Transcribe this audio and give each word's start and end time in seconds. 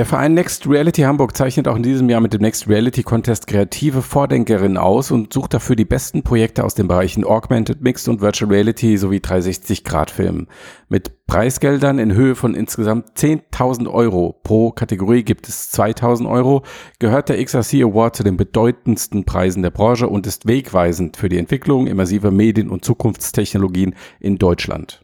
Der 0.00 0.06
Verein 0.06 0.32
Next 0.32 0.66
Reality 0.66 1.02
Hamburg 1.02 1.36
zeichnet 1.36 1.68
auch 1.68 1.76
in 1.76 1.82
diesem 1.82 2.08
Jahr 2.08 2.22
mit 2.22 2.32
dem 2.32 2.40
Next 2.40 2.66
Reality 2.66 3.02
Contest 3.02 3.46
kreative 3.46 4.00
Vordenkerinnen 4.00 4.78
aus 4.78 5.10
und 5.10 5.30
sucht 5.30 5.52
dafür 5.52 5.76
die 5.76 5.84
besten 5.84 6.22
Projekte 6.22 6.64
aus 6.64 6.74
den 6.74 6.88
Bereichen 6.88 7.22
Augmented, 7.22 7.82
Mixed 7.82 8.08
und 8.08 8.22
Virtual 8.22 8.50
Reality 8.50 8.96
sowie 8.96 9.18
360-Grad-Filmen. 9.18 10.46
Mit 10.88 11.26
Preisgeldern 11.26 11.98
in 11.98 12.14
Höhe 12.14 12.34
von 12.34 12.54
insgesamt 12.54 13.10
10.000 13.18 13.92
Euro 13.92 14.40
pro 14.42 14.70
Kategorie 14.70 15.22
gibt 15.22 15.46
es 15.50 15.70
2.000 15.74 16.30
Euro, 16.30 16.62
gehört 16.98 17.28
der 17.28 17.44
XRC 17.44 17.82
Award 17.82 18.16
zu 18.16 18.22
den 18.22 18.38
bedeutendsten 18.38 19.26
Preisen 19.26 19.62
der 19.62 19.68
Branche 19.68 20.08
und 20.08 20.26
ist 20.26 20.48
wegweisend 20.48 21.18
für 21.18 21.28
die 21.28 21.36
Entwicklung 21.36 21.86
immersiver 21.86 22.30
Medien 22.30 22.70
und 22.70 22.86
Zukunftstechnologien 22.86 23.94
in 24.18 24.38
Deutschland. 24.38 25.02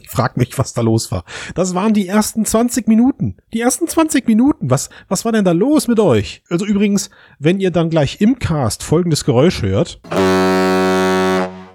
Ich 0.00 0.10
frag 0.10 0.36
mich, 0.36 0.56
was 0.58 0.74
da 0.74 0.82
los 0.82 1.10
war. 1.10 1.24
Das 1.54 1.74
waren 1.74 1.94
die 1.94 2.08
ersten 2.08 2.44
20 2.44 2.88
Minuten. 2.88 3.36
Die 3.52 3.60
ersten 3.60 3.88
20 3.88 4.26
Minuten. 4.26 4.70
Was, 4.70 4.90
was 5.08 5.24
war 5.24 5.32
denn 5.32 5.44
da 5.44 5.52
los 5.52 5.88
mit 5.88 5.98
euch? 6.00 6.42
Also 6.50 6.66
übrigens, 6.66 7.10
wenn 7.38 7.60
ihr 7.60 7.70
dann 7.70 7.88
gleich 7.90 8.20
im 8.20 8.38
Cast 8.38 8.82
folgendes 8.82 9.24
Geräusch 9.24 9.62
hört 9.62 10.00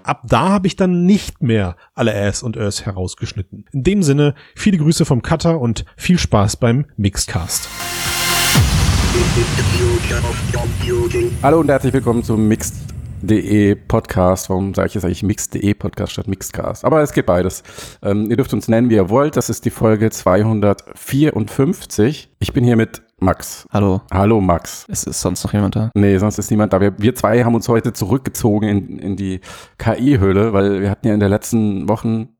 ab 0.04 0.22
da 0.24 0.50
habe 0.50 0.66
ich 0.66 0.76
dann 0.76 1.04
nicht 1.04 1.42
mehr 1.42 1.76
alle 1.94 2.14
Ass 2.14 2.42
und 2.42 2.56
Ös 2.56 2.86
herausgeschnitten. 2.86 3.64
In 3.72 3.82
dem 3.82 4.02
Sinne, 4.02 4.34
viele 4.54 4.78
Grüße 4.78 5.04
vom 5.04 5.22
Cutter 5.22 5.60
und 5.60 5.84
viel 5.96 6.18
Spaß 6.18 6.56
beim 6.56 6.86
Mixcast. 6.96 7.68
Hallo 11.42 11.60
und 11.60 11.68
herzlich 11.68 11.92
willkommen 11.92 12.22
zum 12.22 12.48
Mixed.de 13.24 13.74
Podcast. 13.74 14.48
Warum 14.50 14.74
sage 14.74 14.88
ich 14.88 14.94
jetzt 14.94 15.04
eigentlich 15.04 15.22
Mixed.de 15.22 15.74
Podcast 15.74 16.12
statt 16.12 16.26
Mixcast? 16.28 16.84
Aber 16.84 17.00
es 17.00 17.12
geht 17.12 17.26
beides. 17.26 17.62
Ähm, 18.02 18.28
ihr 18.30 18.36
dürft 18.36 18.52
uns 18.52 18.68
nennen, 18.68 18.90
wie 18.90 18.96
ihr 18.96 19.08
wollt. 19.08 19.36
Das 19.36 19.48
ist 19.48 19.64
die 19.64 19.70
Folge 19.70 20.10
254. 20.10 22.28
Ich 22.38 22.52
bin 22.52 22.64
hier 22.64 22.76
mit 22.76 23.00
Max. 23.18 23.66
Hallo. 23.72 24.02
Hallo 24.12 24.42
Max. 24.42 24.84
Ist, 24.88 25.06
ist 25.06 25.22
sonst 25.22 25.44
noch 25.44 25.54
jemand 25.54 25.76
da? 25.76 25.90
Nee, 25.94 26.18
sonst 26.18 26.38
ist 26.38 26.50
niemand 26.50 26.74
da. 26.74 26.80
Wir, 26.80 26.98
wir 26.98 27.14
zwei 27.14 27.44
haben 27.44 27.54
uns 27.54 27.68
heute 27.68 27.92
zurückgezogen 27.94 28.68
in, 28.68 28.98
in 28.98 29.16
die 29.16 29.40
KI-Höhle, 29.78 30.52
weil 30.52 30.82
wir 30.82 30.90
hatten 30.90 31.06
ja 31.06 31.14
in 31.14 31.20
den 31.20 31.30
letzten 31.30 31.88
Wochen, 31.88 32.36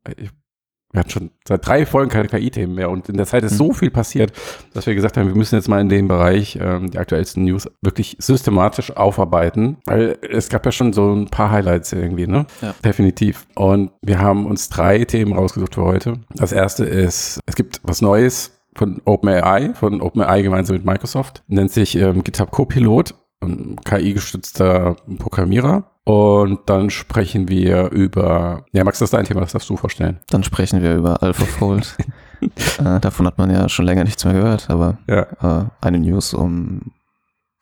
wir 0.95 1.01
hatten 1.01 1.11
schon 1.11 1.31
seit 1.47 1.67
drei 1.67 1.85
Folgen 1.87 2.09
keine 2.09 2.29
KI-Themen 2.29 2.75
mehr 2.75 2.89
und 2.89 3.09
in 3.09 3.17
der 3.17 3.27
Zeit 3.27 3.43
ist 3.43 3.55
mhm. 3.55 3.57
so 3.57 3.73
viel 3.73 3.91
passiert, 3.91 4.33
dass 4.73 4.87
wir 4.87 4.95
gesagt 4.95 5.17
haben, 5.17 5.27
wir 5.27 5.35
müssen 5.35 5.57
jetzt 5.57 5.69
mal 5.69 5.81
in 5.81 5.89
dem 5.89 6.07
Bereich 6.07 6.57
ähm, 6.63 6.91
die 6.91 6.99
aktuellsten 6.99 7.45
News 7.45 7.69
wirklich 7.83 8.17
systematisch 8.21 8.97
aufarbeiten, 8.97 9.79
weil 9.87 10.17
es 10.31 10.49
gab 10.49 10.65
ja 10.65 10.71
schon 10.71 10.93
so 10.93 11.13
ein 11.13 11.27
paar 11.27 11.51
Highlights 11.51 11.93
irgendwie, 11.93 12.29
ne? 12.29 12.47
Ja. 12.63 12.75
Definitiv. 12.85 13.47
Und 13.57 13.91
wir 14.03 14.21
haben 14.21 14.47
uns 14.47 14.69
drei 14.69 15.05
Themen 15.05 15.33
rausgesucht 15.33 15.75
für 15.75 15.85
heute. 15.85 16.21
Das 16.35 16.53
erste 16.53 16.85
ist, 16.85 17.41
es 17.47 17.57
gibt 17.57 17.81
was 17.83 18.01
Neues 18.01 18.53
von 18.77 19.03
OpenAI, 19.05 19.75
von 19.75 20.01
OpenAI 20.01 20.43
gemeinsam 20.43 20.77
mit 20.77 20.87
Microsoft. 20.87 21.43
Nennt 21.49 21.73
sich 21.73 21.97
ähm, 21.97 22.23
GitHub 22.23 22.53
Copilot, 22.53 23.15
ein 23.43 23.77
KI-gestützter 23.85 24.97
Programmierer. 25.19 25.91
Und 26.05 26.61
dann 26.67 26.91
sprechen 26.91 27.49
wir 27.49 27.91
über, 27.91 28.67
ja 28.73 28.85
Max, 28.85 28.99
das 28.99 29.07
ist 29.07 29.15
dein 29.15 29.25
Thema, 29.25 29.41
das 29.41 29.53
darfst 29.53 29.71
du 29.71 29.77
vorstellen. 29.77 30.21
Dann 30.29 30.45
sprechen 30.45 30.83
wir 30.83 30.95
über 30.95 31.23
AlphaFold. 31.23 31.97
äh, 32.79 33.01
davon 33.01 33.27
hat 33.27 33.39
man 33.39 33.51
ja 33.51 33.69
schon 33.71 33.87
länger 33.87 34.05
nichts 34.05 34.25
mehr 34.25 34.35
gehört, 34.35 34.69
aber 34.69 34.99
ja. 35.09 35.63
äh, 35.63 35.65
eine 35.81 35.99
News, 35.99 36.35
um 36.35 36.93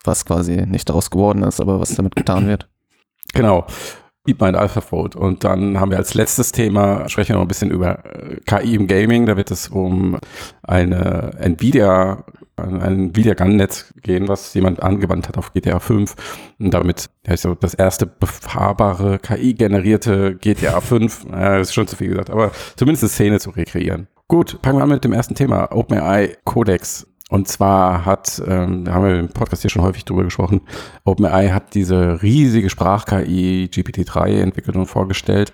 was 0.03 0.25
quasi 0.25 0.67
nicht 0.67 0.89
daraus 0.89 1.11
geworden 1.11 1.45
ist, 1.45 1.61
aber 1.61 1.79
was 1.79 1.95
damit 1.95 2.17
getan 2.17 2.49
wird. 2.49 2.69
Genau. 3.33 3.67
DeepMind 4.27 4.57
AlphaFold. 4.57 5.17
Und 5.17 5.45
dann 5.45 5.81
haben 5.81 5.91
wir 5.91 5.99
als 5.99 6.15
letztes 6.15 6.53
Thema, 6.53 7.09
sprechen 7.09 7.31
wir 7.31 7.37
noch 7.37 7.43
ein 7.43 7.49
bisschen 7.49 7.71
über 7.71 8.05
äh, 8.05 8.37
KI 8.45 8.75
im 8.75 8.87
Gaming. 8.87 9.27
Da 9.27 9.37
wird 9.37 9.51
es 9.51 9.69
um 9.69 10.19
eine 10.63 11.33
Nvidia, 11.39 12.25
ein 12.63 13.11
Nvidia 13.11 13.35
Gun-Netz 13.35 13.95
gehen, 14.03 14.29
was 14.29 14.55
jemand 14.55 14.83
angewandt 14.83 15.29
hat 15.29 15.39
auf 15.39 15.53
GTA 15.53 15.79
5. 15.79 16.15
Und 16.59 16.73
damit 16.73 17.11
ja, 17.27 17.37
so 17.37 17.55
das 17.55 17.75
erste 17.75 18.07
befahrbare 18.07 19.19
KI-generierte 19.19 20.37
GTA 20.37 20.81
5. 20.81 21.27
Ja, 21.31 21.59
das 21.59 21.69
ist 21.69 21.75
schon 21.75 21.87
zu 21.87 21.97
viel 21.97 22.09
gesagt, 22.09 22.31
aber 22.31 22.53
zumindest 22.77 23.05
eine 23.05 23.11
Szene 23.11 23.41
zu 23.41 23.51
rekreieren. 23.51 24.09
Gut, 24.29 24.59
fangen 24.63 24.79
wir 24.79 24.85
an 24.85 24.89
mit 24.89 25.05
dem 25.05 25.13
ersten 25.13 25.35
Thema. 25.35 25.73
OpenAI 25.73 26.37
Codex. 26.45 27.07
Und 27.29 27.49
zwar 27.49 28.05
hat, 28.05 28.43
ähm, 28.47 28.85
da 28.85 28.93
haben 28.93 29.05
wir 29.05 29.19
im 29.19 29.29
Podcast 29.29 29.63
hier 29.63 29.71
schon 29.71 29.83
häufig 29.83 30.05
drüber 30.05 30.23
gesprochen, 30.23 30.61
OpenAI 31.05 31.49
hat 31.49 31.75
diese 31.75 32.23
riesige 32.23 32.69
Sprach-KI 32.69 33.71
GPT-3 33.73 34.41
entwickelt 34.41 34.77
und 34.77 34.85
vorgestellt. 34.85 35.53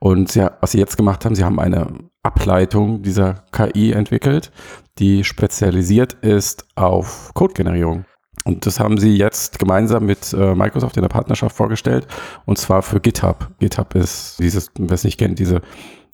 Und 0.00 0.30
sie, 0.30 0.46
was 0.60 0.72
sie 0.72 0.78
jetzt 0.78 0.98
gemacht 0.98 1.24
haben, 1.24 1.34
sie 1.34 1.44
haben 1.44 1.58
eine 1.58 1.86
Ableitung 2.22 3.02
dieser 3.02 3.44
KI 3.52 3.92
entwickelt, 3.92 4.52
die 4.98 5.24
spezialisiert 5.24 6.14
ist 6.14 6.66
auf 6.76 7.32
Code-Generierung. 7.34 8.04
Und 8.44 8.66
das 8.66 8.78
haben 8.78 8.98
sie 8.98 9.16
jetzt 9.16 9.58
gemeinsam 9.58 10.04
mit 10.04 10.32
äh, 10.34 10.54
Microsoft 10.54 10.96
in 10.96 11.02
der 11.02 11.08
Partnerschaft 11.08 11.56
vorgestellt. 11.56 12.06
Und 12.44 12.58
zwar 12.58 12.82
für 12.82 13.00
GitHub. 13.00 13.48
GitHub 13.58 13.94
ist 13.94 14.38
dieses, 14.38 14.70
wer 14.78 14.92
es 14.92 15.04
nicht 15.04 15.18
kennt, 15.18 15.38
diese, 15.38 15.62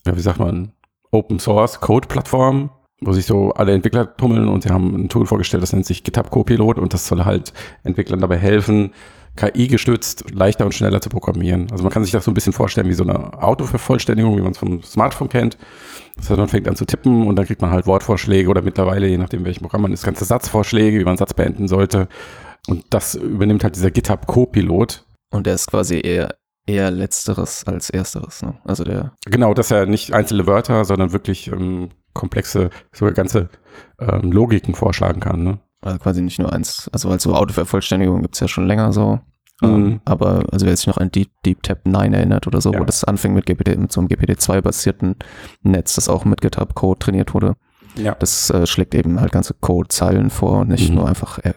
ja, 0.06 0.16
wie 0.16 0.20
sagt 0.20 0.38
man, 0.38 0.72
Open 1.10 1.40
Source 1.40 1.80
Code 1.80 2.06
Plattform, 2.06 2.70
wo 3.00 3.12
sich 3.12 3.26
so 3.26 3.52
alle 3.52 3.72
Entwickler 3.72 4.16
tummeln 4.16 4.48
und 4.48 4.62
sie 4.62 4.70
haben 4.70 4.94
ein 4.94 5.08
Tool 5.08 5.26
vorgestellt, 5.26 5.62
das 5.62 5.72
nennt 5.72 5.86
sich 5.86 6.04
GitHub 6.04 6.30
Copilot 6.30 6.78
und 6.78 6.94
das 6.94 7.06
soll 7.06 7.24
halt 7.24 7.52
Entwicklern 7.82 8.20
dabei 8.20 8.36
helfen, 8.36 8.92
KI-gestützt 9.36 10.30
leichter 10.32 10.66
und 10.66 10.74
schneller 10.74 11.00
zu 11.00 11.08
programmieren. 11.08 11.68
Also 11.72 11.82
man 11.82 11.92
kann 11.92 12.04
sich 12.04 12.12
das 12.12 12.24
so 12.24 12.30
ein 12.30 12.34
bisschen 12.34 12.52
vorstellen 12.52 12.88
wie 12.88 12.94
so 12.94 13.04
eine 13.04 13.42
Autovervollständigung, 13.42 14.36
wie 14.36 14.42
man 14.42 14.52
es 14.52 14.58
vom 14.58 14.82
Smartphone 14.82 15.28
kennt. 15.28 15.56
Heißt, 16.28 16.38
man 16.38 16.48
fängt 16.48 16.68
an 16.68 16.76
zu 16.76 16.84
tippen 16.84 17.26
und 17.26 17.36
dann 17.36 17.46
kriegt 17.46 17.62
man 17.62 17.70
halt 17.70 17.86
Wortvorschläge 17.86 18.48
oder 18.48 18.62
mittlerweile, 18.62 19.06
je 19.06 19.18
nachdem 19.18 19.44
welchem 19.44 19.62
Programm 19.62 19.82
man 19.82 19.92
ist, 19.92 20.04
ganze 20.04 20.24
Satzvorschläge, 20.24 20.98
wie 20.98 21.04
man 21.04 21.12
einen 21.12 21.18
Satz 21.18 21.34
beenden 21.34 21.68
sollte. 21.68 22.08
Und 22.68 22.84
das 22.90 23.14
übernimmt 23.14 23.64
halt 23.64 23.76
dieser 23.76 23.90
GitHub 23.90 24.26
Copilot. 24.26 25.04
Und 25.30 25.46
der 25.46 25.54
ist 25.54 25.68
quasi 25.68 26.00
eher 26.00 26.34
eher 26.66 26.90
letzteres 26.90 27.64
als 27.64 27.90
ersteres, 27.90 28.42
ne? 28.42 28.54
Also 28.64 28.84
der. 28.84 29.12
Genau, 29.26 29.54
dass 29.54 29.70
er 29.70 29.86
nicht 29.86 30.12
einzelne 30.12 30.46
Wörter, 30.46 30.84
sondern 30.84 31.12
wirklich 31.12 31.48
ähm, 31.48 31.90
komplexe, 32.12 32.70
sogar 32.92 33.14
ganze 33.14 33.48
ähm, 33.98 34.32
Logiken 34.32 34.74
vorschlagen 34.74 35.20
kann. 35.20 35.42
Ne? 35.42 35.58
Also 35.80 35.98
quasi 35.98 36.22
nicht 36.22 36.38
nur 36.38 36.52
eins, 36.52 36.88
also 36.92 37.08
weil 37.08 37.20
so 37.20 37.34
Autovervollständigung 37.34 38.22
gibt 38.22 38.34
es 38.34 38.40
ja 38.40 38.48
schon 38.48 38.66
länger 38.66 38.92
so. 38.92 39.20
Ähm, 39.62 39.82
mhm. 39.82 40.00
Aber 40.04 40.44
also 40.52 40.66
wer 40.66 40.76
sich 40.76 40.86
noch 40.86 40.98
an 40.98 41.10
Deep, 41.10 41.30
Deep 41.44 41.62
Tap 41.62 41.86
9 41.86 42.12
erinnert 42.12 42.46
oder 42.46 42.60
so, 42.60 42.72
ja. 42.72 42.80
wo 42.80 42.84
das 42.84 43.04
anfing 43.04 43.34
mit 43.34 43.46
GPT, 43.46 43.78
mit 43.78 43.92
so 43.92 44.00
einem 44.00 44.08
GPT-2-basierten 44.08 45.16
Netz, 45.62 45.94
das 45.94 46.08
auch 46.08 46.24
mit 46.24 46.40
GitHub 46.40 46.74
Code 46.74 46.98
trainiert 46.98 47.34
wurde. 47.34 47.56
Ja. 47.96 48.14
Das 48.14 48.50
äh, 48.50 48.66
schlägt 48.66 48.94
eben 48.94 49.20
halt 49.20 49.32
ganze 49.32 49.54
Code-Zeilen 49.54 50.30
vor 50.30 50.60
und 50.60 50.68
nicht 50.68 50.90
mhm. 50.90 50.96
nur 50.96 51.08
einfach 51.08 51.38
äh, 51.38 51.54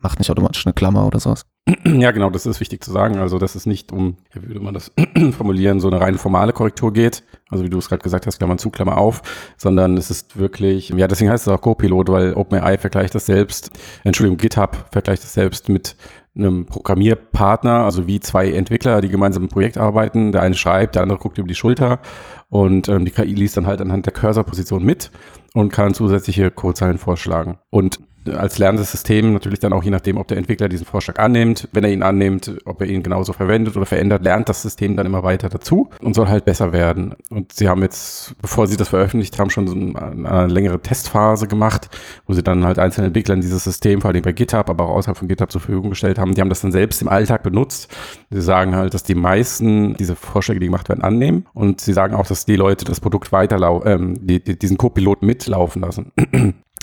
macht 0.00 0.18
nicht 0.18 0.30
automatisch 0.30 0.66
eine 0.66 0.72
Klammer 0.72 1.06
oder 1.06 1.20
sowas. 1.20 1.46
Ja, 1.84 2.12
genau, 2.12 2.30
das 2.30 2.46
ist 2.46 2.60
wichtig 2.60 2.84
zu 2.84 2.92
sagen. 2.92 3.18
Also, 3.18 3.38
dass 3.38 3.54
es 3.54 3.66
nicht 3.66 3.90
um, 3.92 4.16
wie 4.32 4.48
würde 4.48 4.60
man 4.60 4.74
das 4.74 4.92
formulieren, 5.36 5.80
so 5.80 5.88
eine 5.88 6.00
reine 6.00 6.18
formale 6.18 6.52
Korrektur 6.52 6.92
geht. 6.92 7.24
Also, 7.48 7.64
wie 7.64 7.70
du 7.70 7.78
es 7.78 7.88
gerade 7.88 8.02
gesagt 8.02 8.26
hast, 8.26 8.38
Klammern 8.38 8.58
zu, 8.58 8.70
Klammer 8.70 8.98
auf, 8.98 9.22
sondern 9.56 9.96
es 9.96 10.10
ist 10.10 10.38
wirklich, 10.38 10.90
ja, 10.90 11.08
deswegen 11.08 11.30
heißt 11.30 11.46
es 11.46 11.52
auch 11.52 11.60
Copilot, 11.60 12.08
weil 12.08 12.34
OpenAI 12.34 12.78
vergleicht 12.78 13.14
das 13.14 13.26
selbst, 13.26 13.72
Entschuldigung, 14.04 14.38
GitHub 14.38 14.86
vergleicht 14.92 15.24
das 15.24 15.34
selbst 15.34 15.68
mit 15.68 15.96
einem 16.36 16.66
Programmierpartner, 16.66 17.84
also 17.84 18.06
wie 18.06 18.20
zwei 18.20 18.50
Entwickler, 18.50 19.00
die 19.00 19.08
gemeinsam 19.08 19.44
im 19.44 19.48
Projekt 19.48 19.78
arbeiten. 19.78 20.32
Der 20.32 20.42
eine 20.42 20.54
schreibt, 20.54 20.94
der 20.94 21.02
andere 21.02 21.18
guckt 21.18 21.38
über 21.38 21.48
die 21.48 21.54
Schulter 21.54 22.00
und 22.48 22.88
ähm, 22.88 23.04
die 23.04 23.10
KI 23.10 23.34
liest 23.34 23.56
dann 23.56 23.66
halt 23.66 23.80
anhand 23.80 24.06
der 24.06 24.12
Cursorposition 24.12 24.84
mit 24.84 25.10
und 25.54 25.72
kann 25.72 25.94
zusätzliche 25.94 26.50
Codezeilen 26.50 26.98
vorschlagen. 26.98 27.58
Und 27.70 28.00
als 28.28 28.58
lernendes 28.58 28.90
System 28.90 29.32
natürlich 29.32 29.58
dann 29.58 29.72
auch 29.72 29.82
je 29.82 29.90
nachdem, 29.90 30.16
ob 30.16 30.28
der 30.28 30.38
Entwickler 30.38 30.68
diesen 30.68 30.86
Vorschlag 30.86 31.18
annimmt. 31.18 31.68
Wenn 31.72 31.84
er 31.84 31.90
ihn 31.90 32.02
annimmt, 32.02 32.52
ob 32.64 32.80
er 32.80 32.86
ihn 32.86 33.02
genauso 33.02 33.32
verwendet 33.32 33.76
oder 33.76 33.86
verändert, 33.86 34.22
lernt 34.22 34.48
das 34.48 34.62
System 34.62 34.96
dann 34.96 35.06
immer 35.06 35.22
weiter 35.22 35.48
dazu 35.48 35.90
und 36.00 36.14
soll 36.14 36.28
halt 36.28 36.44
besser 36.44 36.72
werden. 36.72 37.14
Und 37.30 37.52
sie 37.52 37.68
haben 37.68 37.82
jetzt, 37.82 38.34
bevor 38.40 38.66
sie 38.66 38.76
das 38.76 38.88
veröffentlicht 38.88 39.38
haben, 39.38 39.50
schon 39.50 39.68
so 39.68 39.74
eine, 39.74 40.30
eine 40.30 40.52
längere 40.52 40.80
Testphase 40.80 41.46
gemacht, 41.46 41.88
wo 42.26 42.32
sie 42.32 42.42
dann 42.42 42.64
halt 42.64 42.78
einzelnen 42.78 43.08
Entwicklern 43.08 43.40
dieses 43.40 43.64
System, 43.64 44.00
vor 44.00 44.10
allem 44.10 44.22
bei 44.22 44.32
GitHub, 44.32 44.68
aber 44.70 44.84
auch 44.84 44.96
außerhalb 44.96 45.16
von 45.16 45.28
GitHub 45.28 45.50
zur 45.50 45.60
Verfügung 45.60 45.90
gestellt 45.90 46.18
haben. 46.18 46.34
Die 46.34 46.40
haben 46.40 46.48
das 46.48 46.60
dann 46.60 46.72
selbst 46.72 47.02
im 47.02 47.08
Alltag 47.08 47.42
benutzt. 47.42 47.94
Sie 48.30 48.42
sagen 48.42 48.74
halt, 48.74 48.94
dass 48.94 49.02
die 49.02 49.14
meisten 49.14 49.94
diese 49.94 50.16
Vorschläge, 50.16 50.60
die 50.60 50.66
gemacht 50.66 50.88
werden, 50.88 51.02
annehmen. 51.02 51.46
Und 51.54 51.80
sie 51.80 51.92
sagen 51.92 52.14
auch, 52.14 52.26
dass 52.26 52.44
die 52.44 52.56
Leute 52.56 52.84
das 52.84 53.00
Produkt 53.00 53.32
weiterlaufen, 53.32 53.90
ähm, 53.90 54.26
die, 54.26 54.42
die, 54.42 54.58
diesen 54.58 54.78
Copilot 54.78 55.22
mitlaufen 55.22 55.82
lassen. 55.82 56.12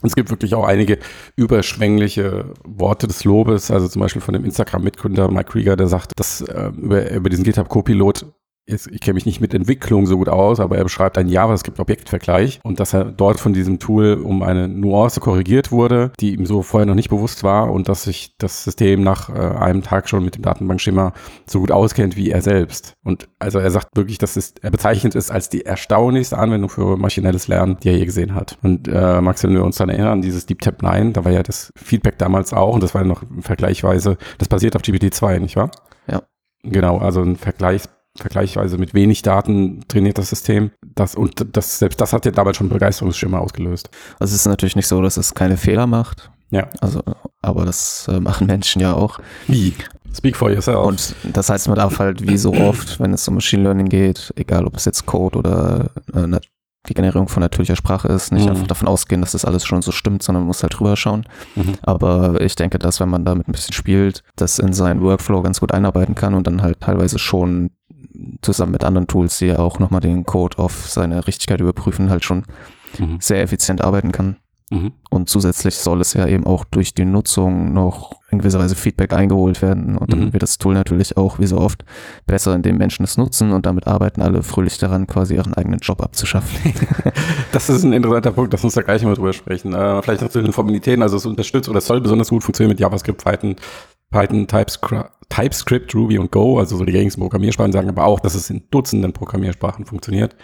Es 0.03 0.15
gibt 0.15 0.29
wirklich 0.29 0.53
auch 0.55 0.65
einige 0.65 0.99
überschwängliche 1.35 2.53
Worte 2.65 3.07
des 3.07 3.23
Lobes, 3.23 3.71
also 3.71 3.87
zum 3.87 4.01
Beispiel 4.01 4.21
von 4.21 4.33
dem 4.33 4.45
Instagram-Mitgründer 4.45 5.29
Mike 5.31 5.51
Krieger, 5.51 5.75
der 5.75 5.87
sagt, 5.87 6.11
dass 6.17 6.41
äh, 6.41 6.71
über, 6.77 7.09
über 7.11 7.29
diesen 7.29 7.43
GitHub 7.43 7.69
Copilot 7.69 8.25
ich 8.65 9.01
kenne 9.01 9.15
mich 9.15 9.25
nicht 9.25 9.41
mit 9.41 9.53
Entwicklung 9.53 10.05
so 10.05 10.17
gut 10.17 10.29
aus, 10.29 10.59
aber 10.59 10.77
er 10.77 10.83
beschreibt 10.83 11.17
einen 11.17 11.29
JavaScript-Objektvergleich 11.29 12.61
und 12.63 12.79
dass 12.79 12.93
er 12.93 13.05
dort 13.05 13.39
von 13.39 13.53
diesem 13.53 13.79
Tool 13.79 14.21
um 14.23 14.41
eine 14.41 14.67
Nuance 14.67 15.19
korrigiert 15.19 15.71
wurde, 15.71 16.11
die 16.19 16.33
ihm 16.33 16.45
so 16.45 16.61
vorher 16.61 16.85
noch 16.85 16.95
nicht 16.95 17.09
bewusst 17.09 17.43
war 17.43 17.71
und 17.71 17.89
dass 17.89 18.03
sich 18.03 18.35
das 18.37 18.63
System 18.63 19.03
nach 19.03 19.29
äh, 19.29 19.33
einem 19.33 19.83
Tag 19.83 20.07
schon 20.07 20.23
mit 20.23 20.35
dem 20.35 20.43
Datenbankschema 20.43 21.13
so 21.45 21.59
gut 21.59 21.71
auskennt 21.71 22.15
wie 22.15 22.31
er 22.31 22.41
selbst. 22.41 22.93
Und 23.03 23.27
also 23.39 23.59
er 23.59 23.69
sagt 23.69 23.89
wirklich, 23.95 24.17
dass 24.17 24.37
es, 24.37 24.53
er 24.61 24.71
bezeichnet 24.71 25.15
es 25.15 25.29
als 25.29 25.49
die 25.49 25.65
erstaunlichste 25.65 26.37
Anwendung 26.37 26.69
für 26.69 26.95
maschinelles 26.97 27.47
Lernen, 27.47 27.77
die 27.83 27.89
er 27.89 27.97
je 27.97 28.05
gesehen 28.05 28.33
hat. 28.33 28.57
Und 28.63 28.87
äh, 28.87 29.21
Max, 29.21 29.43
wenn 29.43 29.53
wir 29.53 29.63
uns 29.63 29.77
dann 29.77 29.89
erinnern, 29.89 30.21
dieses 30.21 30.45
Deep 30.45 30.61
Tap 30.61 30.81
9, 30.81 31.13
da 31.13 31.25
war 31.25 31.31
ja 31.31 31.43
das 31.43 31.71
Feedback 31.75 32.17
damals 32.17 32.53
auch 32.53 32.75
und 32.75 32.83
das 32.83 32.93
war 32.93 33.01
ja 33.01 33.07
noch 33.07 33.23
vergleichsweise, 33.41 34.17
das 34.37 34.47
basiert 34.47 34.75
auf 34.75 34.81
GPT-2, 34.81 35.39
nicht 35.39 35.55
wahr? 35.57 35.71
Ja. 36.07 36.21
Genau, 36.63 36.97
also 36.99 37.21
ein 37.21 37.35
Vergleich 37.35 37.83
vergleichsweise 38.17 38.77
mit 38.77 38.93
wenig 38.93 39.21
Daten 39.21 39.83
trainiert 39.87 40.17
das 40.17 40.29
System. 40.29 40.71
Das, 40.95 41.15
und 41.15 41.55
das, 41.55 41.79
selbst 41.79 41.99
das 41.99 42.13
hat 42.13 42.25
ja 42.25 42.31
damals 42.31 42.57
schon 42.57 42.69
Begeisterungsschimmer 42.69 43.41
ausgelöst. 43.41 43.89
Also 44.19 44.33
es 44.33 44.41
ist 44.41 44.45
natürlich 44.45 44.75
nicht 44.75 44.87
so, 44.87 45.01
dass 45.01 45.17
es 45.17 45.33
keine 45.33 45.57
Fehler 45.57 45.87
macht. 45.87 46.31
Ja. 46.51 46.67
Also, 46.81 47.01
aber 47.41 47.65
das 47.65 48.07
äh, 48.09 48.19
machen 48.19 48.45
Menschen 48.47 48.81
ja 48.81 48.93
auch. 48.93 49.19
Wie? 49.47 49.73
Speak 50.15 50.37
for 50.37 50.51
yourself. 50.51 50.85
Und 50.85 51.15
das 51.33 51.49
heißt, 51.49 51.67
man 51.67 51.77
darf 51.77 51.97
halt 51.97 52.27
wie 52.27 52.37
so 52.37 52.53
oft, 52.53 52.99
wenn 52.99 53.13
es 53.13 53.27
um 53.27 53.33
Machine 53.33 53.63
Learning 53.63 53.89
geht, 53.89 54.31
egal 54.35 54.67
ob 54.67 54.77
es 54.77 54.85
jetzt 54.85 55.07
Code 55.07 55.39
oder 55.39 55.89
äh, 56.13 56.39
die 56.89 56.93
Generierung 56.93 57.29
von 57.29 57.41
natürlicher 57.41 57.75
Sprache 57.75 58.09
ist, 58.09 58.31
nicht 58.31 58.43
mhm. 58.43 58.51
einfach 58.51 58.67
davon 58.67 58.87
ausgehen, 58.87 59.21
dass 59.21 59.31
das 59.31 59.45
alles 59.45 59.65
schon 59.65 59.81
so 59.81 59.91
stimmt, 59.91 60.21
sondern 60.21 60.43
man 60.43 60.47
muss 60.47 60.63
halt 60.63 60.77
drüber 60.77 60.97
schauen. 60.97 61.25
Mhm. 61.55 61.75
Aber 61.81 62.41
ich 62.41 62.55
denke, 62.55 62.77
dass 62.77 62.99
wenn 62.99 63.09
man 63.09 63.25
damit 63.25 63.47
ein 63.47 63.53
bisschen 63.53 63.73
spielt, 63.73 64.21
das 64.35 64.59
in 64.59 64.73
seinen 64.73 65.01
Workflow 65.01 65.41
ganz 65.41 65.61
gut 65.61 65.73
einarbeiten 65.73 66.13
kann 66.13 66.33
und 66.33 66.45
dann 66.45 66.61
halt 66.61 66.81
teilweise 66.81 67.19
schon 67.19 67.71
zusammen 68.41 68.71
mit 68.71 68.83
anderen 68.83 69.07
Tools, 69.07 69.37
die 69.37 69.47
ja 69.47 69.59
auch 69.59 69.79
nochmal 69.79 70.01
den 70.01 70.23
Code 70.23 70.59
auf 70.59 70.87
seine 70.87 71.25
Richtigkeit 71.27 71.61
überprüfen, 71.61 72.09
halt 72.09 72.23
schon 72.23 72.43
mhm. 72.99 73.17
sehr 73.19 73.41
effizient 73.41 73.81
arbeiten 73.81 74.11
kann. 74.11 74.37
Mhm. 74.73 74.93
Und 75.09 75.29
zusätzlich 75.29 75.75
soll 75.75 76.01
es 76.01 76.13
ja 76.13 76.25
eben 76.25 76.45
auch 76.45 76.65
durch 76.65 76.95
die 76.95 77.05
Nutzung 77.05 77.73
noch 77.73 78.15
in 78.31 78.39
gewisser 78.39 78.59
Weise 78.59 78.75
Feedback 78.75 79.13
eingeholt 79.13 79.61
werden. 79.61 79.97
Und 79.97 80.11
dann 80.11 80.25
mhm. 80.25 80.33
wird 80.33 80.41
das 80.41 80.57
Tool 80.57 80.73
natürlich 80.73 81.15
auch, 81.15 81.37
wie 81.37 81.45
so 81.45 81.59
oft, 81.59 81.85
besser, 82.25 82.55
indem 82.55 82.77
Menschen 82.77 83.03
es 83.03 83.17
nutzen 83.17 83.51
und 83.51 83.65
damit 83.65 83.85
arbeiten 83.85 84.21
alle 84.21 84.41
fröhlich 84.41 84.79
daran, 84.79 85.05
quasi 85.05 85.35
ihren 85.35 85.53
eigenen 85.53 85.79
Job 85.79 86.01
abzuschaffen. 86.01 86.73
das 87.51 87.69
ist 87.69 87.83
ein 87.83 87.93
interessanter 87.93 88.31
Punkt, 88.31 88.53
lass 88.53 88.63
uns 88.63 88.73
da 88.73 88.81
gleich 88.81 89.03
mal 89.03 89.13
drüber 89.13 89.33
sprechen. 89.33 89.73
Äh, 89.73 90.01
vielleicht 90.01 90.23
noch 90.23 90.29
zu 90.29 90.41
den 90.41 90.53
Formalitäten, 90.53 91.03
also 91.03 91.17
es 91.17 91.25
unterstützt 91.25 91.69
oder 91.69 91.77
es 91.77 91.85
soll 91.85 92.01
besonders 92.01 92.29
gut 92.29 92.43
funktionieren 92.43 92.71
mit 92.71 92.79
JavaScript, 92.79 93.23
Python, 93.23 93.55
Python, 94.13 94.47
TypeScript, 94.47 95.09
TypeScript, 95.29 95.95
Ruby 95.95 96.19
und 96.19 96.31
Go, 96.31 96.59
also 96.59 96.77
so 96.77 96.85
die 96.85 96.91
gängigsten 96.91 97.21
Programmiersprachen, 97.21 97.71
sagen 97.71 97.89
aber 97.89 98.05
auch, 98.05 98.19
dass 98.19 98.35
es 98.35 98.49
in 98.49 98.63
Dutzenden 98.69 99.13
Programmiersprachen 99.13 99.85
funktioniert. 99.85 100.35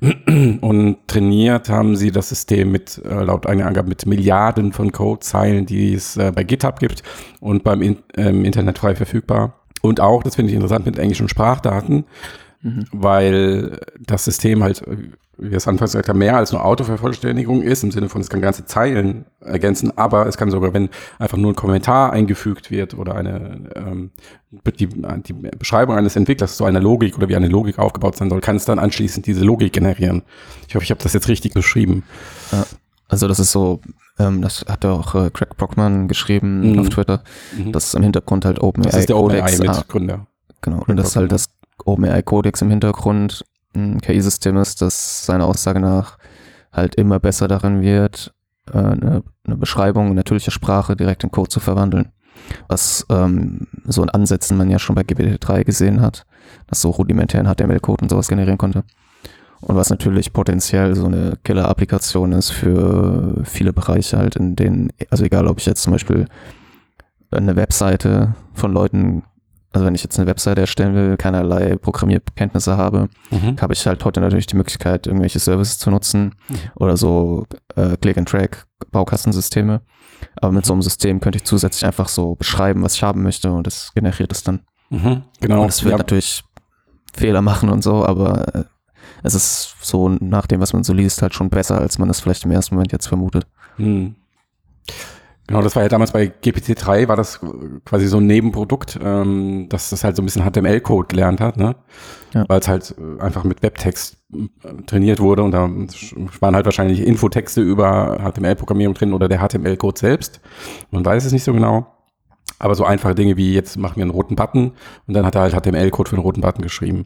Und 0.60 0.98
trainiert 1.06 1.70
haben 1.70 1.96
sie 1.96 2.10
das 2.10 2.28
System 2.28 2.70
mit, 2.70 3.00
äh, 3.04 3.22
laut 3.22 3.46
eigener 3.46 3.66
Angabe, 3.66 3.88
mit 3.88 4.04
Milliarden 4.04 4.72
von 4.72 4.92
Codezeilen, 4.92 5.64
die 5.64 5.94
es 5.94 6.18
äh, 6.18 6.30
bei 6.34 6.44
GitHub 6.44 6.78
gibt 6.78 7.02
und 7.40 7.64
beim 7.64 7.80
in, 7.80 7.98
ähm, 8.16 8.44
Internet 8.44 8.78
frei 8.78 8.94
verfügbar. 8.94 9.60
Und 9.80 10.00
auch, 10.00 10.22
das 10.22 10.36
finde 10.36 10.50
ich 10.50 10.56
interessant, 10.56 10.84
mit 10.84 10.98
englischen 10.98 11.28
Sprachdaten, 11.28 12.04
mhm. 12.60 12.84
weil 12.92 13.80
das 13.98 14.24
System 14.24 14.62
halt 14.62 14.82
wie 15.38 15.50
wir 15.50 15.56
es 15.56 15.66
anfangs 15.68 15.92
gesagt 15.92 16.08
haben, 16.08 16.18
mehr 16.18 16.36
als 16.36 16.52
nur 16.52 16.64
Autovervollständigung 16.64 17.62
ist, 17.62 17.82
im 17.82 17.90
Sinne 17.90 18.08
von, 18.08 18.20
es 18.20 18.30
kann 18.30 18.40
ganze 18.40 18.64
Zeilen 18.66 19.24
ergänzen, 19.40 19.96
aber 19.96 20.26
es 20.26 20.36
kann 20.36 20.50
sogar, 20.50 20.72
wenn 20.74 20.88
einfach 21.18 21.36
nur 21.36 21.52
ein 21.52 21.56
Kommentar 21.56 22.12
eingefügt 22.12 22.70
wird 22.70 22.94
oder 22.94 23.14
eine 23.14 23.70
ähm, 23.74 24.10
die, 24.78 24.86
die 24.86 25.32
Beschreibung 25.58 25.96
eines 25.96 26.16
Entwicklers 26.16 26.56
so 26.56 26.64
eine 26.64 26.78
Logik 26.80 27.16
oder 27.16 27.28
wie 27.28 27.36
eine 27.36 27.48
Logik 27.48 27.78
aufgebaut 27.78 28.16
sein 28.16 28.30
soll, 28.30 28.40
kann 28.40 28.56
es 28.56 28.64
dann 28.64 28.78
anschließend 28.78 29.26
diese 29.26 29.44
Logik 29.44 29.72
generieren. 29.72 30.22
Ich 30.68 30.74
hoffe, 30.74 30.84
ich 30.84 30.90
habe 30.90 31.02
das 31.02 31.12
jetzt 31.12 31.28
richtig 31.28 31.54
beschrieben. 31.54 32.04
Also 33.08 33.28
das 33.28 33.38
ist 33.38 33.52
so, 33.52 33.80
ähm, 34.18 34.40
das 34.42 34.64
hat 34.68 34.84
ja 34.84 34.92
auch 34.92 35.14
äh, 35.14 35.30
Craig 35.30 35.56
Brockman 35.56 36.08
geschrieben 36.08 36.72
mhm. 36.72 36.78
auf 36.78 36.88
Twitter, 36.88 37.22
Mhm. 37.56 37.72
dass 37.72 37.94
im 37.94 38.02
Hintergrund 38.02 38.44
halt 38.44 38.60
OpenAI 38.60 38.90
Das 38.90 39.00
ist 39.00 39.08
der 39.08 39.16
Codex, 39.16 39.58
OpenAI-Mitgründer. 39.58 40.26
genau, 40.62 40.84
und 40.86 40.96
das 40.96 41.08
ist 41.08 41.16
halt 41.16 41.32
das 41.32 41.46
OpenAI 41.84 42.22
Codex 42.22 42.62
im 42.62 42.70
Hintergrund 42.70 43.44
KI-System 44.00 44.56
ist, 44.56 44.82
das 44.82 45.26
seiner 45.26 45.46
Aussage 45.46 45.80
nach 45.80 46.18
halt 46.72 46.94
immer 46.96 47.20
besser 47.20 47.48
darin 47.48 47.82
wird, 47.82 48.34
äh, 48.72 48.78
eine, 48.78 49.22
eine 49.44 49.56
Beschreibung 49.56 50.14
natürlicher 50.14 50.50
Sprache 50.50 50.96
direkt 50.96 51.24
in 51.24 51.30
Code 51.30 51.48
zu 51.48 51.60
verwandeln. 51.60 52.10
Was 52.68 53.06
ähm, 53.10 53.68
so 53.84 54.02
in 54.02 54.10
Ansätzen 54.10 54.56
man 54.56 54.70
ja 54.70 54.78
schon 54.78 54.96
bei 54.96 55.02
GPT-3 55.02 55.64
gesehen 55.64 56.00
hat, 56.00 56.26
dass 56.66 56.80
so 56.80 56.90
rudimentären 56.90 57.46
HTML-Code 57.46 58.02
und 58.02 58.08
sowas 58.10 58.28
generieren 58.28 58.58
konnte. 58.58 58.84
Und 59.60 59.76
was 59.76 59.88
natürlich 59.88 60.32
potenziell 60.32 60.94
so 60.94 61.06
eine 61.06 61.38
Killer-Applikation 61.42 62.32
ist 62.32 62.50
für 62.50 63.42
viele 63.44 63.72
Bereiche 63.72 64.18
halt, 64.18 64.36
in 64.36 64.56
denen, 64.56 64.92
also 65.10 65.24
egal 65.24 65.46
ob 65.46 65.58
ich 65.58 65.66
jetzt 65.66 65.82
zum 65.82 65.92
Beispiel 65.92 66.26
eine 67.30 67.56
Webseite 67.56 68.34
von 68.52 68.72
Leuten 68.72 69.22
also 69.74 69.86
wenn 69.86 69.96
ich 69.96 70.04
jetzt 70.04 70.16
eine 70.18 70.28
Webseite 70.28 70.60
erstellen 70.60 70.94
will, 70.94 71.16
keinerlei 71.16 71.74
Programmierkenntnisse 71.74 72.76
habe, 72.76 73.08
mhm. 73.32 73.56
habe 73.60 73.72
ich 73.72 73.84
halt 73.88 74.04
heute 74.04 74.20
natürlich 74.20 74.46
die 74.46 74.56
Möglichkeit, 74.56 75.08
irgendwelche 75.08 75.40
Services 75.40 75.78
zu 75.78 75.90
nutzen 75.90 76.36
mhm. 76.48 76.56
oder 76.76 76.96
so 76.96 77.44
äh, 77.74 77.96
Click-and-Track-Baukastensysteme. 77.96 79.80
Aber 80.36 80.52
mit 80.52 80.64
so 80.64 80.74
einem 80.74 80.82
System 80.82 81.18
könnte 81.18 81.38
ich 81.38 81.44
zusätzlich 81.44 81.84
einfach 81.84 82.06
so 82.06 82.36
beschreiben, 82.36 82.84
was 82.84 82.94
ich 82.94 83.02
haben 83.02 83.24
möchte 83.24 83.50
und 83.50 83.66
das 83.66 83.90
generiert 83.96 84.30
es 84.30 84.44
dann. 84.44 84.60
Mhm, 84.90 85.22
genau. 85.40 85.62
Und 85.62 85.70
es 85.70 85.82
wird 85.82 85.90
ja. 85.90 85.98
natürlich 85.98 86.44
Fehler 87.12 87.42
machen 87.42 87.68
und 87.68 87.82
so, 87.82 88.06
aber 88.06 88.54
äh, 88.54 88.64
es 89.24 89.34
ist 89.34 89.74
so 89.80 90.08
nach 90.08 90.46
dem, 90.46 90.60
was 90.60 90.72
man 90.72 90.84
so 90.84 90.92
liest, 90.92 91.20
halt 91.20 91.34
schon 91.34 91.50
besser, 91.50 91.80
als 91.80 91.98
man 91.98 92.08
es 92.10 92.20
vielleicht 92.20 92.44
im 92.44 92.52
ersten 92.52 92.76
Moment 92.76 92.92
jetzt 92.92 93.08
vermutet. 93.08 93.48
Genau, 95.46 95.60
das 95.60 95.76
war 95.76 95.82
ja 95.82 95.90
damals 95.90 96.12
bei 96.12 96.32
GPT-3, 96.42 97.06
war 97.06 97.16
das 97.16 97.40
quasi 97.84 98.06
so 98.06 98.16
ein 98.16 98.26
Nebenprodukt, 98.26 98.98
ähm, 99.02 99.66
dass 99.68 99.90
das 99.90 100.02
halt 100.02 100.16
so 100.16 100.22
ein 100.22 100.24
bisschen 100.24 100.42
HTML-Code 100.42 101.08
gelernt 101.08 101.40
hat, 101.40 101.58
ne? 101.58 101.76
Ja. 102.32 102.46
Weil 102.48 102.60
es 102.60 102.68
halt 102.68 102.94
äh, 102.98 103.20
einfach 103.20 103.44
mit 103.44 103.62
Webtext 103.62 104.16
äh, 104.32 104.82
trainiert 104.86 105.20
wurde 105.20 105.42
und 105.42 105.50
da 105.50 105.68
waren 106.40 106.54
halt 106.54 106.64
wahrscheinlich 106.64 107.00
Infotexte 107.00 107.60
über 107.60 108.18
HTML-Programmierung 108.24 108.94
drin 108.94 109.12
oder 109.12 109.28
der 109.28 109.46
HTML-Code 109.46 109.98
selbst. 109.98 110.40
Man 110.90 111.04
weiß 111.04 111.26
es 111.26 111.32
nicht 111.32 111.44
so 111.44 111.52
genau. 111.52 111.88
Aber 112.58 112.74
so 112.74 112.84
einfache 112.84 113.14
Dinge 113.14 113.36
wie 113.36 113.52
jetzt 113.52 113.76
machen 113.76 113.96
wir 113.96 114.02
einen 114.02 114.10
roten 114.10 114.36
Button 114.36 114.72
und 115.06 115.14
dann 115.14 115.26
hat 115.26 115.34
er 115.34 115.42
halt 115.42 115.54
HTML-Code 115.54 116.08
für 116.08 116.16
einen 116.16 116.22
roten 116.22 116.40
Button 116.40 116.62
geschrieben. 116.62 117.04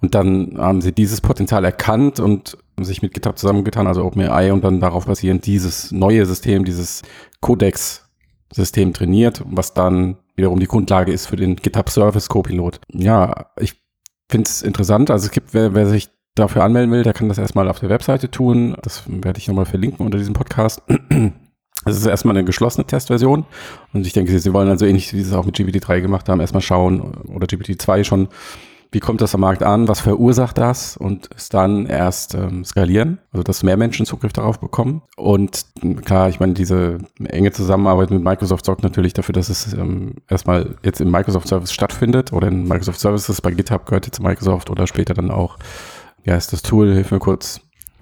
Und 0.00 0.14
dann 0.14 0.54
haben 0.56 0.80
sie 0.80 0.92
dieses 0.92 1.20
Potenzial 1.20 1.64
erkannt 1.64 2.20
und 2.20 2.56
sich 2.80 3.02
mit 3.02 3.14
GitHub 3.14 3.38
zusammengetan, 3.38 3.86
also 3.86 4.04
OpenAI 4.04 4.52
und 4.52 4.64
dann 4.64 4.80
darauf 4.80 5.06
basierend 5.06 5.46
dieses 5.46 5.92
neue 5.92 6.26
System, 6.26 6.64
dieses 6.64 7.02
Codex-System 7.40 8.92
trainiert, 8.92 9.42
was 9.46 9.74
dann 9.74 10.16
wiederum 10.36 10.58
die 10.58 10.66
Grundlage 10.66 11.12
ist 11.12 11.26
für 11.26 11.36
den 11.36 11.56
GitHub 11.56 11.90
Service 11.90 12.28
Copilot. 12.28 12.80
Ja, 12.92 13.50
ich 13.58 13.74
finde 14.28 14.48
es 14.48 14.62
interessant. 14.62 15.10
Also 15.10 15.26
es 15.26 15.30
gibt, 15.30 15.54
wer, 15.54 15.74
wer 15.74 15.86
sich 15.86 16.10
dafür 16.34 16.64
anmelden 16.64 16.90
will, 16.90 17.04
der 17.04 17.12
kann 17.12 17.28
das 17.28 17.38
erstmal 17.38 17.68
auf 17.68 17.78
der 17.78 17.90
Webseite 17.90 18.30
tun. 18.30 18.76
Das 18.82 19.04
werde 19.06 19.38
ich 19.38 19.46
nochmal 19.46 19.66
verlinken 19.66 20.04
unter 20.04 20.18
diesem 20.18 20.34
Podcast. 20.34 20.82
Es 21.86 21.98
ist 21.98 22.06
erstmal 22.06 22.34
eine 22.34 22.46
geschlossene 22.46 22.86
Testversion 22.86 23.44
und 23.92 24.06
ich 24.06 24.14
denke, 24.14 24.30
sie, 24.30 24.38
sie 24.38 24.54
wollen 24.54 24.70
also 24.70 24.86
ähnlich 24.86 25.12
wie 25.12 25.20
sie 25.20 25.28
es 25.28 25.36
auch 25.36 25.44
mit 25.44 25.56
GPT-3 25.56 26.00
gemacht 26.00 26.28
haben, 26.30 26.40
erstmal 26.40 26.62
schauen 26.62 27.00
oder 27.26 27.46
GPT-2 27.46 28.04
schon, 28.04 28.28
wie 28.94 29.00
kommt 29.00 29.20
das 29.20 29.34
am 29.34 29.40
Markt 29.40 29.64
an, 29.64 29.88
was 29.88 30.00
verursacht 30.00 30.56
das 30.56 30.96
und 30.96 31.28
es 31.36 31.48
dann 31.48 31.86
erst 31.86 32.34
ähm, 32.34 32.64
skalieren, 32.64 33.18
also 33.32 33.42
dass 33.42 33.64
mehr 33.64 33.76
Menschen 33.76 34.06
Zugriff 34.06 34.32
darauf 34.32 34.60
bekommen. 34.60 35.02
Und 35.16 35.66
klar, 36.04 36.28
ich 36.28 36.38
meine, 36.38 36.54
diese 36.54 36.98
enge 37.24 37.50
Zusammenarbeit 37.50 38.12
mit 38.12 38.22
Microsoft 38.22 38.64
sorgt 38.64 38.84
natürlich 38.84 39.12
dafür, 39.12 39.32
dass 39.32 39.48
es 39.48 39.72
ähm, 39.74 40.14
erstmal 40.28 40.76
jetzt 40.84 41.00
im 41.00 41.10
Microsoft 41.10 41.48
Service 41.48 41.72
stattfindet 41.72 42.32
oder 42.32 42.46
in 42.48 42.68
Microsoft 42.68 43.00
Services 43.00 43.40
bei 43.40 43.50
GitHub 43.50 43.84
gehört 43.84 44.06
jetzt 44.06 44.22
Microsoft 44.22 44.70
oder 44.70 44.86
später 44.86 45.12
dann 45.12 45.32
auch, 45.32 45.58
wie 46.22 46.30
heißt 46.30 46.52
das 46.52 46.62
Tool, 46.62 46.94
hilf 46.94 47.10
mir 47.10 47.18
kurz. 47.18 47.60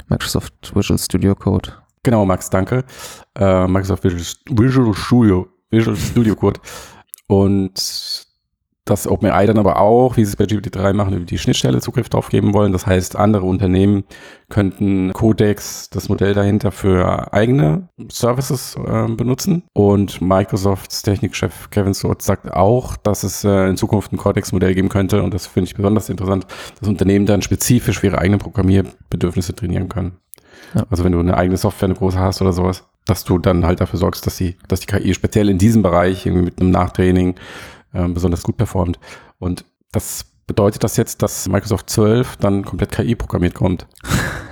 Microsoft 0.09 0.77
Visual 0.77 0.99
Studio 0.99 1.35
Code. 1.35 1.71
Genau, 2.03 2.27
Max, 2.27 2.51
danke. 2.51 2.85
Äh, 3.35 3.67
Microsoft 3.67 4.05
Visual, 4.05 4.25
Visual 4.51 4.93
Studio, 4.93 5.49
Visual 5.71 5.97
Studio 5.97 6.37
Code. 6.37 6.61
Und 7.29 8.27
dass 8.85 9.07
OpenAI 9.07 9.47
dann 9.47 9.59
aber 9.59 9.81
auch, 9.81 10.17
wie 10.17 10.25
sie 10.25 10.31
es 10.31 10.37
bei 10.37 10.45
GPT-3 10.45 10.93
machen, 10.93 11.15
über 11.15 11.25
die 11.25 11.39
Schnittstelle 11.39 11.81
Zugriff 11.81 12.09
drauf 12.09 12.31
geben 12.31 12.53
wollen. 12.53 12.73
Das 12.73 12.87
heißt, 12.87 13.15
andere 13.15 13.47
Unternehmen 13.47 14.05
könnten 14.49 15.12
Codex, 15.12 15.89
das 15.91 16.09
Modell 16.09 16.35
dahinter, 16.35 16.73
für 16.73 17.33
eigene 17.33 17.89
Services 18.11 18.77
äh, 18.77 19.07
benutzen. 19.09 19.62
Und 19.73 20.21
Microsofts 20.21 21.03
Technikchef 21.03 21.71
Kevin 21.71 21.95
Sword 21.95 22.23
sagt 22.23 22.53
auch, 22.53 22.97
dass 22.97 23.23
es 23.23 23.45
äh, 23.45 23.69
in 23.69 23.77
Zukunft 23.77 24.12
ein 24.12 24.17
Codex-Modell 24.17 24.75
geben 24.75 24.89
könnte. 24.89 25.23
Und 25.23 25.33
das 25.33 25.47
finde 25.47 25.69
ich 25.69 25.77
besonders 25.77 26.09
interessant, 26.09 26.47
dass 26.81 26.89
Unternehmen 26.89 27.27
dann 27.27 27.43
spezifisch 27.43 28.01
für 28.01 28.09
ihre 28.09 28.19
eigenen 28.19 28.41
Programmierbedürfnisse 28.41 29.55
trainieren 29.55 29.89
können. 29.89 30.17
Ja. 30.75 30.85
Also 30.91 31.05
wenn 31.05 31.12
du 31.12 31.21
eine 31.21 31.37
eigene 31.37 31.57
Software, 31.57 31.87
eine 31.87 31.95
große 31.95 32.19
hast 32.19 32.43
oder 32.43 32.53
sowas, 32.53 32.85
dass 33.07 33.25
du 33.25 33.39
dann 33.39 33.65
halt 33.65 33.81
dafür 33.81 33.99
sorgst, 33.99 34.27
dass 34.27 34.37
die, 34.37 34.57
dass 34.69 34.81
die 34.81 34.87
KI 34.87 35.15
speziell 35.15 35.49
in 35.49 35.59
diesem 35.59 35.83
Bereich 35.83 36.27
irgendwie 36.27 36.47
mit 36.47 36.61
einem 36.61 36.71
Nachtraining 36.71 37.37
äh, 37.93 38.07
besonders 38.09 38.43
gut 38.43 38.57
performt. 38.57 38.99
Und 39.39 39.65
das 39.93 40.25
bedeutet 40.47 40.85
das 40.85 40.97
jetzt, 40.97 41.23
dass 41.23 41.49
Microsoft 41.49 41.91
12 41.91 42.37
dann 42.37 42.65
komplett 42.65 42.93
KI 42.93 43.15
programmiert 43.15 43.55
kommt? 43.55 43.87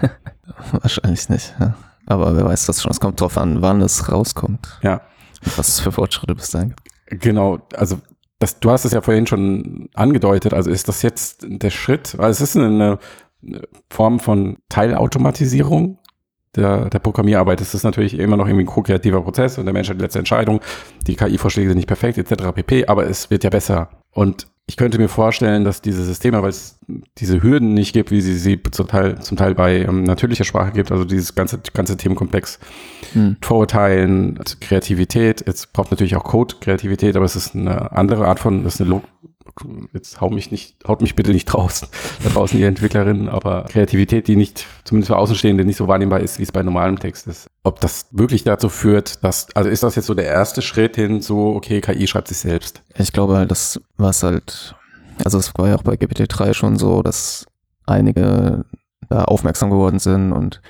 Wahrscheinlich 0.73 1.29
nicht. 1.29 1.55
Ja. 1.59 1.75
Aber 2.07 2.37
wer 2.37 2.45
weiß 2.45 2.67
das 2.67 2.83
schon. 2.83 2.91
Es 2.91 3.01
kommt 3.01 3.21
drauf 3.21 3.39
an, 3.39 3.63
wann 3.63 3.81
es 3.81 4.11
rauskommt. 4.11 4.79
Ja. 4.83 5.03
Und 5.45 5.59
was 5.59 5.69
es 5.69 5.81
für 5.81 5.93
Fortschritte 5.93 6.35
bis 6.35 6.51
dahin 6.51 6.71
gibt. 6.71 7.23
Genau. 7.23 7.61
Also 7.75 8.01
das, 8.41 8.59
du 8.59 8.71
hast 8.71 8.85
es 8.85 8.93
ja 8.93 9.01
vorhin 9.01 9.27
schon 9.27 9.89
angedeutet. 9.95 10.55
Also 10.55 10.71
ist 10.71 10.89
das 10.89 11.03
jetzt 11.03 11.47
der 11.47 11.71
Schritt? 11.71 12.17
Weil 12.19 12.31
es 12.31 12.41
ist 12.41 12.57
eine 12.57 12.99
Form 13.89 14.21
von 14.21 14.59
Teilautomatisierung 14.69 15.99
der, 16.57 16.91
der 16.91 16.99
Programmierarbeit. 16.99 17.61
Es 17.61 17.75
ist 17.75 17.85
natürlich 17.85 18.19
immer 18.19 18.37
noch 18.37 18.47
irgendwie 18.47 18.65
ein 18.65 18.67
ko-kreativer 18.67 19.23
Prozess 19.23 19.59
und 19.59 19.67
der 19.67 19.73
Mensch 19.73 19.89
hat 19.89 19.97
die 19.99 20.03
letzte 20.03 20.19
Entscheidung. 20.19 20.61
Die 21.07 21.17
KI-Vorschläge 21.17 21.69
sind 21.69 21.77
nicht 21.77 21.87
perfekt 21.87 22.19
etc. 22.19 22.53
pp. 22.55 22.87
Aber 22.87 23.09
es 23.09 23.31
wird 23.31 23.45
ja 23.45 23.51
besser. 23.51 23.91
Und 24.13 24.49
ich 24.71 24.77
könnte 24.77 24.99
mir 24.99 25.09
vorstellen, 25.09 25.65
dass 25.65 25.83
diese 25.83 26.05
Systeme, 26.05 26.43
weil 26.43 26.51
es 26.51 26.79
diese 27.19 27.43
Hürden 27.43 27.75
nicht 27.75 27.93
gibt, 27.93 28.13
wie 28.13 28.21
sie 28.21 28.39
sie 28.39 28.61
zum 28.71 28.87
Teil, 28.87 29.21
zum 29.21 29.37
Teil 29.37 29.57
bei 29.57 29.81
ähm, 29.81 30.05
natürlicher 30.05 30.45
Sprache 30.45 30.71
gibt, 30.71 30.93
also 30.93 31.05
dieses 31.05 31.35
ganze, 31.35 31.59
ganze 31.75 31.97
Themenkomplex, 31.97 32.61
hm. 33.13 33.37
Vorurteilen, 33.43 34.39
Kreativität, 34.61 35.43
es 35.45 35.67
braucht 35.67 35.91
natürlich 35.91 36.15
auch 36.15 36.23
Code-Kreativität, 36.23 37.17
aber 37.17 37.25
es 37.25 37.35
ist 37.35 37.57
eine 37.57 37.91
andere 37.91 38.29
Art 38.29 38.39
von, 38.39 38.63
das 38.63 38.77
ist 38.77 38.83
eine 38.83 39.03
jetzt 39.93 40.21
hau 40.21 40.31
mich 40.31 40.51
nicht, 40.51 40.77
haut 40.87 41.01
mich 41.01 41.15
bitte 41.15 41.33
nicht 41.33 41.47
draußen, 41.47 41.89
da 42.23 42.31
draußen 42.31 42.59
die 42.59 42.65
Entwicklerinnen, 42.65 43.29
aber 43.29 43.65
Kreativität, 43.65 44.29
die 44.29 44.37
nicht, 44.37 44.67
zumindest 44.85 45.09
für 45.09 45.17
Außenstehende, 45.17 45.65
nicht 45.65 45.77
so 45.77 45.89
wahrnehmbar 45.89 46.21
ist, 46.21 46.39
wie 46.39 46.43
es 46.43 46.53
bei 46.53 46.63
normalem 46.63 46.99
Text 46.99 47.27
ist. 47.27 47.49
Ob 47.63 47.81
das 47.81 48.07
wirklich 48.11 48.45
dazu 48.45 48.69
führt, 48.69 49.23
dass, 49.25 49.55
also 49.55 49.69
ist 49.69 49.83
das 49.83 49.97
jetzt 49.97 50.07
so 50.07 50.15
der 50.15 50.27
erste 50.27 50.63
Schritt 50.63 50.97
hin, 50.97 51.23
so, 51.23 51.55
okay, 51.55 51.81
KI 51.81 52.07
schreibt 52.07 52.29
sich 52.29 52.39
selbst? 52.39 52.83
Ich 52.97 53.13
glaube 53.13 53.37
halt, 53.37 53.51
das 53.51 53.81
war 53.97 54.13
halt, 54.13 54.75
also 55.25 55.39
es 55.39 55.53
war 55.57 55.69
ja 55.69 55.77
auch 55.77 55.83
bei 55.83 55.95
GPT-3 55.95 56.55
schon 56.55 56.77
so, 56.77 57.03
dass 57.03 57.47
einige 57.87 58.65
da 59.09 59.25
aufmerksam 59.25 59.71
geworden 59.71 59.99
sind 59.99 60.33
und 60.33 60.61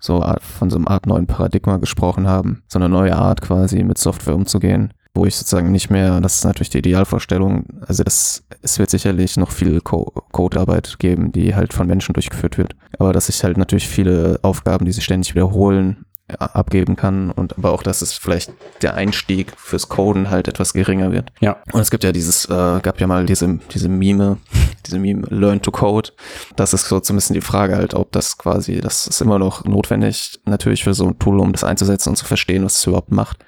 so 0.00 0.24
von 0.58 0.70
so 0.70 0.78
einer 0.78 0.90
Art 0.90 1.06
neuen 1.06 1.26
Paradigma 1.26 1.76
gesprochen 1.76 2.26
haben, 2.26 2.62
so 2.68 2.78
eine 2.78 2.88
neue 2.88 3.16
Art 3.16 3.42
quasi 3.42 3.82
mit 3.82 3.98
Software 3.98 4.34
umzugehen 4.34 4.92
wo 5.14 5.26
ich 5.26 5.34
sozusagen 5.36 5.72
nicht 5.72 5.90
mehr, 5.90 6.20
das 6.20 6.36
ist 6.36 6.44
natürlich 6.44 6.70
die 6.70 6.78
Idealvorstellung, 6.78 7.64
also 7.86 8.04
das, 8.04 8.44
es 8.62 8.78
wird 8.78 8.90
sicherlich 8.90 9.36
noch 9.36 9.50
viel 9.50 9.80
Co 9.80 10.12
Codearbeit 10.32 10.98
geben, 10.98 11.32
die 11.32 11.54
halt 11.54 11.72
von 11.72 11.86
Menschen 11.86 12.12
durchgeführt 12.12 12.58
wird, 12.58 12.76
aber 12.98 13.12
dass 13.12 13.28
ich 13.28 13.42
halt 13.42 13.56
natürlich 13.56 13.88
viele 13.88 14.38
Aufgaben, 14.42 14.84
die 14.84 14.92
sich 14.92 15.04
ständig 15.04 15.34
wiederholen, 15.34 16.04
abgeben 16.38 16.96
kann 16.96 17.30
und 17.30 17.56
aber 17.58 17.72
auch, 17.72 17.82
dass 17.82 18.02
es 18.02 18.12
vielleicht 18.12 18.52
der 18.82 18.94
Einstieg 18.94 19.52
fürs 19.56 19.88
Coden 19.88 20.30
halt 20.30 20.48
etwas 20.48 20.72
geringer 20.72 21.12
wird. 21.12 21.32
Ja. 21.40 21.56
Und 21.72 21.80
es 21.80 21.90
gibt 21.90 22.04
ja 22.04 22.12
dieses, 22.12 22.44
äh, 22.46 22.80
gab 22.80 23.00
ja 23.00 23.06
mal 23.06 23.26
diese, 23.26 23.58
diese 23.72 23.88
Mime, 23.88 24.38
diese 24.86 24.98
Meme 24.98 25.26
Learn 25.28 25.62
to 25.62 25.70
Code. 25.70 26.10
Das 26.56 26.72
ist 26.72 26.86
so 26.86 27.00
zumindest 27.00 27.34
die 27.34 27.40
Frage 27.40 27.76
halt, 27.76 27.94
ob 27.94 28.12
das 28.12 28.38
quasi, 28.38 28.80
das 28.80 29.06
ist 29.06 29.20
immer 29.20 29.38
noch 29.38 29.64
notwendig, 29.64 30.40
natürlich 30.44 30.84
für 30.84 30.94
so 30.94 31.06
ein 31.06 31.18
Tool, 31.18 31.40
um 31.40 31.52
das 31.52 31.64
einzusetzen 31.64 32.10
und 32.10 32.16
zu 32.16 32.24
verstehen, 32.24 32.64
was 32.64 32.78
es 32.78 32.86
überhaupt 32.86 33.10
macht. 33.10 33.44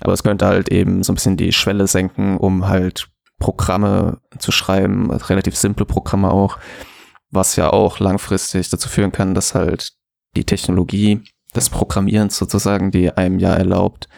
Aber 0.00 0.12
es 0.12 0.22
könnte 0.22 0.46
halt 0.46 0.70
eben 0.70 1.02
so 1.02 1.12
ein 1.12 1.16
bisschen 1.16 1.36
die 1.36 1.52
Schwelle 1.52 1.86
senken, 1.86 2.36
um 2.36 2.68
halt 2.68 3.08
Programme 3.38 4.18
zu 4.38 4.52
schreiben, 4.52 5.10
relativ 5.10 5.56
simple 5.56 5.86
Programme 5.86 6.30
auch, 6.30 6.58
was 7.30 7.56
ja 7.56 7.70
auch 7.70 8.00
langfristig 8.00 8.68
dazu 8.70 8.88
führen 8.88 9.12
kann, 9.12 9.34
dass 9.34 9.54
halt 9.54 9.92
die 10.36 10.44
Technologie 10.44 11.22
des 11.54 11.70
Programmierens 11.70 12.36
sozusagen, 12.36 12.90
die 12.90 13.10
einem 13.10 13.38
ja 13.38 13.54
erlaubt, 13.54 14.08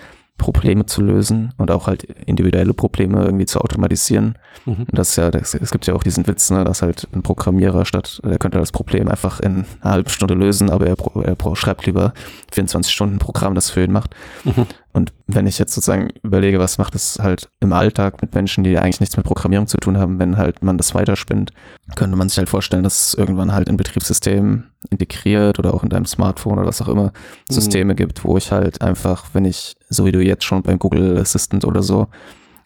Probleme 0.41 0.87
zu 0.87 1.03
lösen 1.03 1.53
und 1.59 1.71
auch 1.71 1.87
halt 1.87 2.05
individuelle 2.05 2.73
Probleme 2.73 3.23
irgendwie 3.23 3.45
zu 3.45 3.61
automatisieren. 3.61 4.39
Mhm. 4.65 4.87
Und 4.91 4.99
das 4.99 5.11
ist 5.11 5.17
ja, 5.17 5.31
das, 5.31 5.53
es 5.53 5.71
gibt 5.71 5.87
ja 5.87 5.93
auch 5.93 6.03
diesen 6.03 6.27
Witz, 6.27 6.51
ne, 6.51 6.65
dass 6.65 6.81
halt 6.81 7.07
ein 7.13 7.23
Programmierer 7.23 7.85
statt, 7.85 8.23
der 8.25 8.39
könnte 8.39 8.59
das 8.59 8.73
Problem 8.73 9.09
einfach 9.09 9.41
in 9.41 9.67
einer 9.83 9.93
halben 9.93 10.09
Stunde 10.09 10.33
lösen, 10.33 10.71
aber 10.71 10.87
er, 10.87 10.97
er 11.23 11.57
schreibt 11.57 11.85
lieber 11.85 12.15
24 12.53 12.91
Stunden 12.91 13.19
Programm, 13.19 13.55
das 13.55 13.69
für 13.69 13.85
ihn 13.85 13.93
macht. 13.93 14.15
Mhm. 14.45 14.67
Und 14.93 15.13
wenn 15.29 15.47
ich 15.47 15.59
jetzt 15.59 15.73
sozusagen 15.73 16.09
überlege, 16.23 16.59
was 16.59 16.79
macht 16.79 16.97
es 16.97 17.19
halt 17.21 17.49
im 17.61 17.73
Alltag 17.73 18.23
mit 18.23 18.35
Menschen, 18.35 18.65
die 18.65 18.77
eigentlich 18.77 18.99
nichts 18.99 19.17
mit 19.17 19.25
Programmierung 19.25 19.69
zu 19.69 19.77
tun 19.77 19.99
haben, 19.99 20.19
wenn 20.19 20.37
halt 20.37 20.63
man 20.63 20.79
das 20.79 20.95
weiterspinnt, 20.95 21.53
könnte 21.95 22.17
man 22.17 22.29
sich 22.29 22.39
halt 22.39 22.49
vorstellen, 22.49 22.83
dass 22.83 23.09
es 23.09 23.15
irgendwann 23.15 23.53
halt 23.53 23.69
in 23.69 23.77
Betriebssystem 23.77 24.65
integriert 24.91 25.59
oder 25.61 25.75
auch 25.75 25.85
in 25.85 25.91
deinem 25.91 26.07
Smartphone 26.07 26.59
oder 26.59 26.67
was 26.67 26.83
auch 26.83 26.89
immer 26.89 27.13
mhm. 27.49 27.55
Systeme 27.55 27.93
mhm. 27.93 27.97
gibt, 27.97 28.25
wo 28.25 28.37
ich 28.37 28.51
halt 28.51 28.83
einfach, 28.83 29.27
wenn 29.33 29.45
ich, 29.45 29.77
so 29.89 30.05
wie 30.07 30.13
du 30.13 30.21
jetzt 30.21 30.45
schon 30.45 30.63
beim 30.63 30.79
Google 30.81 31.19
Assistant 31.19 31.65
oder 31.65 31.83
so, 31.83 32.09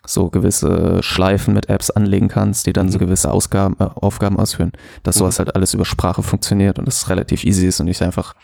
so 0.07 0.31
gewisse 0.31 1.03
Schleifen 1.03 1.55
mit 1.55 1.69
Apps 1.69 1.91
anlegen 1.91 2.29
kannst, 2.29 2.67
die 2.67 2.73
dann 2.73 2.91
so 2.91 2.99
mhm. 2.99 3.05
gewisse 3.05 3.31
Ausgaben, 3.31 3.77
äh, 3.79 3.85
Aufgaben 3.85 4.39
ausführen, 4.39 4.73
dass 5.03 5.17
sowas 5.17 5.37
mhm. 5.37 5.45
halt 5.45 5.57
alles 5.57 5.75
über 5.75 5.85
Sprache 5.85 6.23
funktioniert 6.23 6.79
und 6.79 6.89
es 6.89 7.09
relativ 7.11 7.45
easy 7.45 7.67
ist 7.67 7.81
und 7.81 7.89
ich 7.89 8.03
einfach, 8.03 8.35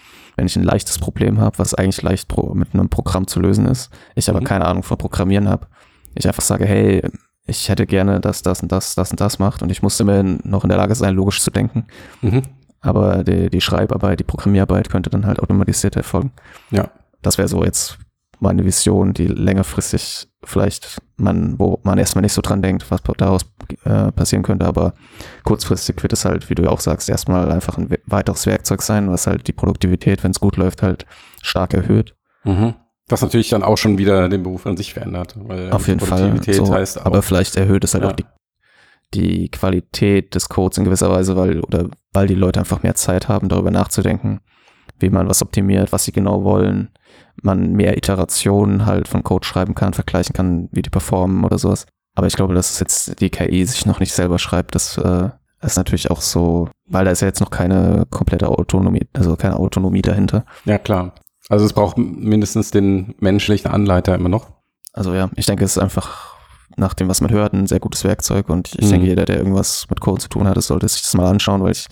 wenn 0.40 0.46
ich 0.46 0.56
ein 0.56 0.62
leichtes 0.62 0.98
Problem 0.98 1.38
habe, 1.38 1.58
was 1.58 1.74
eigentlich 1.74 2.00
leicht 2.00 2.26
pro, 2.26 2.54
mit 2.54 2.72
einem 2.72 2.88
Programm 2.88 3.26
zu 3.26 3.40
lösen 3.40 3.66
ist, 3.66 3.90
ich 4.14 4.30
aber 4.30 4.40
mhm. 4.40 4.44
keine 4.44 4.64
Ahnung 4.64 4.82
von 4.82 4.96
Programmieren 4.96 5.50
habe, 5.50 5.66
ich 6.14 6.26
einfach 6.26 6.42
sage, 6.42 6.64
hey, 6.64 7.02
ich 7.46 7.68
hätte 7.68 7.86
gerne, 7.86 8.20
dass 8.20 8.40
das 8.40 8.62
und 8.62 8.72
das, 8.72 8.94
das 8.94 9.10
und 9.10 9.20
das 9.20 9.38
macht 9.38 9.62
und 9.62 9.70
ich 9.70 9.82
musste 9.82 10.02
mir 10.02 10.22
noch 10.22 10.64
in 10.64 10.70
der 10.70 10.78
Lage 10.78 10.94
sein, 10.94 11.14
logisch 11.14 11.42
zu 11.42 11.50
denken. 11.50 11.84
Mhm. 12.22 12.40
Aber 12.80 13.22
die, 13.22 13.50
die 13.50 13.60
Schreibarbeit, 13.60 14.18
die 14.18 14.24
Programmierarbeit 14.24 14.88
könnte 14.88 15.10
dann 15.10 15.26
halt 15.26 15.40
automatisiert 15.40 15.94
erfolgen. 15.94 16.32
Ja. 16.70 16.90
Das 17.20 17.36
wäre 17.36 17.48
so 17.48 17.62
jetzt 17.62 17.98
meine 18.38 18.64
Vision, 18.64 19.12
die 19.12 19.26
längerfristig 19.26 20.26
vielleicht 20.44 21.00
man, 21.16 21.58
wo 21.58 21.80
man 21.82 21.98
erstmal 21.98 22.22
nicht 22.22 22.32
so 22.32 22.42
dran 22.42 22.62
denkt, 22.62 22.90
was 22.90 23.02
daraus 23.18 23.42
äh, 23.84 24.10
passieren 24.12 24.42
könnte, 24.42 24.66
aber 24.66 24.94
kurzfristig 25.44 26.02
wird 26.02 26.12
es 26.12 26.24
halt, 26.24 26.48
wie 26.48 26.54
du 26.54 26.62
ja 26.62 26.70
auch 26.70 26.80
sagst, 26.80 27.08
erstmal 27.08 27.52
einfach 27.52 27.76
ein 27.76 27.88
weiteres 28.06 28.46
Werkzeug 28.46 28.82
sein, 28.82 29.10
was 29.10 29.26
halt 29.26 29.46
die 29.46 29.52
Produktivität, 29.52 30.24
wenn 30.24 30.30
es 30.30 30.40
gut 30.40 30.56
läuft, 30.56 30.82
halt 30.82 31.06
stark 31.42 31.74
erhöht. 31.74 32.14
Mhm. 32.44 32.74
Was 33.08 33.22
natürlich 33.22 33.50
dann 33.50 33.62
auch 33.62 33.76
schon 33.76 33.98
wieder 33.98 34.28
den 34.28 34.42
Beruf 34.42 34.66
an 34.66 34.76
sich 34.76 34.94
verändert. 34.94 35.34
Weil 35.36 35.72
Auf 35.72 35.88
jeden 35.88 36.00
Fall. 36.00 36.40
So, 36.46 36.72
heißt 36.72 37.04
aber 37.04 37.22
vielleicht 37.22 37.56
erhöht 37.56 37.84
es 37.84 37.94
halt 37.94 38.04
ja. 38.04 38.10
auch 38.10 38.14
die, 38.14 38.24
die 39.14 39.50
Qualität 39.50 40.34
des 40.34 40.48
Codes 40.48 40.78
in 40.78 40.84
gewisser 40.84 41.10
Weise, 41.10 41.36
weil, 41.36 41.60
oder 41.60 41.88
weil 42.12 42.28
die 42.28 42.36
Leute 42.36 42.60
einfach 42.60 42.82
mehr 42.82 42.94
Zeit 42.94 43.28
haben, 43.28 43.48
darüber 43.48 43.72
nachzudenken, 43.72 44.40
wie 45.00 45.10
man 45.10 45.28
was 45.28 45.42
optimiert, 45.42 45.92
was 45.92 46.04
sie 46.04 46.12
genau 46.12 46.44
wollen, 46.44 46.90
man 47.42 47.72
mehr 47.72 47.96
Iterationen 47.96 48.86
halt 48.86 49.08
von 49.08 49.22
Code 49.22 49.46
schreiben 49.46 49.74
kann, 49.74 49.94
vergleichen 49.94 50.32
kann, 50.32 50.68
wie 50.72 50.82
die 50.82 50.90
performen 50.90 51.44
oder 51.44 51.58
sowas. 51.58 51.86
Aber 52.14 52.26
ich 52.26 52.36
glaube, 52.36 52.54
dass 52.54 52.70
es 52.70 52.80
jetzt 52.80 53.20
die 53.20 53.30
KI 53.30 53.64
sich 53.64 53.86
noch 53.86 54.00
nicht 54.00 54.12
selber 54.12 54.38
schreibt, 54.38 54.74
das 54.74 54.98
äh, 54.98 55.30
ist 55.62 55.76
natürlich 55.76 56.10
auch 56.10 56.20
so, 56.20 56.68
weil 56.86 57.04
da 57.04 57.10
ist 57.10 57.20
ja 57.20 57.28
jetzt 57.28 57.40
noch 57.40 57.50
keine 57.50 58.06
komplette 58.10 58.48
Autonomie, 58.48 59.06
also 59.12 59.36
keine 59.36 59.56
Autonomie 59.56 60.02
dahinter. 60.02 60.44
Ja, 60.64 60.78
klar. 60.78 61.14
Also 61.48 61.64
es 61.64 61.72
braucht 61.72 61.98
mindestens 61.98 62.70
den 62.70 63.14
menschlichen 63.18 63.70
Anleiter 63.70 64.14
immer 64.14 64.28
noch. 64.28 64.52
Also 64.92 65.14
ja, 65.14 65.30
ich 65.36 65.46
denke, 65.46 65.64
es 65.64 65.76
ist 65.76 65.82
einfach 65.82 66.36
nach 66.76 66.94
dem, 66.94 67.08
was 67.08 67.20
man 67.20 67.30
hört, 67.30 67.52
ein 67.52 67.66
sehr 67.66 67.80
gutes 67.80 68.04
Werkzeug 68.04 68.48
und 68.48 68.74
ich 68.78 68.86
mhm. 68.86 68.90
denke, 68.90 69.06
jeder, 69.06 69.24
der 69.24 69.38
irgendwas 69.38 69.86
mit 69.90 70.00
Code 70.00 70.20
zu 70.20 70.28
tun 70.28 70.46
hat, 70.46 70.60
sollte 70.62 70.88
sich 70.88 71.02
das 71.02 71.14
mal 71.14 71.26
anschauen, 71.26 71.62
weil 71.62 71.72
ich 71.72 71.86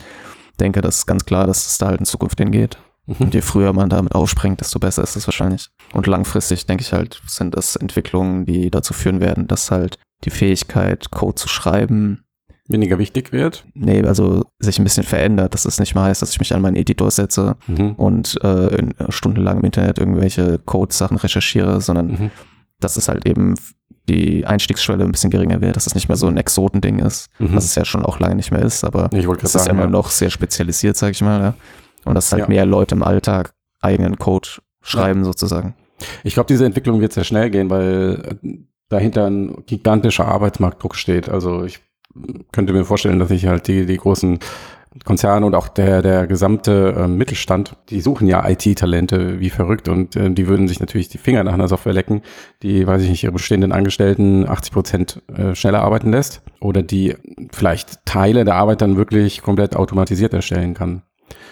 denke, 0.60 0.80
das 0.80 0.98
ist 0.98 1.06
ganz 1.06 1.24
klar, 1.24 1.46
dass 1.46 1.66
es 1.66 1.78
da 1.78 1.88
halt 1.88 2.00
in 2.00 2.06
Zukunft 2.06 2.38
hingeht. 2.38 2.78
Mhm. 3.08 3.16
Und 3.18 3.34
je 3.34 3.40
früher 3.40 3.72
man 3.72 3.88
damit 3.88 4.14
aufspringt, 4.14 4.60
desto 4.60 4.78
besser 4.78 5.02
ist 5.02 5.16
es 5.16 5.26
wahrscheinlich. 5.26 5.68
Und 5.94 6.06
langfristig, 6.06 6.66
denke 6.66 6.82
ich 6.82 6.92
halt, 6.92 7.20
sind 7.26 7.56
das 7.56 7.74
Entwicklungen, 7.74 8.44
die 8.44 8.70
dazu 8.70 8.92
führen 8.94 9.20
werden, 9.20 9.46
dass 9.48 9.70
halt 9.70 9.98
die 10.24 10.30
Fähigkeit, 10.30 11.10
Code 11.10 11.34
zu 11.36 11.48
schreiben, 11.48 12.24
Weniger 12.70 12.98
wichtig 12.98 13.32
wird. 13.32 13.64
nee, 13.72 14.02
also 14.04 14.44
sich 14.58 14.78
ein 14.78 14.84
bisschen 14.84 15.04
verändert, 15.04 15.54
dass 15.54 15.64
es 15.64 15.80
nicht 15.80 15.94
mehr 15.94 16.04
heißt, 16.04 16.20
dass 16.20 16.32
ich 16.32 16.38
mich 16.38 16.54
an 16.54 16.60
meinen 16.60 16.76
Editor 16.76 17.10
setze 17.10 17.56
Mhm. 17.66 17.92
und 17.92 18.38
äh, 18.44 18.66
in, 18.76 18.94
stundenlang 19.08 19.58
im 19.60 19.64
Internet 19.64 19.98
irgendwelche 19.98 20.58
Code-Sachen 20.58 21.16
recherchiere, 21.16 21.80
sondern 21.80 22.06
Mhm. 22.08 22.30
dass 22.78 22.98
es 22.98 23.08
halt 23.08 23.24
eben 23.26 23.54
die 24.06 24.44
Einstiegsschwelle 24.46 25.02
ein 25.04 25.12
bisschen 25.12 25.30
geringer 25.30 25.62
wird, 25.62 25.76
dass 25.76 25.86
es 25.86 25.94
nicht 25.94 26.08
mehr 26.08 26.16
so 26.18 26.26
ein 26.26 26.36
Exotending 26.36 26.98
ist, 26.98 27.28
Mhm. 27.38 27.54
was 27.54 27.64
es 27.64 27.74
ja 27.74 27.86
schon 27.86 28.04
auch 28.04 28.20
lange 28.20 28.34
nicht 28.34 28.50
mehr 28.50 28.62
ist, 28.62 28.84
aber 28.84 29.08
Ich 29.14 29.24
es 29.26 29.42
ist 29.44 29.52
sagen, 29.52 29.70
immer 29.70 29.84
ja. 29.84 29.90
noch 29.90 30.10
sehr 30.10 30.28
spezialisiert, 30.28 30.96
sag 30.98 31.12
ich 31.12 31.22
mal, 31.22 31.40
ja. 31.40 31.54
Und 32.08 32.14
dass 32.14 32.32
halt 32.32 32.42
Ja. 32.42 32.48
mehr 32.48 32.66
Leute 32.66 32.94
im 32.94 33.02
Alltag 33.02 33.54
eigenen 33.80 34.18
Code 34.18 34.48
schreiben 34.82 35.24
sozusagen. 35.24 35.74
Ich 36.24 36.34
glaube, 36.34 36.46
diese 36.48 36.64
Entwicklung 36.64 37.00
wird 37.00 37.12
sehr 37.12 37.24
schnell 37.24 37.50
gehen, 37.50 37.70
weil 37.70 38.38
äh, 38.42 38.48
dahinter 38.88 39.26
ein 39.26 39.64
gigantischer 39.66 40.26
Arbeitsmarktdruck 40.26 40.94
steht. 40.96 41.28
Also 41.28 41.64
ich 41.64 41.80
könnte 42.52 42.72
mir 42.72 42.84
vorstellen, 42.84 43.18
dass 43.18 43.28
sich 43.28 43.46
halt 43.46 43.68
die, 43.68 43.86
die 43.86 43.96
großen 43.96 44.38
Konzerne 45.04 45.44
und 45.46 45.54
auch 45.54 45.68
der, 45.68 46.02
der 46.02 46.26
gesamte 46.26 46.94
äh, 46.96 47.06
Mittelstand, 47.06 47.76
die 47.90 48.00
suchen 48.00 48.26
ja 48.26 48.48
IT-Talente 48.48 49.38
wie 49.38 49.50
verrückt 49.50 49.88
und 49.88 50.16
äh, 50.16 50.30
die 50.30 50.48
würden 50.48 50.66
sich 50.66 50.80
natürlich 50.80 51.08
die 51.08 51.18
Finger 51.18 51.44
nach 51.44 51.52
einer 51.52 51.68
Software 51.68 51.92
lecken, 51.92 52.22
die, 52.62 52.86
weiß 52.86 53.02
ich 53.02 53.10
nicht, 53.10 53.22
ihre 53.22 53.32
bestehenden 53.32 53.72
Angestellten 53.72 54.48
80 54.48 54.72
Prozent 54.72 55.22
äh, 55.36 55.54
schneller 55.54 55.82
arbeiten 55.82 56.10
lässt 56.10 56.40
oder 56.60 56.82
die 56.82 57.14
vielleicht 57.52 58.04
Teile 58.06 58.44
der 58.44 58.54
Arbeit 58.54 58.80
dann 58.80 58.96
wirklich 58.96 59.42
komplett 59.42 59.76
automatisiert 59.76 60.32
erstellen 60.32 60.74
kann. 60.74 61.02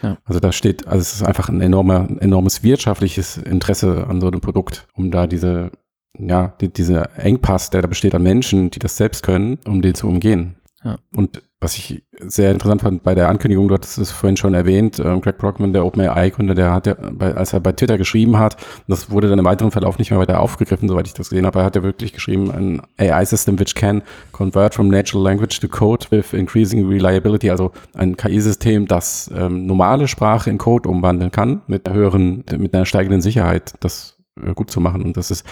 Ja. 0.03 0.19
Also 0.25 0.41
da 0.41 0.53
steht, 0.53 0.87
also 0.87 1.01
es 1.01 1.15
ist 1.15 1.23
einfach 1.23 1.49
ein 1.49 1.61
enormer, 1.61 2.09
enormes 2.21 2.63
wirtschaftliches 2.63 3.37
Interesse 3.37 4.07
an 4.07 4.21
so 4.21 4.27
einem 4.29 4.41
Produkt, 4.41 4.87
um 4.95 5.11
da 5.11 5.27
diese, 5.27 5.71
ja, 6.19 6.55
die, 6.61 6.73
dieser 6.73 7.19
Engpass, 7.19 7.71
der 7.71 7.83
da 7.83 7.89
besteht 7.89 8.15
an 8.15 8.23
Menschen, 8.23 8.71
die 8.71 8.79
das 8.79 8.97
selbst 8.97 9.23
können, 9.23 9.59
um 9.67 9.83
den 9.83 9.95
zu 9.95 10.09
umgehen. 10.09 10.57
Ja. 10.85 10.99
Und 11.15 11.43
was 11.67 11.77
ich 11.77 12.05
sehr 12.21 12.53
interessant 12.53 12.83
fand 12.83 13.03
bei 13.03 13.17
der 13.17 13.29
Ankündigung, 13.29 13.67
du 13.67 13.75
hattest 13.75 13.99
es 13.99 14.13
vorhin 14.13 14.37
schon 14.37 14.55
erwähnt, 14.55 15.01
ähm, 15.01 15.21
Greg 15.21 15.37
Brockman, 15.37 15.73
der 15.73 15.85
OpenAI-Gründer, 15.85 16.55
der 16.55 16.73
hat 16.73 16.87
ja, 16.87 16.95
bei, 16.95 17.35
als 17.35 17.53
er 17.53 17.59
bei 17.59 17.73
Twitter 17.73 17.99
geschrieben 17.99 18.39
hat, 18.39 18.57
das 18.87 19.11
wurde 19.11 19.29
dann 19.29 19.41
im 19.41 19.45
weiteren 19.45 19.73
Verlauf 19.73 19.99
nicht 19.99 20.13
mehr 20.13 20.21
weiter 20.21 20.39
aufgegriffen, 20.39 20.89
soweit 20.89 21.09
ich 21.09 21.15
das 21.15 21.31
gesehen 21.31 21.45
habe, 21.45 21.59
er 21.59 21.65
hat 21.65 21.75
ja 21.75 21.83
wirklich 21.83 22.13
geschrieben, 22.13 22.53
ein 22.53 22.83
AI-System 22.99 23.59
which 23.59 23.75
can 23.75 24.03
convert 24.31 24.77
from 24.77 24.87
natural 24.87 25.25
language 25.25 25.59
to 25.59 25.67
code 25.67 26.07
with 26.11 26.33
increasing 26.33 26.89
reliability, 26.89 27.51
also 27.51 27.73
ein 27.95 28.17
KI-System, 28.17 28.87
das 28.87 29.29
ähm, 29.35 29.67
normale 29.67 30.07
Sprache 30.07 30.49
in 30.49 30.59
Code 30.59 30.89
umwandeln 30.89 31.33
kann, 31.33 31.63
mit 31.67 31.89
einer 31.89 31.97
höheren, 31.97 32.45
mit 32.59 32.77
einer 32.77 32.87
steigenden 32.87 33.23
Sicherheit, 33.23 33.75
das 33.81 34.19
äh, 34.41 34.55
gut 34.55 34.71
zu 34.71 34.81
machen. 34.81 35.03
Und 35.03 35.17
das 35.17 35.33
ist 35.33 35.45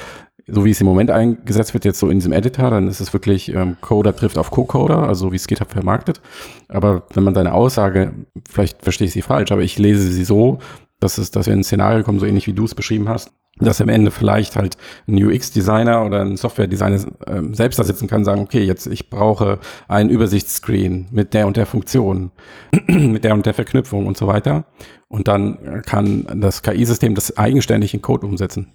so 0.46 0.64
wie 0.64 0.70
es 0.70 0.80
im 0.80 0.86
Moment 0.86 1.10
eingesetzt 1.10 1.74
wird, 1.74 1.84
jetzt 1.84 1.98
so 1.98 2.08
in 2.10 2.18
diesem 2.18 2.32
Editor, 2.32 2.70
dann 2.70 2.88
ist 2.88 3.00
es 3.00 3.12
wirklich 3.12 3.54
ähm, 3.54 3.76
Coder 3.80 4.14
trifft 4.14 4.38
auf 4.38 4.50
Co-Coder, 4.50 5.08
also 5.08 5.32
wie 5.32 5.36
es 5.36 5.46
GitHub 5.46 5.70
vermarktet. 5.70 6.20
Aber 6.68 7.04
wenn 7.14 7.24
man 7.24 7.34
deine 7.34 7.54
Aussage, 7.54 8.12
vielleicht 8.48 8.82
verstehe 8.82 9.06
ich 9.06 9.12
sie 9.12 9.22
falsch, 9.22 9.52
aber 9.52 9.62
ich 9.62 9.78
lese 9.78 10.10
sie 10.10 10.24
so, 10.24 10.58
dass 11.00 11.18
es, 11.18 11.30
dass 11.30 11.46
wir 11.46 11.54
in 11.54 11.60
ein 11.60 11.64
Szenario 11.64 12.02
kommen, 12.02 12.18
so 12.18 12.26
ähnlich 12.26 12.46
wie 12.46 12.52
du 12.52 12.64
es 12.64 12.74
beschrieben 12.74 13.08
hast, 13.08 13.32
dass 13.58 13.80
am 13.80 13.88
Ende 13.88 14.10
vielleicht 14.10 14.56
halt 14.56 14.76
ein 15.06 15.22
UX-Designer 15.22 16.04
oder 16.04 16.22
ein 16.22 16.36
Software-Designer 16.36 17.04
ähm, 17.26 17.54
selbst 17.54 17.78
da 17.78 17.84
sitzen 17.84 18.08
kann, 18.08 18.24
sagen, 18.24 18.42
okay, 18.42 18.64
jetzt 18.64 18.86
ich 18.86 19.10
brauche 19.10 19.60
einen 19.86 20.10
Übersichtsscreen 20.10 21.06
mit 21.10 21.34
der 21.34 21.46
und 21.46 21.56
der 21.56 21.66
Funktion, 21.66 22.32
mit 22.88 23.24
der 23.24 23.34
und 23.34 23.46
der 23.46 23.54
Verknüpfung 23.54 24.06
und 24.06 24.16
so 24.16 24.26
weiter. 24.26 24.64
Und 25.08 25.28
dann 25.28 25.82
kann 25.86 26.26
das 26.36 26.62
KI-System 26.62 27.14
das 27.14 27.36
eigenständig 27.36 27.94
in 27.94 28.02
Code 28.02 28.26
umsetzen. 28.26 28.72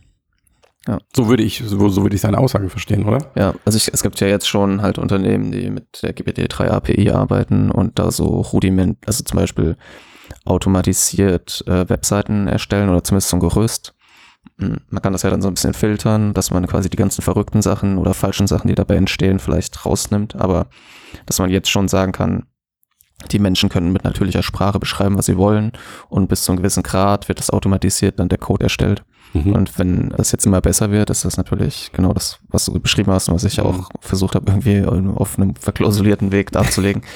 Ja. 0.89 0.97
So 1.15 1.27
würde 1.27 1.43
ich, 1.43 1.61
so, 1.63 1.89
so 1.89 2.01
würde 2.01 2.15
ich 2.15 2.21
seine 2.21 2.39
Aussage 2.39 2.67
verstehen, 2.67 3.05
oder? 3.05 3.19
Ja, 3.35 3.53
also 3.63 3.77
ich, 3.77 3.93
es 3.93 4.01
gibt 4.01 4.19
ja 4.21 4.27
jetzt 4.27 4.47
schon 4.47 4.81
halt 4.81 4.97
Unternehmen, 4.97 5.51
die 5.51 5.69
mit 5.69 6.01
der 6.01 6.15
GPT-3 6.15 6.67
API 6.67 7.11
arbeiten 7.11 7.69
und 7.69 7.99
da 7.99 8.09
so 8.09 8.25
Rudiment, 8.41 8.97
also 9.05 9.23
zum 9.23 9.37
Beispiel 9.37 9.77
automatisiert 10.45 11.63
äh, 11.67 11.87
Webseiten 11.89 12.47
erstellen 12.47 12.89
oder 12.89 13.03
zumindest 13.03 13.29
so 13.29 13.37
ein 13.37 13.39
Gerüst. 13.39 13.93
Hm, 14.59 14.77
Man 14.89 15.01
kann 15.03 15.13
das 15.13 15.21
ja 15.21 15.29
dann 15.29 15.43
so 15.43 15.47
ein 15.47 15.53
bisschen 15.53 15.75
filtern, 15.75 16.33
dass 16.33 16.49
man 16.49 16.65
quasi 16.65 16.89
die 16.89 16.97
ganzen 16.97 17.21
verrückten 17.21 17.61
Sachen 17.61 17.99
oder 17.99 18.15
falschen 18.15 18.47
Sachen, 18.47 18.67
die 18.67 18.75
dabei 18.75 18.95
entstehen, 18.95 19.37
vielleicht 19.37 19.85
rausnimmt, 19.85 20.35
aber 20.37 20.67
dass 21.27 21.37
man 21.37 21.51
jetzt 21.51 21.69
schon 21.69 21.87
sagen 21.87 22.13
kann, 22.13 22.47
die 23.31 23.39
Menschen 23.39 23.69
können 23.69 23.91
mit 23.91 24.05
natürlicher 24.05 24.41
Sprache 24.41 24.79
beschreiben, 24.79 25.17
was 25.17 25.27
sie 25.27 25.37
wollen 25.37 25.73
und 26.07 26.29
bis 26.29 26.43
zu 26.43 26.51
einem 26.51 26.57
gewissen 26.57 26.83
Grad 26.83 27.27
wird 27.27 27.37
das 27.37 27.51
automatisiert 27.51 28.17
dann 28.17 28.29
der 28.29 28.39
Code 28.39 28.63
erstellt. 28.63 29.03
Mhm. 29.33 29.53
Und 29.53 29.77
wenn 29.77 30.11
es 30.17 30.31
jetzt 30.31 30.45
immer 30.45 30.61
besser 30.61 30.89
wird, 30.91 31.09
ist 31.09 31.23
das 31.25 31.37
natürlich 31.37 31.91
genau 31.93 32.13
das, 32.13 32.39
was 32.49 32.65
du 32.65 32.79
beschrieben 32.79 33.11
hast 33.11 33.29
und 33.29 33.35
was 33.35 33.43
ich 33.43 33.57
ja 33.57 33.63
auch 33.63 33.89
versucht 34.01 34.35
habe, 34.35 34.51
irgendwie 34.51 34.83
auf 35.15 35.37
einem 35.37 35.55
verklausulierten 35.55 36.31
Weg 36.31 36.51
darzulegen. 36.51 37.03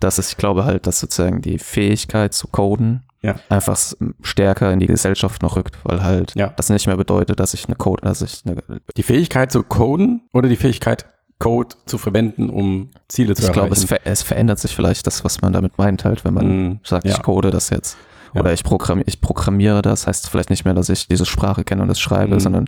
dass 0.00 0.18
es, 0.18 0.28
ich 0.32 0.36
glaube 0.36 0.66
halt, 0.66 0.86
dass 0.86 1.00
sozusagen 1.00 1.40
die 1.40 1.58
Fähigkeit 1.58 2.34
zu 2.34 2.48
coden 2.48 3.04
Ja. 3.22 3.36
einfach 3.48 3.78
stärker 4.20 4.70
in 4.70 4.78
die 4.78 4.86
Gesellschaft 4.86 5.40
noch 5.42 5.56
rückt, 5.56 5.78
weil 5.84 6.02
halt 6.02 6.34
Ja. 6.36 6.48
das 6.48 6.68
nicht 6.68 6.86
mehr 6.86 6.98
bedeutet, 6.98 7.40
dass 7.40 7.54
ich 7.54 7.64
eine 7.64 7.76
Code, 7.76 8.02
dass 8.02 8.20
ich 8.20 8.42
eine, 8.44 8.62
Die 8.94 9.02
Fähigkeit 9.02 9.50
zu 9.50 9.62
coden 9.62 10.20
oder 10.34 10.50
die 10.50 10.56
Fähigkeit, 10.56 11.06
Code 11.38 11.76
zu 11.86 11.96
verwenden, 11.96 12.50
um 12.50 12.90
Ziele 13.08 13.34
zu 13.34 13.44
ich 13.46 13.52
glaube, 13.52 13.68
es, 13.72 13.84
erreichen? 13.84 13.88
ver 14.04 14.10
es 14.12 14.22
verändert 14.22 14.58
sich 14.58 14.74
vielleicht 14.76 15.06
das, 15.06 15.24
was 15.24 15.40
man 15.40 15.54
damit 15.54 15.78
meint, 15.78 16.04
halt, 16.04 16.24
wenn 16.26 16.34
man 16.34 16.46
Mhm. 16.46 16.80
sagt, 16.82 17.06
Ja. 17.06 17.12
ich 17.12 17.22
code 17.22 17.50
das 17.50 17.70
jetzt. 17.70 17.96
Ja. 18.36 18.40
Oder 18.42 18.52
ich, 18.52 18.62
programmi 18.64 19.02
ich 19.06 19.20
programmiere 19.20 19.82
das, 19.82 20.06
heißt 20.06 20.28
vielleicht 20.28 20.50
nicht 20.50 20.64
mehr, 20.64 20.74
dass 20.74 20.88
ich 20.88 21.08
diese 21.08 21.26
Sprache 21.26 21.64
kenne 21.64 21.82
und 21.82 21.90
es 21.90 21.98
schreibe, 22.00 22.34
Mhm. 22.36 22.40
sondern 22.40 22.64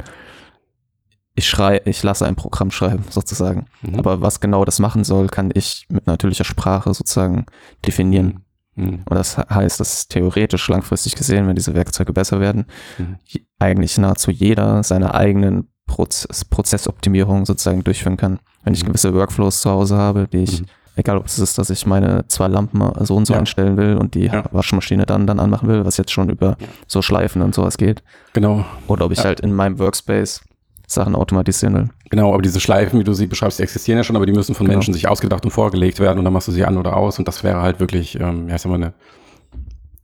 ich 1.34 1.48
schrei, 1.48 1.80
ich 1.84 2.02
lasse 2.02 2.26
ein 2.26 2.34
Programm 2.36 2.70
schreiben, 2.70 3.04
sozusagen. 3.10 3.66
Mhm. 3.82 3.96
Aber 3.98 4.20
was 4.20 4.40
genau 4.40 4.64
das 4.64 4.80
machen 4.80 5.04
soll, 5.04 5.28
kann 5.28 5.50
ich 5.54 5.86
mit 5.88 6.06
natürlicher 6.06 6.44
Sprache 6.44 6.92
sozusagen 6.94 7.46
definieren. 7.86 8.44
Mhm. 8.74 9.02
Und 9.08 9.14
das 9.14 9.36
heißt, 9.38 9.78
dass 9.78 10.08
theoretisch 10.08 10.68
langfristig 10.68 11.14
gesehen, 11.14 11.46
wenn 11.46 11.54
diese 11.56 11.74
Werkzeuge 11.74 12.12
besser 12.12 12.40
werden, 12.40 12.66
Mhm. 12.98 13.16
eigentlich 13.60 13.98
nahezu 13.98 14.30
jeder 14.30 14.82
seine 14.82 15.14
eigenen 15.14 15.68
Proz 15.86 16.26
Prozessoptimierung 16.50 17.46
sozusagen 17.46 17.82
durchführen 17.84 18.16
kann. 18.16 18.40
Wenn 18.62 18.74
ich 18.74 18.82
Mhm. 18.82 18.88
gewisse 18.88 19.14
Workflows 19.14 19.60
zu 19.60 19.70
Hause 19.70 19.96
habe, 19.96 20.28
die 20.28 20.38
ich, 20.42 20.60
Mhm. 20.62 20.66
Egal 20.98 21.16
ob 21.16 21.26
es 21.26 21.38
ist, 21.38 21.56
dass 21.58 21.70
ich 21.70 21.86
meine 21.86 22.24
zwei 22.28 22.48
Lampen 22.48 22.82
so 23.04 23.16
und 23.16 23.26
so 23.26 23.32
Ja. 23.34 23.38
einstellen 23.40 23.76
will 23.76 23.96
und 23.96 24.14
die 24.14 24.26
Ja. 24.26 24.44
Waschmaschine 24.52 25.06
dann, 25.06 25.26
dann 25.26 25.40
anmachen 25.40 25.68
will, 25.68 25.84
was 25.84 25.96
jetzt 25.96 26.10
schon 26.10 26.28
über 26.28 26.56
so 26.86 27.00
Schleifen 27.02 27.40
und 27.42 27.54
sowas 27.54 27.76
geht. 27.78 28.02
Genau, 28.32 28.64
Oder 28.86 29.06
ob 29.06 29.12
ich 29.12 29.18
Ja. 29.18 29.24
halt 29.24 29.40
in 29.40 29.54
meinem 29.54 29.78
Workspace 29.78 30.42
Sachen 30.86 31.14
automatisieren 31.14 31.74
will. 31.74 31.88
genau, 32.10 32.32
aber 32.32 32.40
diese 32.42 32.60
Schleifen, 32.60 32.98
wie 32.98 33.04
du 33.04 33.12
sie 33.12 33.26
beschreibst, 33.26 33.58
die 33.58 33.62
existieren 33.62 33.98
ja 33.98 34.04
schon, 34.04 34.16
aber 34.16 34.24
die 34.26 34.32
müssen 34.32 34.54
von 34.54 34.66
Genau. 34.66 34.78
Menschen 34.78 34.94
sich 34.94 35.06
ausgedacht 35.06 35.44
und 35.44 35.50
vorgelegt 35.50 36.00
werden 36.00 36.18
und 36.18 36.24
dann 36.24 36.32
machst 36.32 36.48
du 36.48 36.52
sie 36.52 36.64
an 36.64 36.78
oder 36.78 36.96
aus 36.96 37.18
und 37.18 37.28
das 37.28 37.44
wäre 37.44 37.60
halt 37.60 37.78
wirklich, 37.78 38.18
ähm, 38.18 38.48
ja, 38.48 38.54
ich 38.56 38.62
sag 38.62 38.70
mal, 38.70 38.76
eine 38.76 38.94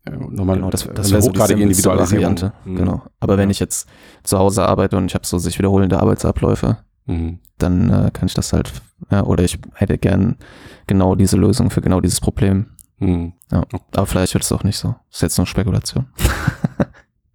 äh, 0.07 0.11
nochmal 0.11 0.57
Genau, 0.57 0.69
das, 0.69 0.83
das 0.95 1.11
wäre 1.11 1.23
so 1.23 1.29
simpelste 1.31 1.55
Individualisierung. 1.55 2.23
Variante. 2.25 2.53
Mhm. 2.67 2.77
Genau. 2.77 3.03
Aber 3.21 3.39
wenn 3.39 3.49
Ja. 3.49 3.53
ich 3.53 3.61
jetzt 3.61 3.89
zu 4.23 4.39
Hause 4.39 4.67
arbeite 4.67 4.99
und 4.99 5.07
ich 5.07 5.15
habe 5.15 5.27
so 5.27 5.39
sich 5.39 5.59
wiederholende 5.59 5.99
Arbeitsabläufe, 5.99 6.77
Mhm. 7.07 7.39
dann 7.59 7.91
äh, 7.91 8.11
kann 8.13 8.27
ich 8.27 8.35
das 8.35 8.53
halt, 8.53 8.73
ja, 9.11 9.23
oder 9.25 9.45
ich 9.45 9.59
hätte 9.75 9.99
gern 9.99 10.37
genau 10.87 11.15
diese 11.15 11.37
Lösung 11.37 11.71
für 11.71 11.81
genau 11.83 12.01
dieses 12.01 12.21
Problem. 12.21 12.67
Mhm. 12.99 13.33
Aber 13.93 14.07
vielleicht 14.07 14.35
wird 14.35 14.45
es 14.45 14.53
auch 14.53 14.65
nicht 14.65 14.79
so. 14.79 14.95
Das 15.11 15.19
ist 15.19 15.23
jetzt 15.23 15.39
nur 15.39 15.47
Spekulation. 15.47 16.07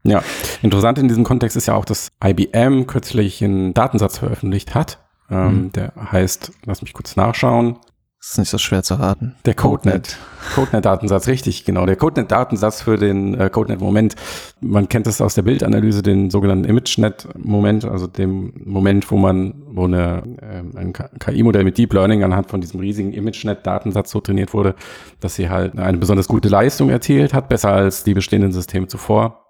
Ja, 0.03 0.23
interessant 0.61 0.97
in 0.97 1.09
diesem 1.09 1.25
Kontext 1.25 1.57
ist 1.57 1.67
ja 1.67 1.75
auch, 1.75 1.83
dass 1.83 2.07
IBM 2.23 2.87
kürzlich 2.87 3.43
einen 3.43 3.73
Datensatz 3.73 4.17
veröffentlicht 4.17 4.73
hat. 4.73 4.99
Ähm, 5.29 5.63
Mhm. 5.65 5.71
Der 5.73 5.91
heißt, 6.11 6.53
lass 6.65 6.81
mich 6.81 6.93
kurz 6.93 7.17
nachschauen, 7.17 7.75
Das 8.19 8.31
ist 8.31 8.37
nicht 8.37 8.49
so 8.49 8.57
schwer 8.57 8.83
zu 8.83 8.95
raten. 8.95 9.35
der 9.45 9.53
CodeNet. 9.53 10.17
CodeNet-Datensatz, 10.53 11.27
richtig, 11.27 11.63
genau. 11.63 11.85
Der 11.85 11.95
CodeNet-Datensatz 11.95 12.81
für 12.81 12.97
den 12.97 13.39
äh, 13.39 13.49
CodeNet-Moment. 13.49 14.15
Man 14.59 14.89
kennt 14.89 15.07
es 15.07 15.21
aus 15.21 15.35
der 15.35 15.43
Bildanalyse, 15.43 16.03
den 16.03 16.29
sogenannten 16.29 16.65
ImageNet-Moment, 16.65 17.85
also 17.85 18.07
dem 18.07 18.51
Moment, 18.65 19.09
wo 19.09 19.15
man, 19.15 19.63
wo 19.67 19.85
eine, 19.85 20.23
ähm, 20.41 20.73
ein 20.75 20.91
KI-Modell 20.91 21.63
mit 21.63 21.77
Deep 21.77 21.93
Learning 21.93 22.23
anhand 22.25 22.49
von 22.49 22.59
diesem 22.59 22.81
riesigen 22.81 23.13
ImageNet-Datensatz 23.13 24.11
so 24.11 24.19
trainiert 24.19 24.53
wurde, 24.53 24.75
dass 25.21 25.35
sie 25.35 25.49
halt 25.49 25.79
eine 25.79 25.97
besonders 25.97 26.27
gute 26.27 26.49
Leistung 26.49 26.89
erzielt 26.89 27.33
hat, 27.33 27.47
besser 27.47 27.71
als 27.71 28.03
die 28.03 28.13
bestehenden 28.13 28.51
Systeme 28.51 28.87
zuvor. 28.87 29.48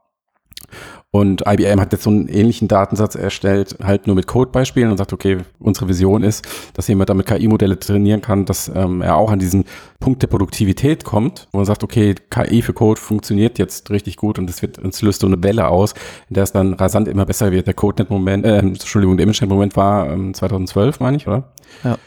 Und 1.12 1.44
IBM 1.48 1.82
hat 1.82 1.92
jetzt 1.92 2.04
so 2.04 2.12
einen 2.12 2.28
ähnlichen 2.28 2.68
Datensatz 2.68 3.16
erstellt, 3.16 3.78
halt 3.82 4.06
nur 4.06 4.16
mit 4.16 4.28
Codebeispielen 4.28 4.92
und 4.92 4.98
sagt, 4.98 5.12
okay, 5.12 5.38
unsere 5.58 5.88
Vision 5.88 6.22
ist, 6.22 6.48
dass 6.74 6.88
jemand 6.88 7.10
damit 7.10 7.26
KI-Modelle 7.26 7.80
trainieren 7.80 8.22
kann, 8.22 8.46
dass 8.46 8.72
ähm, 8.74 9.02
er 9.02 9.16
auch 9.16 9.32
an 9.32 9.40
diesen 9.40 9.66
Punkt 10.00 10.22
der 10.22 10.28
Produktivität 10.28 11.04
kommt, 11.04 11.48
wo 11.52 11.58
man 11.58 11.66
sagt, 11.66 11.84
okay, 11.84 12.14
KI 12.30 12.62
für 12.62 12.74
Code 12.74 13.02
funktioniert 13.02 13.58
jetzt 13.58 13.90
richtig 13.90 14.18
gut 14.18 14.38
und 14.38 14.48
es 14.52 14.62
wird, 14.62 14.78
es 14.78 15.02
löst 15.02 15.22
so 15.22 15.28
eine 15.28 15.42
Welle 15.42 15.68
aus, 15.68 15.94
in 16.30 16.36
der 16.36 16.44
es 16.44 16.52
dann 16.52 16.74
rasant 16.74 17.08
immer 17.08 17.26
besser 17.26 17.52
wird. 17.52 17.66
Der 17.66 17.74
CodeNet-Moment, 17.74 18.46
äh, 18.46 18.60
Entschuldigung, 18.60 19.18
der 19.18 19.24
ImageNet-Moment 19.24 19.76
war 19.76 20.12
ähm, 20.12 20.36
2012, 20.36 21.00
meine 21.00 21.18
ich, 21.18 21.28
oder? 21.28 21.52
Ja. 21.84 21.98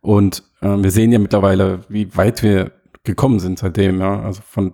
Und 0.00 0.42
ähm, 0.62 0.82
wir 0.82 0.90
sehen 0.90 1.12
ja 1.12 1.20
mittlerweile, 1.20 1.82
wie 1.88 2.16
weit 2.16 2.42
wir 2.42 2.72
gekommen 3.04 3.38
sind 3.38 3.60
seitdem, 3.60 4.00
ja. 4.00 4.20
Also 4.20 4.42
von 4.44 4.72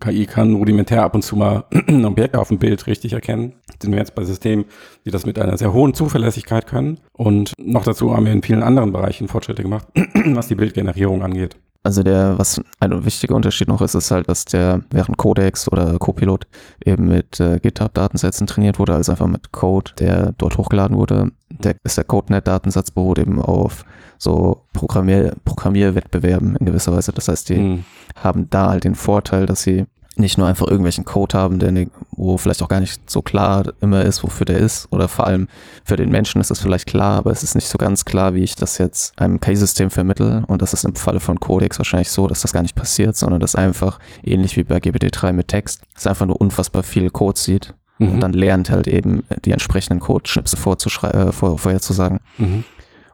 KI 0.00 0.26
kann 0.26 0.54
rudimentär 0.54 1.02
ab 1.02 1.14
und 1.14 1.22
zu 1.22 1.36
mal 1.36 1.64
Objekte 2.04 2.38
auf 2.38 2.48
dem 2.48 2.58
Bild 2.58 2.86
richtig 2.86 3.12
erkennen. 3.12 3.54
Sind 3.80 3.92
wir 3.92 3.98
jetzt 3.98 4.14
bei 4.14 4.24
Systemen, 4.24 4.64
die 5.06 5.10
das 5.10 5.24
mit 5.24 5.38
einer 5.38 5.56
sehr 5.56 5.72
hohen 5.72 5.94
Zuverlässigkeit 5.94 6.66
können. 6.66 6.98
Und 7.12 7.52
noch 7.58 7.84
dazu 7.84 8.14
haben 8.14 8.26
wir 8.26 8.32
in 8.32 8.42
vielen 8.42 8.62
anderen 8.62 8.92
Bereichen 8.92 9.28
Fortschritte 9.28 9.62
gemacht, 9.62 9.86
was 10.26 10.48
die 10.48 10.56
Bildgenerierung 10.56 11.22
angeht. 11.22 11.56
Also 11.84 12.02
der, 12.02 12.36
was 12.36 12.60
ein 12.80 13.04
wichtiger 13.04 13.36
Unterschied 13.36 13.68
noch 13.68 13.80
ist, 13.80 13.94
ist 13.94 14.10
halt, 14.10 14.28
dass 14.28 14.44
der 14.44 14.82
während 14.90 15.18
Codex 15.18 15.70
oder 15.70 15.96
Copilot 16.00 16.48
eben 16.84 17.06
mit 17.06 17.38
äh, 17.38 17.60
GitHub-Datensätzen 17.60 18.48
trainiert 18.48 18.80
wurde, 18.80 18.94
also 18.94 19.12
einfach 19.12 19.28
mit 19.28 19.52
Code, 19.52 19.92
der 20.00 20.32
dort 20.36 20.58
hochgeladen 20.58 20.96
wurde. 20.96 21.30
Der 21.48 21.76
ist 21.84 21.96
der 21.96 22.02
CodeNet-Datensatz 22.02 22.90
beruht 22.90 23.20
eben 23.20 23.40
auf 23.40 23.84
so 24.18 24.64
Programmier 24.72 25.36
Programmierwettbewerben 25.44 26.56
in 26.56 26.66
gewisser 26.66 26.92
Weise. 26.92 27.12
Das 27.12 27.28
heißt, 27.28 27.50
die 27.50 27.58
mhm. 27.58 27.84
haben 28.16 28.50
da 28.50 28.70
halt 28.70 28.82
den 28.82 28.96
Vorteil, 28.96 29.46
dass 29.46 29.62
sie 29.62 29.84
nicht 30.18 30.38
nur 30.38 30.46
einfach 30.46 30.66
irgendwelchen 30.66 31.04
Code 31.04 31.36
haben, 31.36 31.58
der, 31.58 31.72
ne, 31.72 31.90
wo 32.12 32.38
vielleicht 32.38 32.62
auch 32.62 32.68
gar 32.68 32.80
nicht 32.80 33.10
so 33.10 33.20
klar 33.20 33.72
immer 33.80 34.02
ist, 34.02 34.22
wofür 34.22 34.46
der 34.46 34.58
ist. 34.58 34.88
Oder 34.90 35.08
vor 35.08 35.26
allem 35.26 35.46
für 35.84 35.96
den 35.96 36.10
Menschen 36.10 36.40
ist 36.40 36.50
es 36.50 36.60
vielleicht 36.60 36.86
klar, 36.86 37.18
aber 37.18 37.30
es 37.30 37.42
ist 37.42 37.54
nicht 37.54 37.68
so 37.68 37.76
ganz 37.76 38.04
klar, 38.06 38.34
wie 38.34 38.42
ich 38.42 38.54
das 38.54 38.78
jetzt 38.78 39.18
einem 39.20 39.40
KI-System 39.40 39.90
vermittel. 39.90 40.42
Und 40.46 40.62
das 40.62 40.72
ist 40.72 40.84
im 40.84 40.94
Falle 40.94 41.20
von 41.20 41.38
Codex 41.38 41.78
wahrscheinlich 41.78 42.10
so, 42.10 42.26
dass 42.26 42.40
das 42.40 42.54
gar 42.54 42.62
nicht 42.62 42.74
passiert, 42.74 43.16
sondern 43.16 43.40
dass 43.40 43.54
einfach 43.54 43.98
ähnlich 44.22 44.56
wie 44.56 44.64
bei 44.64 44.78
GPT-3 44.78 45.32
mit 45.32 45.48
Text, 45.48 45.82
es 45.94 46.06
einfach 46.06 46.26
nur 46.26 46.40
unfassbar 46.40 46.82
viel 46.82 47.10
Code 47.10 47.38
sieht. 47.38 47.74
Mhm. 47.98 48.12
Und 48.12 48.20
dann 48.20 48.32
lernt 48.32 48.70
halt 48.70 48.88
eben 48.88 49.22
die 49.44 49.52
entsprechenden 49.52 50.00
Code-Schnipse 50.00 50.56
äh, 50.56 51.32
vor, 51.32 51.58
vorherzusagen. 51.58 52.20
Mhm. 52.38 52.64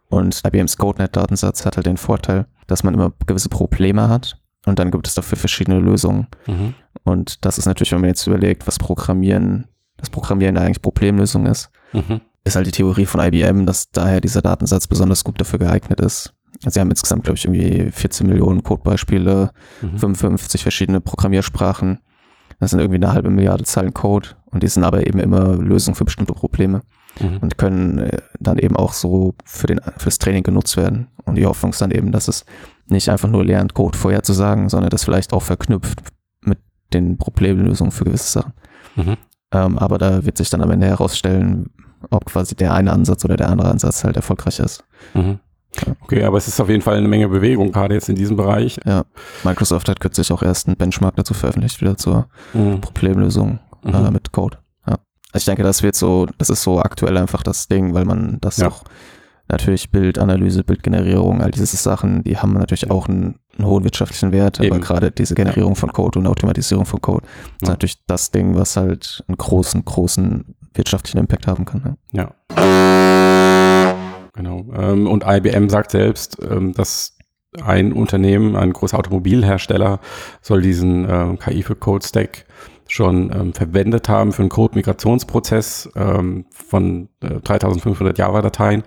Und 0.08 0.42
IBMs 0.46 0.76
CodeNet-Datensatz 0.76 1.66
hat 1.66 1.76
halt 1.76 1.86
den 1.86 1.96
Vorteil, 1.96 2.46
dass 2.68 2.84
man 2.84 2.94
immer 2.94 3.12
gewisse 3.26 3.48
Probleme 3.48 4.08
hat 4.08 4.36
und 4.66 4.78
dann 4.78 4.90
gibt 4.90 5.06
es 5.06 5.14
dafür 5.14 5.38
verschiedene 5.38 5.80
Lösungen. 5.80 6.28
Mhm. 6.46 6.74
Und 7.04 7.44
das 7.44 7.58
ist 7.58 7.66
natürlich, 7.66 7.92
wenn 7.92 8.00
man 8.00 8.10
jetzt 8.10 8.26
überlegt, 8.26 8.66
was 8.66 8.78
Programmieren, 8.78 9.66
das 9.96 10.10
Programmieren 10.10 10.56
eigentlich 10.56 10.82
Problemlösung 10.82 11.46
ist, 11.46 11.70
mhm. 11.92 12.20
ist 12.44 12.56
halt 12.56 12.66
die 12.66 12.72
Theorie 12.72 13.06
von 13.06 13.20
IBM, 13.20 13.66
dass 13.66 13.90
daher 13.90 14.20
dieser 14.20 14.42
Datensatz 14.42 14.86
besonders 14.86 15.24
gut 15.24 15.40
dafür 15.40 15.58
geeignet 15.58 16.00
ist. 16.00 16.34
Also 16.64 16.74
sie 16.74 16.80
haben 16.80 16.90
insgesamt, 16.90 17.24
glaube 17.24 17.38
ich, 17.38 17.44
irgendwie 17.44 17.90
14 17.90 18.26
Millionen 18.26 18.62
Codebeispiele, 18.62 19.50
mhm. 19.80 19.98
55 19.98 20.62
verschiedene 20.62 21.00
Programmiersprachen. 21.00 21.98
Das 22.60 22.70
sind 22.70 22.78
irgendwie 22.78 23.02
eine 23.02 23.12
halbe 23.12 23.30
Milliarde 23.30 23.64
Zeilen 23.64 23.92
Code 23.92 24.30
und 24.46 24.62
die 24.62 24.68
sind 24.68 24.84
aber 24.84 25.04
eben 25.06 25.18
immer 25.18 25.56
Lösungen 25.56 25.96
für 25.96 26.04
bestimmte 26.04 26.34
Probleme 26.34 26.82
mhm. 27.20 27.38
und 27.38 27.58
können 27.58 27.98
äh, 27.98 28.18
dann 28.38 28.58
eben 28.58 28.76
auch 28.76 28.92
so 28.92 29.34
für 29.44 29.66
den, 29.66 29.80
fürs 29.96 30.18
Training 30.18 30.44
genutzt 30.44 30.76
werden. 30.76 31.08
Und 31.24 31.36
die 31.36 31.46
Hoffnung 31.46 31.72
ist 31.72 31.80
dann 31.80 31.90
eben, 31.90 32.12
dass 32.12 32.28
es 32.28 32.44
nicht 32.86 33.08
einfach 33.08 33.28
nur 33.28 33.44
lernt, 33.44 33.74
Code 33.74 33.96
vorherzusagen, 33.96 34.68
sondern 34.68 34.90
das 34.90 35.04
vielleicht 35.04 35.32
auch 35.32 35.42
verknüpft 35.42 36.00
mit 36.42 36.58
den 36.92 37.18
Problemlösungen 37.18 37.92
für 37.92 38.04
gewisse 38.04 38.32
Sachen. 38.32 38.52
Mhm. 38.96 39.16
Ähm, 39.52 39.78
aber 39.78 39.98
da 39.98 40.24
wird 40.24 40.36
sich 40.36 40.50
dann 40.50 40.62
am 40.62 40.70
Ende 40.70 40.86
herausstellen, 40.86 41.70
ob 42.10 42.24
quasi 42.26 42.54
der 42.54 42.74
eine 42.74 42.92
Ansatz 42.92 43.24
oder 43.24 43.36
der 43.36 43.50
andere 43.50 43.70
Ansatz 43.70 44.04
halt 44.04 44.16
erfolgreich 44.16 44.58
ist. 44.58 44.84
Mhm. 45.14 45.38
Ja. 45.86 45.94
Okay, 46.02 46.24
aber 46.24 46.36
es 46.36 46.48
ist 46.48 46.60
auf 46.60 46.68
jeden 46.68 46.82
Fall 46.82 46.96
eine 46.96 47.08
Menge 47.08 47.28
Bewegung, 47.28 47.72
gerade 47.72 47.94
jetzt 47.94 48.08
in 48.08 48.16
diesem 48.16 48.36
Bereich. 48.36 48.78
Ja, 48.84 49.04
Microsoft 49.42 49.88
hat 49.88 50.00
kürzlich 50.00 50.30
auch 50.30 50.42
erst 50.42 50.66
einen 50.66 50.76
Benchmark 50.76 51.16
dazu 51.16 51.32
veröffentlicht, 51.32 51.80
wieder 51.80 51.96
zur 51.96 52.28
mhm. 52.52 52.80
Problemlösung 52.80 53.58
äh, 53.84 53.90
mhm. 53.90 54.12
mit 54.12 54.32
Code. 54.32 54.58
Ja. 54.86 54.98
Also 55.32 55.42
ich 55.42 55.44
denke, 55.46 55.62
das 55.62 55.82
wird 55.82 55.94
so, 55.94 56.26
das 56.36 56.50
ist 56.50 56.62
so 56.62 56.78
aktuell 56.80 57.16
einfach 57.16 57.42
das 57.42 57.68
Ding, 57.68 57.94
weil 57.94 58.04
man 58.04 58.38
das 58.40 58.58
ja. 58.58 58.68
auch 58.68 58.84
natürlich 59.52 59.90
Bildanalyse, 59.90 60.64
Bildgenerierung, 60.64 61.40
all 61.40 61.50
diese 61.50 61.76
Sachen, 61.76 62.24
die 62.24 62.38
haben 62.38 62.54
natürlich 62.54 62.90
auch 62.90 63.08
einen, 63.08 63.36
einen 63.56 63.66
hohen 63.66 63.84
wirtschaftlichen 63.84 64.32
Wert, 64.32 64.58
Eben. 64.60 64.72
aber 64.72 64.80
gerade 64.80 65.10
diese 65.10 65.34
Generierung 65.34 65.76
von 65.76 65.92
Code 65.92 66.18
und 66.18 66.26
Automatisierung 66.26 66.86
von 66.86 67.00
Code 67.00 67.24
ist 67.60 67.62
ja. 67.62 67.68
natürlich 67.68 68.04
das 68.06 68.30
Ding, 68.30 68.56
was 68.56 68.76
halt 68.76 69.22
einen 69.28 69.36
großen, 69.36 69.84
großen 69.84 70.56
wirtschaftlichen 70.74 71.18
Impact 71.18 71.46
haben 71.46 71.64
kann. 71.64 71.96
Ja. 72.12 72.32
ja. 72.56 73.94
Genau. 74.34 74.64
Ähm, 74.74 75.06
und 75.06 75.24
IBM 75.26 75.68
sagt 75.68 75.90
selbst, 75.90 76.38
ähm, 76.50 76.72
dass 76.72 77.16
ein 77.62 77.92
Unternehmen, 77.92 78.56
ein 78.56 78.72
großer 78.72 78.98
Automobilhersteller, 78.98 80.00
soll 80.40 80.62
diesen 80.62 81.06
ähm, 81.08 81.38
KI 81.38 81.62
für 81.62 81.76
Code 81.76 82.06
Stack 82.06 82.46
schon 82.88 83.30
ähm, 83.32 83.52
verwendet 83.54 84.08
haben 84.08 84.32
für 84.32 84.42
einen 84.42 84.48
Code-Migrationsprozess 84.48 85.90
ähm, 85.96 86.46
von 86.50 87.08
äh, 87.22 87.40
3500 87.40 88.18
Java-Dateien 88.18 88.84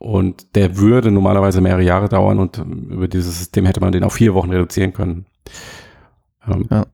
und 0.00 0.56
der 0.56 0.78
würde 0.78 1.10
normalerweise 1.10 1.60
mehrere 1.60 1.82
Jahre 1.82 2.08
dauern 2.08 2.38
und 2.38 2.56
über 2.56 3.06
dieses 3.06 3.38
System 3.38 3.66
hätte 3.66 3.80
man 3.80 3.92
den 3.92 4.02
auf 4.02 4.14
vier 4.14 4.32
Wochen 4.32 4.50
reduzieren 4.50 4.94
können. 4.94 5.26
Ähm, 6.48 6.66
ja. 6.70 6.86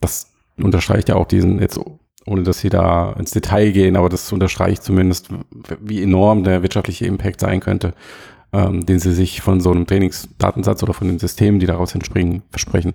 Das 0.00 0.30
unterstreicht 0.58 1.08
ja 1.08 1.14
auch 1.16 1.26
diesen, 1.26 1.58
jetzt 1.58 1.80
ohne 2.26 2.42
dass 2.42 2.58
sie 2.58 2.68
da 2.68 3.14
ins 3.14 3.30
Detail 3.30 3.70
gehen, 3.72 3.96
aber 3.96 4.10
das 4.10 4.30
unterstreicht 4.30 4.82
zumindest, 4.82 5.30
wie 5.80 6.02
enorm 6.02 6.44
der 6.44 6.62
wirtschaftliche 6.62 7.06
Impact 7.06 7.40
sein 7.40 7.60
könnte, 7.60 7.94
ähm, 8.52 8.84
den 8.84 8.98
sie 8.98 9.14
sich 9.14 9.40
von 9.40 9.62
so 9.62 9.70
einem 9.70 9.86
Trainingsdatensatz 9.86 10.82
oder 10.82 10.92
von 10.92 11.08
den 11.08 11.18
Systemen, 11.18 11.60
die 11.60 11.66
daraus 11.66 11.94
entspringen, 11.94 12.42
versprechen. 12.50 12.92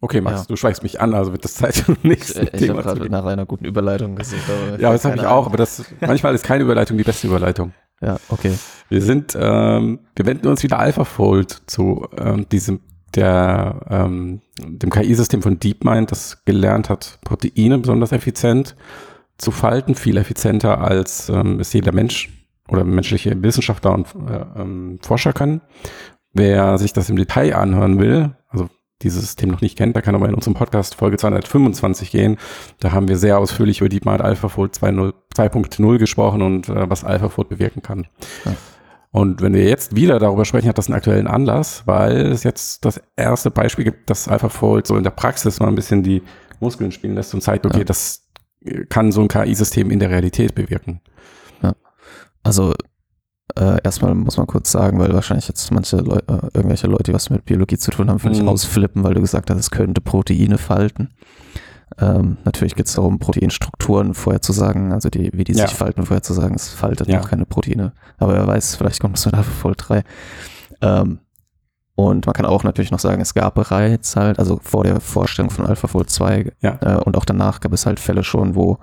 Okay, 0.00 0.20
Max, 0.20 0.40
ja. 0.40 0.46
du 0.48 0.56
schweigst 0.56 0.82
mich 0.82 1.00
an, 1.00 1.14
also 1.14 1.30
wird 1.30 1.44
das 1.44 1.54
Zeit 1.54 1.74
zum 1.86 1.96
nächsten 2.02 2.48
ich, 2.52 2.62
Ich 2.62 2.68
habe 2.68 2.82
gerade 2.82 3.08
nach 3.08 3.24
einer 3.24 3.46
guten 3.46 3.64
Überleitung 3.64 4.16
gesehen. 4.16 4.40
ja, 4.80 4.90
das 4.90 5.04
habe 5.04 5.16
ich 5.16 5.24
auch, 5.24 5.46
aber 5.46 5.56
das 5.56 5.84
manchmal 6.00 6.34
ist 6.34 6.42
keine 6.44 6.64
Überleitung 6.64 6.98
die 6.98 7.04
beste 7.04 7.28
Überleitung. 7.28 7.72
Ja, 8.00 8.18
okay. 8.28 8.52
Wir 8.88 9.02
sind, 9.02 9.36
ähm, 9.38 10.00
wir 10.14 10.26
wenden 10.26 10.46
uns 10.46 10.62
wieder 10.62 10.78
AlphaFold 10.78 11.62
zu 11.66 12.06
ähm, 12.16 12.48
diesem 12.48 12.80
der 13.14 13.80
ähm, 13.88 14.40
dem 14.60 14.90
KI-System 14.90 15.42
von 15.42 15.58
DeepMind, 15.58 16.10
das 16.10 16.44
gelernt 16.44 16.90
hat, 16.90 17.18
Proteine 17.24 17.78
besonders 17.78 18.12
effizient 18.12 18.76
zu 19.38 19.50
falten, 19.50 19.94
viel 19.94 20.16
effizienter 20.16 20.80
als 20.80 21.28
ähm, 21.28 21.60
es 21.60 21.72
jeder 21.72 21.92
Mensch 21.92 22.28
oder 22.68 22.84
menschliche 22.84 23.40
Wissenschaftler 23.42 23.92
und 23.92 24.08
äh, 24.28 24.60
ähm, 24.60 24.98
Forscher 25.02 25.32
kann. 25.32 25.62
Wer 26.32 26.76
sich 26.76 26.92
das 26.92 27.08
im 27.08 27.16
Detail 27.16 27.54
anhören 27.54 27.98
will, 27.98 28.36
also 28.48 28.68
dieses 29.02 29.22
System 29.22 29.50
noch 29.50 29.60
nicht 29.60 29.78
kennt, 29.78 29.96
da 29.96 30.00
kann 30.00 30.14
aber 30.14 30.28
in 30.28 30.34
unserem 30.34 30.54
Podcast 30.54 30.96
Folge 30.96 31.16
225 31.16 32.10
gehen. 32.10 32.36
Da 32.80 32.92
haben 32.92 33.08
wir 33.08 33.16
sehr 33.16 33.38
ausführlich 33.38 33.80
über 33.80 33.88
DeepMind 33.88 34.20
AlphaFold 34.20 34.74
2.0 34.76 35.98
gesprochen 35.98 36.42
und 36.42 36.68
äh, 36.68 36.90
was 36.90 37.04
AlphaFold 37.04 37.48
bewirken 37.48 37.82
kann. 37.82 38.06
Ja. 38.44 38.56
Und 39.10 39.40
wenn 39.40 39.54
wir 39.54 39.64
jetzt 39.64 39.96
wieder 39.96 40.18
darüber 40.18 40.44
sprechen, 40.44 40.68
hat 40.68 40.78
das 40.78 40.88
einen 40.88 40.96
aktuellen 40.96 41.26
Anlass, 41.26 41.84
weil 41.86 42.26
es 42.26 42.42
jetzt 42.42 42.84
das 42.84 43.00
erste 43.16 43.50
Beispiel 43.50 43.84
gibt, 43.84 44.10
dass 44.10 44.28
AlphaFold 44.28 44.86
so 44.86 44.96
in 44.96 45.04
der 45.04 45.10
Praxis 45.10 45.60
mal 45.60 45.68
ein 45.68 45.74
bisschen 45.74 46.02
die 46.02 46.22
Muskeln 46.60 46.92
spielen 46.92 47.14
lässt 47.14 47.32
und 47.34 47.40
zeigt, 47.40 47.66
okay, 47.66 47.78
ja. 47.78 47.84
das 47.84 48.28
kann 48.88 49.12
so 49.12 49.22
ein 49.22 49.28
KI-System 49.28 49.90
in 49.90 50.00
der 50.00 50.10
Realität 50.10 50.54
bewirken. 50.54 51.00
Ja. 51.62 51.74
Also 52.42 52.74
äh, 53.58 53.78
erstmal 53.82 54.14
muss 54.14 54.36
man 54.36 54.46
kurz 54.46 54.70
sagen, 54.70 54.98
weil 54.98 55.12
wahrscheinlich 55.12 55.48
jetzt 55.48 55.70
manche 55.72 55.96
Leu 55.96 56.18
äh, 56.18 56.48
irgendwelche 56.54 56.86
Leute, 56.86 57.04
die 57.04 57.12
was 57.12 57.30
mit 57.30 57.44
Biologie 57.44 57.78
zu 57.78 57.90
tun 57.90 58.08
haben, 58.08 58.18
völlig 58.18 58.40
mhm. 58.40 58.48
ausflippen, 58.48 59.02
weil 59.02 59.14
du 59.14 59.20
gesagt 59.20 59.50
hast, 59.50 59.58
es 59.58 59.70
könnte 59.70 60.00
Proteine 60.00 60.58
falten. 60.58 61.10
Ähm, 61.98 62.36
natürlich 62.44 62.76
geht 62.76 62.86
es 62.86 62.92
darum, 62.92 63.18
Proteinstrukturen 63.18 64.14
vorherzusagen, 64.14 64.92
also 64.92 65.08
die, 65.08 65.30
wie 65.32 65.44
die 65.44 65.54
ja. 65.54 65.66
sich 65.66 65.76
falten, 65.76 66.04
vorherzusagen. 66.04 66.54
Es 66.54 66.68
faltet 66.68 67.08
ja. 67.08 67.18
noch 67.18 67.30
keine 67.30 67.46
Proteine. 67.46 67.92
Aber 68.18 68.34
wer 68.34 68.46
weiß, 68.46 68.76
vielleicht 68.76 69.00
kommt 69.00 69.18
es 69.18 69.26
mit 69.26 69.34
AlphaFold 69.34 69.88
3. 69.88 70.04
Ähm, 70.82 71.20
und 71.96 72.26
man 72.26 72.32
kann 72.34 72.46
auch 72.46 72.62
natürlich 72.62 72.92
noch 72.92 73.00
sagen, 73.00 73.20
es 73.20 73.34
gab 73.34 73.56
bereits 73.56 74.14
halt, 74.14 74.38
also 74.38 74.60
vor 74.62 74.84
der 74.84 75.00
Vorstellung 75.00 75.50
von 75.50 75.66
AlphaFold 75.66 76.10
2 76.10 76.52
ja. 76.60 76.78
äh, 76.80 77.02
und 77.02 77.16
auch 77.16 77.24
danach 77.24 77.58
gab 77.58 77.72
es 77.72 77.86
halt 77.86 77.98
Fälle 77.98 78.22
schon, 78.22 78.54
wo 78.54 78.78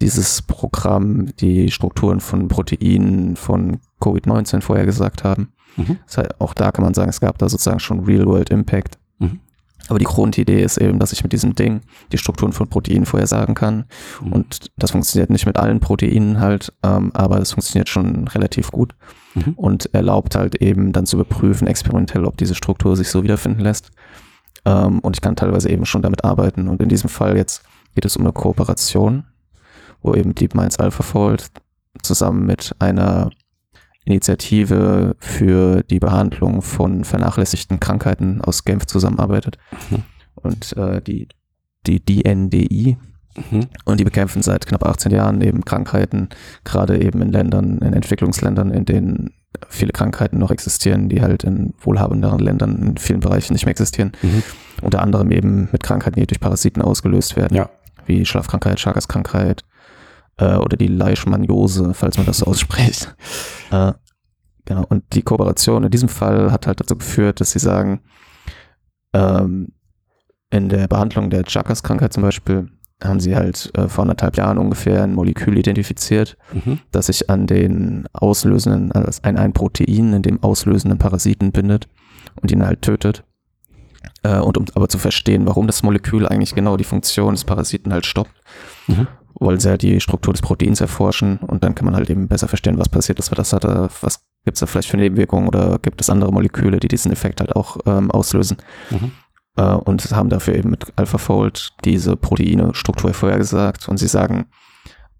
dieses 0.00 0.42
Programm 0.42 1.34
die 1.36 1.70
Strukturen 1.70 2.20
von 2.20 2.48
Proteinen 2.48 3.36
von 3.36 3.78
Covid-19 4.00 4.60
vorhergesagt 4.60 5.24
haben. 5.24 5.52
Mhm. 5.76 5.98
Das 6.06 6.18
heißt, 6.18 6.40
auch 6.40 6.54
da 6.54 6.70
kann 6.70 6.84
man 6.84 6.94
sagen, 6.94 7.08
es 7.08 7.20
gab 7.20 7.38
da 7.38 7.48
sozusagen 7.48 7.80
schon 7.80 8.04
Real-World 8.04 8.50
Impact. 8.50 8.98
Mhm. 9.18 9.40
Aber 9.88 9.98
die 9.98 10.04
Grundidee 10.04 10.62
ist 10.62 10.78
eben, 10.78 10.98
dass 10.98 11.12
ich 11.12 11.22
mit 11.22 11.32
diesem 11.32 11.54
Ding 11.54 11.80
die 12.12 12.18
Strukturen 12.18 12.52
von 12.52 12.68
Proteinen 12.68 13.06
vorhersagen 13.06 13.54
kann. 13.54 13.84
Mhm. 14.20 14.32
Und 14.32 14.70
das 14.76 14.90
funktioniert 14.90 15.30
nicht 15.30 15.46
mit 15.46 15.56
allen 15.56 15.80
Proteinen 15.80 16.40
halt, 16.40 16.72
ähm, 16.82 17.10
aber 17.14 17.38
es 17.38 17.52
funktioniert 17.52 17.88
schon 17.88 18.26
relativ 18.28 18.70
gut 18.70 18.94
mhm. 19.34 19.54
und 19.54 19.94
erlaubt 19.94 20.34
halt 20.34 20.56
eben 20.56 20.92
dann 20.92 21.06
zu 21.06 21.16
überprüfen, 21.16 21.68
experimentell, 21.68 22.24
ob 22.24 22.36
diese 22.36 22.54
Struktur 22.54 22.96
sich 22.96 23.08
so 23.08 23.22
wiederfinden 23.22 23.60
lässt. 23.60 23.90
Ähm, 24.64 24.98
und 24.98 25.16
ich 25.16 25.20
kann 25.20 25.36
teilweise 25.36 25.70
eben 25.70 25.86
schon 25.86 26.02
damit 26.02 26.24
arbeiten. 26.24 26.68
Und 26.68 26.82
in 26.82 26.88
diesem 26.88 27.08
Fall 27.08 27.36
jetzt 27.36 27.62
geht 27.94 28.04
es 28.04 28.16
um 28.16 28.24
eine 28.24 28.32
Kooperation, 28.32 29.24
wo 30.02 30.14
eben 30.14 30.34
DeepMinds 30.34 30.78
AlphaFold 30.78 31.50
zusammen 32.02 32.46
mit 32.46 32.74
einer 32.78 33.30
Initiative 34.04 35.16
für 35.18 35.82
die 35.82 35.98
Behandlung 35.98 36.62
von 36.62 37.04
vernachlässigten 37.04 37.80
Krankheiten 37.80 38.40
aus 38.40 38.64
Genf 38.64 38.86
zusammenarbeitet. 38.86 39.58
Mhm. 39.90 40.02
Und 40.36 40.76
äh, 40.76 41.00
die, 41.02 41.28
die 41.86 42.00
DNDI. 42.04 42.96
Mhm. 43.50 43.66
Und 43.84 43.98
die 44.00 44.04
bekämpfen 44.04 44.42
seit 44.42 44.66
knapp 44.66 44.84
18 44.86 45.12
Jahren 45.12 45.40
eben 45.40 45.64
Krankheiten, 45.64 46.28
gerade 46.64 47.02
eben 47.02 47.20
in 47.20 47.32
Ländern, 47.32 47.78
in 47.78 47.92
Entwicklungsländern, 47.92 48.70
in 48.70 48.84
denen 48.84 49.30
viele 49.68 49.92
Krankheiten 49.92 50.38
noch 50.38 50.50
existieren, 50.50 51.08
die 51.08 51.20
halt 51.20 51.42
in 51.44 51.74
wohlhabenderen 51.80 52.38
Ländern 52.38 52.76
in 52.82 52.96
vielen 52.98 53.20
Bereichen 53.20 53.54
nicht 53.54 53.64
mehr 53.64 53.72
existieren. 53.72 54.12
Mhm. 54.22 54.42
Unter 54.82 55.02
anderem 55.02 55.32
eben 55.32 55.68
mit 55.72 55.82
Krankheiten, 55.82 56.20
die 56.20 56.26
durch 56.26 56.40
Parasiten 56.40 56.80
ausgelöst 56.82 57.36
werden, 57.36 57.56
Ja. 57.56 57.70
wie 58.06 58.24
Schlafkrankheit, 58.24 58.78
Chagas-Krankheit 58.78 59.64
äh, 60.38 60.56
oder 60.56 60.76
die 60.76 60.86
Leishmaniose, 60.88 61.94
falls 61.94 62.16
man 62.16 62.26
das 62.26 62.38
so 62.38 62.46
ausspricht. 62.46 63.14
äh, 63.70 63.92
genau. 64.64 64.84
Und 64.88 65.04
die 65.14 65.22
Kooperation 65.22 65.84
in 65.84 65.90
diesem 65.90 66.08
Fall 66.08 66.52
hat 66.52 66.66
halt 66.66 66.80
dazu 66.80 66.96
geführt, 66.96 67.40
dass 67.40 67.52
sie 67.52 67.58
sagen, 67.58 68.00
ähm, 69.12 69.68
in 70.50 70.68
der 70.68 70.86
Behandlung 70.88 71.30
der 71.30 71.44
Chagas-Krankheit 71.44 72.12
zum 72.12 72.22
Beispiel 72.22 72.68
haben 73.02 73.20
sie 73.20 73.36
halt 73.36 73.70
äh, 73.76 73.88
vor 73.88 74.02
anderthalb 74.02 74.36
Jahren 74.38 74.56
ungefähr 74.58 75.02
ein 75.02 75.14
Molekül 75.14 75.58
identifiziert, 75.58 76.38
Mhm. 76.52 76.78
das 76.92 77.06
sich 77.06 77.28
an 77.28 77.46
den 77.46 78.06
auslösenden, 78.14 78.92
also 78.92 79.20
ein, 79.22 79.36
ein 79.36 79.52
Protein 79.52 80.14
in 80.14 80.22
dem 80.22 80.42
auslösenden 80.42 80.98
Parasiten 80.98 81.52
bindet 81.52 81.88
und 82.40 82.50
ihn 82.50 82.64
halt 82.64 82.80
tötet. 82.82 83.22
Äh, 84.22 84.38
und 84.38 84.56
um 84.56 84.64
aber 84.74 84.88
zu 84.88 84.96
verstehen, 84.98 85.46
warum 85.46 85.66
das 85.66 85.82
Molekül 85.82 86.26
eigentlich 86.26 86.54
genau 86.54 86.76
die 86.78 86.84
Funktion 86.84 87.34
des 87.34 87.44
Parasiten 87.44 87.92
halt 87.92 88.06
stoppt, 88.06 88.32
Mhm. 88.86 89.08
Wollen 89.38 89.60
sie 89.60 89.68
halt 89.68 89.82
die 89.82 90.00
Struktur 90.00 90.32
des 90.32 90.42
Proteins 90.42 90.80
erforschen 90.80 91.38
und 91.38 91.62
dann 91.64 91.74
kann 91.74 91.84
man 91.84 91.94
halt 91.94 92.10
eben 92.10 92.28
besser 92.28 92.48
verstehen, 92.48 92.78
was 92.78 92.88
passiert 92.88 93.18
ist, 93.18 93.30
was 93.30 93.36
das 93.36 93.52
hatte, 93.52 93.88
was 94.00 94.24
gibt 94.44 94.56
es 94.56 94.60
da 94.60 94.66
vielleicht 94.66 94.88
für 94.88 94.96
Nebenwirkungen 94.96 95.48
oder 95.48 95.78
gibt 95.80 96.00
es 96.00 96.08
andere 96.08 96.32
Moleküle, 96.32 96.78
die 96.78 96.88
diesen 96.88 97.12
Effekt 97.12 97.40
halt 97.40 97.54
auch 97.56 97.78
ähm, 97.84 98.10
auslösen. 98.10 98.58
Mhm. 98.90 99.12
Äh, 99.56 99.62
und 99.74 100.08
haben 100.12 100.28
dafür 100.28 100.54
eben 100.54 100.70
mit 100.70 100.86
AlphaFold 100.96 101.72
diese 101.84 102.16
Proteine-Struktur 102.16 103.12
vorhergesagt 103.12 103.88
und 103.88 103.96
sie 103.98 104.06
sagen, 104.06 104.46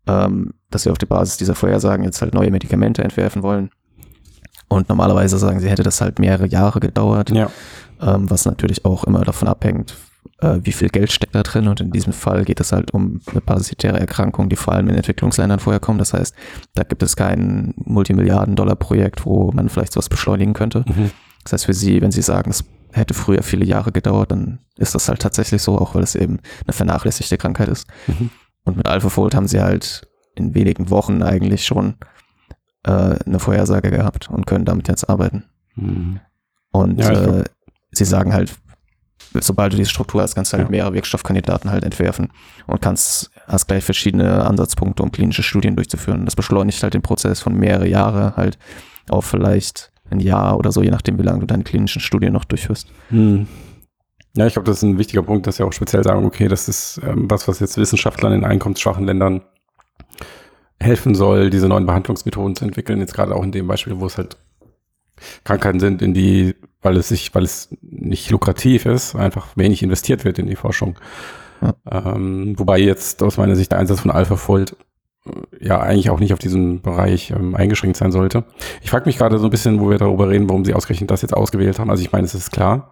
ähm, 0.06 0.54
dass 0.70 0.84
sie 0.84 0.90
auf 0.90 0.98
der 0.98 1.06
Basis 1.06 1.36
dieser 1.38 1.54
Vorhersagen 1.56 2.04
jetzt 2.04 2.22
halt 2.22 2.34
neue 2.34 2.50
Medikamente 2.50 3.02
entwerfen 3.02 3.42
wollen. 3.42 3.70
Und 4.68 4.88
normalerweise 4.88 5.38
sagen 5.38 5.60
sie, 5.60 5.68
hätte 5.68 5.82
das 5.82 6.00
halt 6.00 6.18
mehrere 6.18 6.46
Jahre 6.46 6.80
gedauert, 6.80 7.30
Ja. 7.30 7.50
ähm, 8.00 8.30
was 8.30 8.44
natürlich 8.44 8.84
auch 8.84 9.04
immer 9.04 9.22
davon 9.24 9.48
abhängt, 9.48 9.96
äh, 10.40 10.58
wie 10.62 10.72
viel 10.72 10.88
Geld 10.88 11.12
steckt 11.12 11.34
da 11.34 11.42
drin. 11.42 11.68
Und 11.68 11.80
in 11.80 11.90
diesem 11.90 12.12
Fall 12.12 12.44
geht 12.44 12.60
es 12.60 12.72
halt 12.72 12.92
um 12.92 13.20
eine 13.30 13.40
parasitäre 13.40 13.98
Erkrankung, 13.98 14.48
die 14.48 14.56
vor 14.56 14.74
allem 14.74 14.88
in 14.88 14.94
Entwicklungsländern 14.94 15.58
vorherkommt. 15.58 16.00
Das 16.00 16.12
heißt, 16.12 16.34
da 16.74 16.82
gibt 16.82 17.02
es 17.02 17.16
kein 17.16 17.74
Multimilliarden-Dollar-Projekt, 17.76 19.26
wo 19.26 19.52
man 19.52 19.68
vielleicht 19.68 19.92
sowas 19.92 20.08
beschleunigen 20.08 20.54
könnte. 20.54 20.84
Mhm. 20.86 21.10
Das 21.44 21.52
heißt, 21.52 21.66
für 21.66 21.74
sie, 21.74 22.00
wenn 22.02 22.10
sie 22.10 22.22
sagen, 22.22 22.50
es 22.50 22.64
hätte 22.92 23.14
früher 23.14 23.42
viele 23.42 23.64
Jahre 23.64 23.92
gedauert, 23.92 24.30
dann 24.30 24.58
ist 24.76 24.94
das 24.94 25.08
halt 25.08 25.20
tatsächlich 25.20 25.62
so, 25.62 25.78
auch 25.78 25.94
weil 25.94 26.02
es 26.02 26.14
eben 26.14 26.38
eine 26.66 26.72
vernachlässigte 26.72 27.36
Krankheit 27.36 27.68
ist. 27.68 27.86
Mhm. 28.06 28.30
Und 28.64 28.76
mit 28.76 28.86
AlphaFold 28.86 29.34
haben 29.34 29.46
sie 29.46 29.60
halt 29.60 30.08
in 30.34 30.54
wenigen 30.54 30.90
Wochen 30.90 31.22
eigentlich 31.22 31.64
schon 31.64 31.94
äh, 32.84 33.16
eine 33.24 33.38
Vorhersage 33.38 33.90
gehabt 33.90 34.28
und 34.30 34.46
können 34.46 34.64
damit 34.64 34.88
jetzt 34.88 35.08
arbeiten. 35.08 35.44
Mhm. 35.74 36.20
Und 36.72 37.00
Ja, 37.00 37.10
äh, 37.10 37.44
sie 37.92 38.04
sagen 38.04 38.32
halt, 38.32 38.54
sobald 39.40 39.72
du 39.72 39.76
diese 39.76 39.90
Struktur 39.90 40.22
hast, 40.22 40.34
kannst 40.34 40.52
du 40.52 40.58
halt 40.58 40.68
Ja. 40.68 40.70
mehrere 40.70 40.94
Wirkstoffkandidaten 40.94 41.70
halt 41.70 41.84
entwerfen 41.84 42.28
und 42.66 42.80
kannst, 42.82 43.30
hast 43.46 43.66
gleich 43.66 43.84
verschiedene 43.84 44.44
Ansatzpunkte, 44.44 45.02
um 45.02 45.12
klinische 45.12 45.42
Studien 45.42 45.76
durchzuführen. 45.76 46.24
Das 46.24 46.36
beschleunigt 46.36 46.82
halt 46.82 46.94
den 46.94 47.02
Prozess 47.02 47.40
von 47.40 47.54
mehrere 47.54 47.88
Jahre 47.88 48.34
halt 48.36 48.58
auf 49.08 49.24
vielleicht 49.24 49.90
ein 50.10 50.20
Jahr 50.20 50.56
oder 50.58 50.72
so, 50.72 50.82
je 50.82 50.90
nachdem, 50.90 51.18
wie 51.18 51.22
lange 51.22 51.40
du 51.40 51.46
deine 51.46 51.64
klinischen 51.64 52.00
Studien 52.00 52.32
noch 52.32 52.44
durchführst. 52.44 52.88
Hm. 53.08 53.46
Ja, 54.36 54.46
ich 54.46 54.52
glaube, 54.52 54.66
das 54.66 54.78
ist 54.78 54.82
ein 54.82 54.98
wichtiger 54.98 55.22
Punkt, 55.22 55.46
dass 55.46 55.56
sie 55.56 55.62
auch 55.62 55.72
speziell 55.72 56.04
sagen, 56.04 56.24
okay, 56.26 56.46
das 56.46 56.68
ist 56.68 57.00
ähm, 57.02 57.28
was, 57.30 57.48
was 57.48 57.58
jetzt 57.58 57.78
Wissenschaftlern 57.78 58.32
in 58.34 58.44
einkommensschwachen 58.44 59.04
Ländern 59.06 59.40
helfen 60.78 61.14
soll, 61.14 61.48
diese 61.50 61.68
neuen 61.68 61.86
Behandlungsmethoden 61.86 62.54
zu 62.54 62.64
entwickeln. 62.66 63.00
Jetzt 63.00 63.14
gerade 63.14 63.34
auch 63.34 63.42
in 63.42 63.50
dem 63.52 63.66
Beispiel, 63.66 63.98
wo 63.98 64.06
es 64.06 64.18
halt 64.18 64.36
Krankheiten 65.44 65.80
sind, 65.80 66.02
in 66.02 66.14
die, 66.14 66.54
weil 66.82 66.96
es 66.96 67.08
sich, 67.08 67.34
weil 67.34 67.44
es 67.44 67.68
nicht 67.82 68.30
lukrativ 68.30 68.86
ist, 68.86 69.14
einfach 69.16 69.56
wenig 69.56 69.82
investiert 69.82 70.24
wird 70.24 70.38
in 70.38 70.46
die 70.46 70.56
Forschung. 70.56 70.98
Ähm, 71.90 72.54
wobei 72.58 72.78
jetzt 72.78 73.22
aus 73.22 73.38
meiner 73.38 73.56
Sicht 73.56 73.72
der 73.72 73.78
Einsatz 73.78 74.00
von 74.00 74.10
AlphaFold 74.10 74.76
äh, 75.26 75.64
ja 75.64 75.80
eigentlich 75.80 76.10
auch 76.10 76.20
nicht 76.20 76.32
auf 76.32 76.38
diesen 76.38 76.82
Bereich 76.82 77.30
ähm, 77.30 77.54
eingeschränkt 77.54 77.96
sein 77.96 78.12
sollte. 78.12 78.44
Ich 78.82 78.90
frage 78.90 79.06
mich 79.06 79.18
gerade 79.18 79.38
so 79.38 79.46
ein 79.46 79.50
bisschen, 79.50 79.80
wo 79.80 79.90
wir 79.90 79.98
darüber 79.98 80.28
reden, 80.28 80.48
warum 80.48 80.64
sie 80.64 80.74
ausgerechnet 80.74 81.10
das 81.10 81.22
jetzt 81.22 81.34
ausgewählt 81.34 81.78
haben. 81.78 81.90
Also 81.90 82.02
ich 82.02 82.12
meine, 82.12 82.26
es 82.26 82.34
ist 82.34 82.52
klar. 82.52 82.90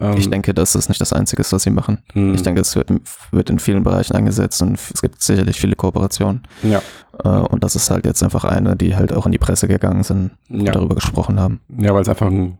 Ähm, 0.00 0.16
Ich 0.16 0.30
denke, 0.30 0.54
das 0.54 0.74
ist 0.74 0.88
nicht 0.88 1.00
das 1.00 1.12
Einzige, 1.12 1.42
was 1.50 1.62
sie 1.62 1.70
machen. 1.70 1.98
hm, 2.12 2.34
Ich 2.34 2.42
denke, 2.42 2.60
es 2.60 2.74
wird, 2.76 2.90
wird 3.32 3.50
in 3.50 3.58
vielen 3.58 3.82
Bereichen 3.82 4.14
eingesetzt 4.16 4.62
und 4.62 4.78
es 4.94 5.02
gibt 5.02 5.22
sicherlich 5.22 5.60
viele 5.60 5.76
Kooperationen. 5.76 6.42
ja, 6.62 6.80
Äh, 7.24 7.28
und 7.28 7.64
das 7.64 7.74
ist 7.76 7.90
halt 7.90 8.06
jetzt 8.06 8.22
einfach 8.22 8.44
eine, 8.44 8.76
die 8.76 8.94
halt 8.96 9.12
auch 9.12 9.26
in 9.26 9.32
die 9.32 9.38
Presse 9.38 9.66
gegangen 9.68 10.02
sind 10.04 10.30
und 10.48 10.60
ja. 10.66 10.72
darüber 10.72 10.94
gesprochen 10.94 11.40
haben. 11.40 11.60
Ja, 11.78 11.92
weil 11.94 12.02
es 12.02 12.08
einfach 12.08 12.26
ein, 12.28 12.58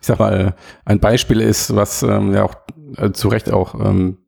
ich 0.00 0.06
sag 0.06 0.18
mal, 0.18 0.54
ein 0.84 1.00
Beispiel 1.00 1.40
ist, 1.40 1.74
was 1.74 2.02
ähm, 2.02 2.34
ja 2.34 2.44
auch 2.44 2.54
äh, 2.96 3.12
zu 3.12 3.28
Recht 3.28 3.50
auch 3.52 3.74
ähm, 3.74 4.18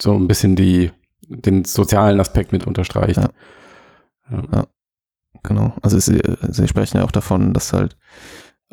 so 0.00 0.14
ein 0.14 0.28
bisschen 0.28 0.56
die 0.56 0.90
den 1.26 1.64
sozialen 1.64 2.20
Aspekt 2.20 2.52
mit 2.52 2.66
unterstreicht. 2.66 3.16
Ja. 3.16 3.30
Ja. 4.52 4.66
Genau. 5.42 5.74
Also 5.82 5.98
sie, 5.98 6.20
sie 6.48 6.68
sprechen 6.68 6.98
ja 6.98 7.04
auch 7.04 7.10
davon, 7.10 7.52
dass 7.52 7.72
halt 7.72 7.96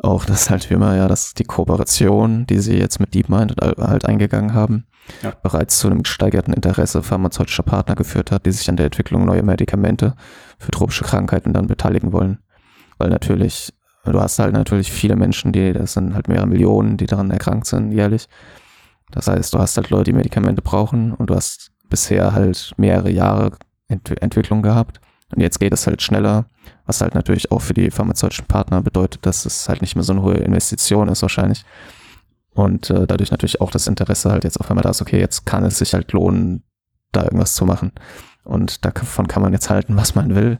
auch, 0.02 0.24
dass 0.24 0.50
halt 0.50 0.68
wie 0.70 0.74
immer 0.74 0.96
ja, 0.96 1.08
dass 1.08 1.34
die 1.34 1.44
Kooperation, 1.44 2.46
die 2.46 2.58
sie 2.58 2.76
jetzt 2.76 3.00
mit 3.00 3.14
DeepMind 3.14 3.54
halt 3.60 4.04
eingegangen 4.04 4.52
haben, 4.54 4.86
Ja. 5.22 5.32
bereits 5.42 5.78
zu 5.78 5.88
einem 5.88 6.02
gesteigerten 6.02 6.52
Interesse 6.54 7.02
pharmazeutischer 7.02 7.62
Partner 7.62 7.94
geführt 7.94 8.30
hat, 8.30 8.46
die 8.46 8.52
sich 8.52 8.68
an 8.68 8.76
der 8.76 8.86
Entwicklung 8.86 9.24
neuer 9.24 9.42
Medikamente 9.42 10.14
für 10.58 10.70
tropische 10.70 11.04
Krankheiten 11.04 11.52
dann 11.52 11.66
beteiligen 11.66 12.12
wollen. 12.12 12.38
Weil 12.98 13.10
natürlich, 13.10 13.72
du 14.04 14.20
hast 14.20 14.38
halt 14.38 14.52
natürlich 14.52 14.92
viele 14.92 15.16
Menschen, 15.16 15.52
die, 15.52 15.72
das 15.72 15.94
sind 15.94 16.14
halt 16.14 16.28
mehrere 16.28 16.46
Millionen, 16.46 16.96
die 16.96 17.06
daran 17.06 17.30
erkrankt 17.30 17.66
sind 17.66 17.92
jährlich. 17.92 18.28
Das 19.10 19.26
heißt, 19.28 19.52
du 19.54 19.58
hast 19.58 19.76
halt 19.76 19.90
Leute, 19.90 20.04
die 20.04 20.12
Medikamente 20.16 20.62
brauchen 20.62 21.12
und 21.12 21.30
du 21.30 21.34
hast 21.34 21.70
bisher 21.88 22.32
halt 22.32 22.72
mehrere 22.76 23.10
Jahre 23.10 23.52
Ent 23.88 24.22
Entwicklung 24.22 24.62
gehabt. 24.62 25.00
Und 25.34 25.40
jetzt 25.40 25.60
geht 25.60 25.72
es 25.72 25.86
halt 25.86 26.02
schneller, 26.02 26.46
was 26.86 27.00
halt 27.00 27.14
natürlich 27.14 27.50
auch 27.50 27.60
für 27.60 27.74
die 27.74 27.90
pharmazeutischen 27.90 28.46
Partner 28.46 28.82
bedeutet, 28.82 29.24
dass 29.24 29.46
es 29.46 29.68
halt 29.68 29.80
nicht 29.80 29.96
mehr 29.96 30.04
so 30.04 30.12
eine 30.12 30.22
hohe 30.22 30.34
Investition 30.34 31.08
ist 31.08 31.22
wahrscheinlich. 31.22 31.64
Und 32.54 32.90
äh, 32.90 33.06
dadurch 33.06 33.30
natürlich 33.30 33.60
auch 33.60 33.70
das 33.70 33.86
Interesse 33.86 34.30
halt 34.30 34.44
jetzt 34.44 34.60
auf 34.60 34.70
einmal 34.70 34.82
da 34.82 34.90
ist, 34.90 35.00
okay, 35.00 35.18
jetzt 35.18 35.46
kann 35.46 35.64
es 35.64 35.78
sich 35.78 35.94
halt 35.94 36.12
lohnen, 36.12 36.62
da 37.12 37.24
irgendwas 37.24 37.54
zu 37.54 37.64
machen. 37.64 37.92
Und 38.44 38.84
davon 38.84 39.26
kann 39.26 39.42
man 39.42 39.52
jetzt 39.52 39.70
halten, 39.70 39.96
was 39.96 40.14
man 40.14 40.34
will. 40.34 40.58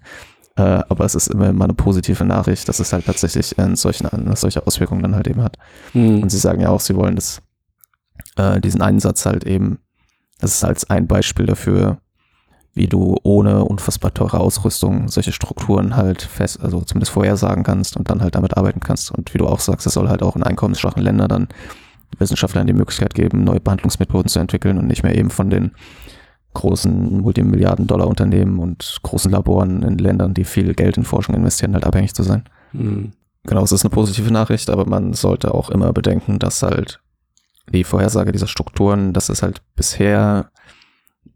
Äh, 0.57 0.63
aber 0.63 1.05
es 1.05 1.15
ist 1.15 1.29
immer 1.29 1.53
mal 1.53 1.65
eine 1.65 1.75
positive 1.75 2.25
Nachricht, 2.25 2.69
dass 2.69 2.79
es 2.79 2.93
halt 2.93 3.07
tatsächlich 3.07 3.59
äh, 3.59 3.77
solchen, 3.77 4.07
eine 4.07 4.37
solche 4.37 4.67
Auswirkungen 4.67 5.03
dann 5.03 5.15
halt 5.15 5.27
eben 5.29 5.43
hat. 5.43 5.59
Hm. 5.93 6.23
Und 6.23 6.31
sie 6.31 6.39
sagen 6.39 6.61
ja 6.61 6.69
auch, 6.71 6.81
sie 6.81 6.95
wollen 6.95 7.17
das, 7.17 7.43
äh, 8.37 8.61
diesen 8.61 8.83
Einsatz 8.83 9.25
halt 9.27 9.45
eben, 9.45 9.79
das 10.41 10.55
ist 10.55 10.65
als 10.65 10.91
ein 10.91 11.07
Beispiel 11.07 11.47
dafür, 11.47 11.99
wie 12.75 12.87
du 12.87 13.19
ohne 13.23 13.65
unfassbar 13.65 14.15
teure 14.15 14.41
Ausrüstung 14.41 15.09
solche 15.09 15.33
Strukturen 15.33 15.95
halt 15.97 16.23
fest, 16.23 16.61
also 16.63 16.81
zumindest 16.81 17.13
vorhersagen 17.13 17.65
kannst 17.65 17.97
und 17.97 18.09
dann 18.09 18.23
halt 18.23 18.35
damit 18.35 18.57
arbeiten 18.57 18.81
kannst. 18.81 19.11
Und 19.11 19.35
wie 19.35 19.39
du 19.39 19.47
auch 19.47 19.61
sagst, 19.61 19.87
es 19.87 19.95
soll 19.95 20.09
halt 20.09 20.23
auch 20.23 20.37
in 20.37 20.43
einkommensschwachen 20.43 21.03
Ländern 21.03 21.29
dann 21.29 21.49
Wissenschaftlern 22.19 22.67
die 22.67 22.73
Möglichkeit 22.73 23.15
geben, 23.15 23.45
neue 23.45 23.61
Behandlungsmethoden 23.61 24.29
zu 24.29 24.39
entwickeln 24.39 24.79
und 24.79 24.87
nicht 24.87 25.03
mehr 25.03 25.17
eben 25.17 25.31
von 25.31 25.51
den 25.51 25.73
großen 26.55 27.21
Multimilliarden-Dollar-Unternehmen 27.21 28.59
und 28.59 28.99
großen 29.03 29.31
Laboren 29.31 29.83
in 29.83 29.99
Ländern, 29.99 30.35
die 30.35 30.45
viel 30.45 30.75
Geld 30.75 30.97
in 30.97 31.05
Forschung 31.05 31.35
investieren, 31.35 31.75
halt 31.75 31.85
abhängig 31.85 32.15
zu 32.15 32.23
sein. 32.23 32.45
Hm. 32.73 33.13
Genau, 33.45 33.65
es 33.65 33.73
ist 33.73 33.85
eine 33.85 33.91
positive 33.91 34.31
Nachricht, 34.31 34.71
aber 34.71 34.87
man 34.87 35.15
sollte 35.15 35.53
auch 35.53 35.71
immer 35.71 35.93
bedenken, 35.93 36.39
dass 36.39 36.63
halt 36.63 37.01
die 37.73 37.85
Vorhersage 37.85 38.33
dieser 38.33 38.47
Strukturen, 38.47 39.13
dass 39.13 39.29
es 39.29 39.43
halt 39.43 39.63
bisher 39.75 40.51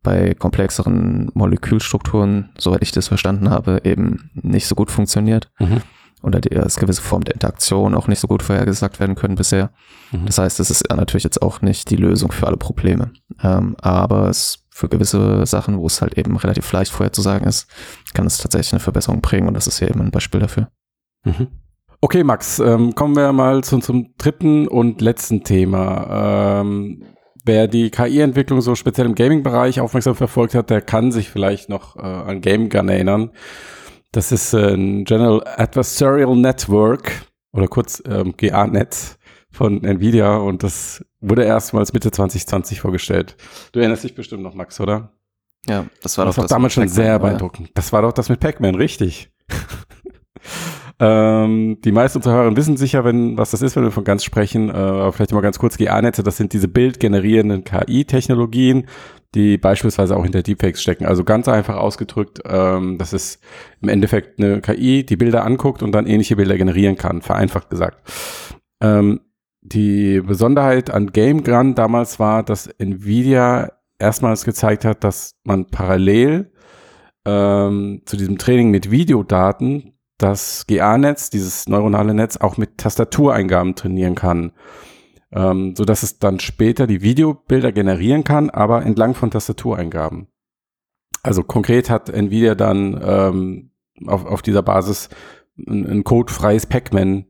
bei 0.07 0.35
komplexeren 0.35 1.33
Molekülstrukturen, 1.35 2.51
soweit 2.57 2.83
ich 2.83 2.93
das 2.93 3.09
verstanden 3.09 3.51
habe, 3.51 3.81
eben 3.83 4.31
nicht 4.35 4.69
so 4.69 4.77
gut 4.77 4.93
funktioniert. 4.93 5.51
Mhm. 5.59 5.83
Oder 6.23 6.41
die, 6.41 6.49
dass 6.51 6.77
gewisse 6.77 7.03
Formen 7.03 7.25
der 7.25 7.35
Interaktion 7.35 7.95
auch 7.95 8.07
nicht 8.07 8.21
so 8.21 8.29
gut 8.29 8.45
vorhergesagt 8.45 9.01
werden 9.01 9.17
können 9.17 9.35
bisher. 9.35 9.71
Mhm. 10.13 10.27
Das 10.27 10.39
heißt, 10.39 10.61
es 10.61 10.71
ist 10.71 10.89
natürlich 10.95 11.25
jetzt 11.25 11.43
auch 11.43 11.61
nicht 11.61 11.91
die 11.91 11.97
Lösung 11.97 12.31
für 12.31 12.47
alle 12.47 12.57
Probleme. 12.57 13.11
Ähm, 13.43 13.75
aber 13.81 14.31
es 14.31 14.65
für 14.71 14.89
gewisse 14.89 15.45
Sachen, 15.45 15.79
wo 15.79 15.87
es 15.87 16.01
halt 16.01 16.17
eben 16.17 16.37
relativ 16.37 16.71
leicht 16.71 16.93
vorherzusagen 16.93 17.49
ist, 17.49 17.69
kann 18.15 18.27
es 18.27 18.39
tatsächlich 18.39 18.75
eine 18.75 18.81
Verbesserung 18.81 19.21
bringen 19.23 19.49
und 19.49 19.55
das 19.55 19.67
ist 19.67 19.81
hier 19.81 19.91
eben 19.91 20.01
ein 20.01 20.13
Beispiel 20.13 20.41
dafür. 20.41 20.69
Mhm. 21.25 21.49
Okay, 22.01 22.23
Max, 22.23 22.61
ähm, 22.61 22.95
kommen 22.95 23.17
wir 23.17 23.33
mal 23.33 23.65
zu, 23.65 23.81
zum 23.81 24.15
dritten 24.19 24.69
und 24.69 25.01
letzten 25.01 25.43
Thema. 25.43 26.61
Ähm, 26.61 27.03
wer 27.47 27.69
die 27.69 27.91
KI-Entwicklung 27.91 28.61
so 28.61 28.75
speziell 28.75 29.07
im 29.07 29.15
Gaming-Bereich 29.15 29.81
aufmerksam 29.81 30.15
verfolgt 30.15 30.55
hat, 30.55 30.69
der 30.69 30.83
kann 30.83 31.13
sich 31.13 31.31
vielleicht 31.31 31.69
noch 31.69 31.97
äh, 31.97 32.01
an 32.01 32.41
Game 32.41 32.69
Gun 32.69 32.89
erinnern. 32.89 33.31
Das 34.13 34.33
ist 34.33 34.53
äh, 34.53 34.75
ein 34.75 35.05
General 35.05 35.43
Adversarial 35.57 36.37
Network 36.37 37.13
oder 37.53 37.69
kurz 37.69 38.03
ähm, 38.07 38.35
GA-Net 38.37 39.19
von 39.51 39.83
Nvidia 39.83 40.37
und 40.37 40.63
das 40.63 41.05
wurde 41.21 41.45
erstmals 41.45 41.93
Mitte 41.93 42.11
2020 42.11 42.81
vorgestellt. 42.81 43.37
Du 43.73 43.81
erinnerst 43.81 44.05
dich 44.05 44.15
bestimmt 44.15 44.43
noch, 44.43 44.55
Max, 44.55 44.81
oder? 44.81 45.13
Ja, 45.67 45.87
das 46.03 46.19
war 46.19 46.27
das 46.27 46.37
doch 46.37 46.43
war 46.43 46.49
damals 46.49 46.75
schon 46.75 46.89
sehr 46.89 47.19
beeindruckend. 47.19 47.71
Das 47.75 47.93
war 47.93 48.03
doch 48.03 48.13
das 48.13 48.29
mit 48.29 48.41
Pac-Man, 48.41 48.75
richtig. 48.75 49.31
Ähm, 50.99 51.79
die 51.85 51.93
meisten 51.93 52.19
unserer 52.19 52.35
Hörer 52.35 52.57
wissen 52.57 52.77
sicher, 52.77 53.05
wenn, 53.05 53.37
was 53.37 53.51
das 53.51 53.61
ist, 53.61 53.77
wenn 53.77 53.85
wir 53.85 53.91
von 53.91 54.05
ganz 54.05 54.25
sprechen. 54.25 54.71
Äh, 54.71 55.13
vielleicht 55.13 55.33
mal 55.33 55.43
ganz 55.43 55.59
kurz 55.59 55.77
GA-Netze. 55.77 56.23
Das 56.23 56.37
sind 56.37 56.53
diese 56.53 56.69
bildgenerierenden 56.69 57.65
KI-Technologien, 57.65 58.87
die 59.35 59.59
beispielsweise 59.59 60.17
auch 60.17 60.23
hinter 60.23 60.43
Deepfakes 60.43 60.81
stecken. 60.81 61.05
Also 61.05 61.25
ganz 61.25 61.49
einfach 61.49 61.77
ausgedrückt, 61.77 62.41
ähm, 62.47 62.97
das 62.97 63.13
ist 63.13 63.43
im 63.83 63.91
Endeffekt 63.91 64.41
eine 64.41 64.63
KI, 64.63 65.05
die 65.05 65.17
Bilder 65.17 65.45
anguckt 65.45 65.83
und 65.83 65.93
dann 65.93 66.07
ähnliche 66.07 66.37
Bilder 66.37 66.57
generieren 66.57 66.97
kann, 66.97 67.21
vereinfacht 67.21 67.69
gesagt. 67.69 67.99
Ähm, 68.81 69.21
die 69.61 70.21
Besonderheit 70.21 70.91
an 70.91 71.09
Game 71.09 71.43
Gun 71.43 71.75
damals 71.75 72.19
war, 72.19 72.43
dass 72.43 72.69
Nvidia 72.69 73.73
erstmals 73.99 74.45
gezeigt 74.45 74.85
hat, 74.85 75.05
dass 75.05 75.35
man 75.45 75.67
parallel 75.67 76.53
ähm, 77.27 78.03
zu 78.07 78.17
diesem 78.17 78.39
Training 78.39 78.71
mit 78.71 78.91
Videodaten 78.91 79.96
das 80.19 80.67
GA-Netz, 80.67 81.31
dieses 81.31 81.69
neuronale 81.69 82.15
Netz, 82.15 82.37
auch 82.37 82.57
mit 82.57 82.79
Tastatureingaben 82.79 83.75
trainieren 83.75 84.15
kann. 84.15 84.53
Ähm, 85.33 85.75
so 85.77 85.85
dass 85.85 86.03
es 86.03 86.19
dann 86.19 86.41
später 86.41 86.87
die 86.87 87.03
Videobilder 87.03 87.73
generieren 87.73 88.25
kann, 88.25 88.49
aber 88.49 88.85
entlang 88.85 89.15
von 89.15 89.31
Tastatureingaben. 89.31 90.29
Also 91.23 91.43
konkret 91.43 91.91
hat 91.91 92.09
Nvidia 92.09 92.55
dann 92.55 93.01
ähm, 93.05 93.71
auf, 94.07 94.25
auf 94.25 94.43
dieser 94.43 94.63
Basis 94.63 95.09
ein, 95.59 95.85
ein 95.85 96.05
codefreies 96.05 96.67
Pac-Man, 96.67 97.27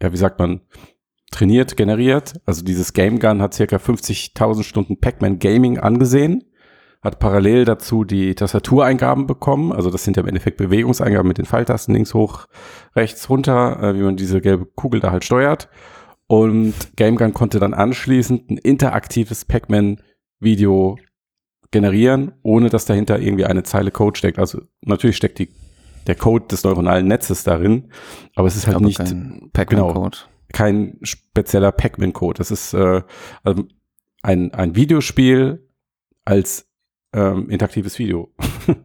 ja, 0.00 0.12
wie 0.12 0.16
sagt 0.16 0.38
man, 0.38 0.60
trainiert, 1.32 1.76
generiert. 1.76 2.40
Also 2.46 2.62
dieses 2.62 2.92
Game 2.92 3.18
Gun 3.18 3.42
hat 3.42 3.54
circa 3.54 3.76
50.000 3.76 4.62
Stunden 4.62 5.00
Pac-Man 5.00 5.38
Gaming 5.38 5.78
angesehen, 5.78 6.44
hat 7.02 7.18
parallel 7.18 7.64
dazu 7.64 8.04
die 8.04 8.34
Tastatureingaben 8.34 9.26
bekommen. 9.26 9.72
Also 9.72 9.90
das 9.90 10.04
sind 10.04 10.16
ja 10.16 10.22
im 10.22 10.28
Endeffekt 10.28 10.56
Bewegungseingaben 10.56 11.26
mit 11.26 11.38
den 11.38 11.46
Pfeiltasten 11.46 11.94
links 11.94 12.14
hoch, 12.14 12.46
rechts 12.94 13.28
runter, 13.28 13.82
äh, 13.82 13.94
wie 13.96 14.02
man 14.02 14.16
diese 14.16 14.40
gelbe 14.40 14.66
Kugel 14.66 15.00
da 15.00 15.10
halt 15.10 15.24
steuert. 15.24 15.68
Und 16.28 16.96
Game 16.96 17.16
Gun 17.16 17.34
konnte 17.34 17.58
dann 17.58 17.74
anschließend 17.74 18.50
ein 18.50 18.56
interaktives 18.56 19.44
Pac-Man 19.44 20.00
Video 20.38 20.96
generieren, 21.72 22.32
ohne 22.42 22.70
dass 22.70 22.84
dahinter 22.84 23.18
irgendwie 23.18 23.46
eine 23.46 23.64
Zeile 23.64 23.90
Code 23.90 24.16
steckt. 24.16 24.38
Also 24.38 24.62
natürlich 24.82 25.16
steckt 25.16 25.40
die, 25.40 25.48
der 26.06 26.14
Code 26.14 26.46
des 26.46 26.62
neuronalen 26.62 27.08
Netzes 27.08 27.42
darin, 27.42 27.90
aber 28.36 28.46
es 28.46 28.56
ist 28.56 28.66
halt 28.66 28.80
nicht 28.80 28.98
kein 28.98 29.50
Pac-Man-Code. 29.52 30.18
kein 30.52 30.98
spezieller 31.02 31.72
Pac-Man-Code. 31.72 32.38
Das 32.38 32.50
ist 32.50 32.74
äh, 32.74 33.02
also 33.42 33.64
ein, 34.22 34.54
ein 34.54 34.76
Videospiel 34.76 35.68
als 36.24 36.71
ähm, 37.12 37.48
interaktives 37.50 37.98
Video. 37.98 38.32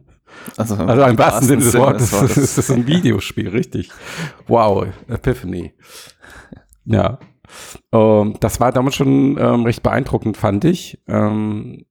Also, 0.56 0.76
Also 0.76 1.02
im 1.04 1.18
wahrsten 1.18 1.48
Sinne 1.48 1.62
des 1.62 1.74
Wortes. 1.74 2.10
Das 2.10 2.58
ist 2.58 2.70
ein 2.70 2.86
Videospiel, 2.86 3.48
richtig. 3.48 3.90
Wow, 4.46 4.86
Epiphany. 5.08 5.72
Ja. 6.84 7.18
Ähm, 7.92 8.36
das 8.40 8.60
war 8.60 8.70
damals 8.70 8.94
schon 8.94 9.38
ähm, 9.38 9.64
recht 9.64 9.82
beeindruckend, 9.82 10.36
fand 10.36 10.64
ich. 10.64 11.02
Ähm, 11.08 11.86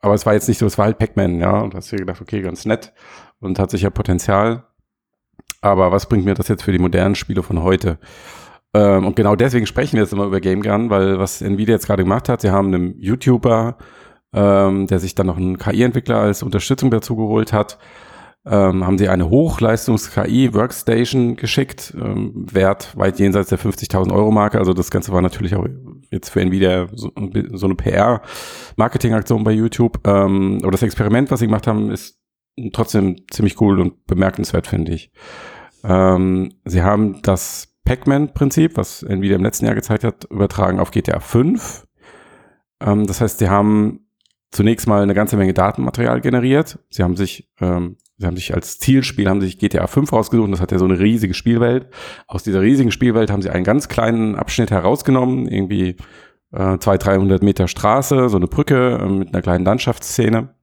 aber 0.00 0.14
es 0.14 0.26
war 0.26 0.32
jetzt 0.32 0.48
nicht 0.48 0.58
so, 0.58 0.66
es 0.66 0.78
war 0.78 0.86
halt 0.86 0.98
Pac-Man, 0.98 1.40
ja. 1.40 1.60
Und 1.60 1.74
hast 1.74 1.92
dir 1.92 1.96
gedacht, 1.96 2.20
okay, 2.20 2.40
ganz 2.40 2.64
nett 2.64 2.92
und 3.40 3.58
hat 3.58 3.70
sicher 3.70 3.90
Potenzial. 3.90 4.64
Aber 5.60 5.90
was 5.92 6.06
bringt 6.06 6.24
mir 6.24 6.34
das 6.34 6.48
jetzt 6.48 6.62
für 6.62 6.72
die 6.72 6.78
modernen 6.78 7.14
Spiele 7.14 7.42
von 7.42 7.62
heute? 7.62 7.98
Ähm, 8.74 9.06
und 9.06 9.16
genau 9.16 9.34
deswegen 9.34 9.66
sprechen 9.66 9.94
wir 9.94 10.02
jetzt 10.02 10.12
immer 10.12 10.26
über 10.26 10.40
Game 10.40 10.62
Gun, 10.62 10.90
weil 10.90 11.18
was 11.18 11.42
Nvidia 11.42 11.74
jetzt 11.74 11.86
gerade 11.86 12.04
gemacht 12.04 12.28
hat, 12.28 12.42
sie 12.42 12.50
haben 12.50 12.72
einen 12.72 12.98
YouTuber, 13.00 13.78
ähm, 14.32 14.86
der 14.86 14.98
sich 14.98 15.14
dann 15.14 15.26
noch 15.26 15.36
einen 15.36 15.58
KI-Entwickler 15.58 16.18
als 16.18 16.42
Unterstützung 16.42 16.90
dazu 16.90 17.16
geholt 17.16 17.52
hat, 17.52 17.78
ähm, 18.46 18.86
haben 18.86 18.98
sie 18.98 19.08
eine 19.08 19.28
Hochleistungs-KI-Workstation 19.28 21.36
geschickt, 21.36 21.94
ähm, 22.00 22.32
Wert 22.34 22.96
weit 22.96 23.18
jenseits 23.18 23.50
der 23.50 23.58
50.000 23.58 24.12
Euro 24.12 24.30
Marke. 24.30 24.58
Also 24.58 24.72
das 24.72 24.90
Ganze 24.90 25.12
war 25.12 25.20
natürlich 25.20 25.54
auch 25.54 25.66
jetzt 26.10 26.30
für 26.30 26.40
Nvidia 26.40 26.88
so, 26.92 27.10
so 27.52 27.66
eine 27.66 27.74
PR-Marketing-Aktion 27.74 29.44
bei 29.44 29.52
YouTube. 29.52 30.00
Ähm, 30.06 30.60
aber 30.62 30.70
das 30.70 30.82
Experiment, 30.82 31.30
was 31.30 31.40
sie 31.40 31.46
gemacht 31.46 31.66
haben, 31.66 31.90
ist 31.90 32.18
trotzdem 32.72 33.16
ziemlich 33.30 33.60
cool 33.60 33.80
und 33.80 34.06
bemerkenswert, 34.06 34.66
finde 34.66 34.92
ich. 34.92 35.12
Ähm, 35.84 36.54
sie 36.64 36.82
haben 36.82 37.20
das 37.22 37.74
Pac-Man-Prinzip, 37.84 38.76
was 38.76 39.02
Nvidia 39.02 39.36
im 39.36 39.44
letzten 39.44 39.66
Jahr 39.66 39.74
gezeigt 39.74 40.04
hat, 40.04 40.24
übertragen 40.24 40.80
auf 40.80 40.90
GTA 40.90 41.20
5. 41.20 41.86
Ähm, 42.80 43.06
das 43.06 43.20
heißt, 43.20 43.38
sie 43.38 43.50
haben 43.50 44.07
zunächst 44.50 44.86
mal 44.86 45.02
eine 45.02 45.14
ganze 45.14 45.36
Menge 45.36 45.54
Datenmaterial 45.54 46.20
generiert. 46.20 46.78
Sie 46.90 47.02
haben 47.02 47.16
sich, 47.16 47.48
ähm, 47.60 47.96
sie 48.16 48.26
haben 48.26 48.36
sich 48.36 48.54
als 48.54 48.78
Zielspiel 48.78 49.28
haben 49.28 49.40
sich 49.40 49.58
GTA 49.58 49.86
5 49.86 50.12
rausgesucht. 50.12 50.46
Und 50.46 50.52
das 50.52 50.60
hat 50.60 50.72
ja 50.72 50.78
so 50.78 50.84
eine 50.84 50.98
riesige 50.98 51.34
Spielwelt. 51.34 51.88
Aus 52.26 52.42
dieser 52.42 52.62
riesigen 52.62 52.90
Spielwelt 52.90 53.30
haben 53.30 53.42
sie 53.42 53.50
einen 53.50 53.64
ganz 53.64 53.88
kleinen 53.88 54.36
Abschnitt 54.36 54.70
herausgenommen, 54.70 55.46
irgendwie 55.46 55.96
äh, 56.52 56.78
200, 56.78 57.06
300 57.06 57.42
Meter 57.42 57.68
Straße, 57.68 58.28
so 58.28 58.36
eine 58.36 58.46
Brücke 58.46 58.98
äh, 59.02 59.08
mit 59.08 59.34
einer 59.34 59.42
kleinen 59.42 59.64
Landschaftsszene. 59.64 60.54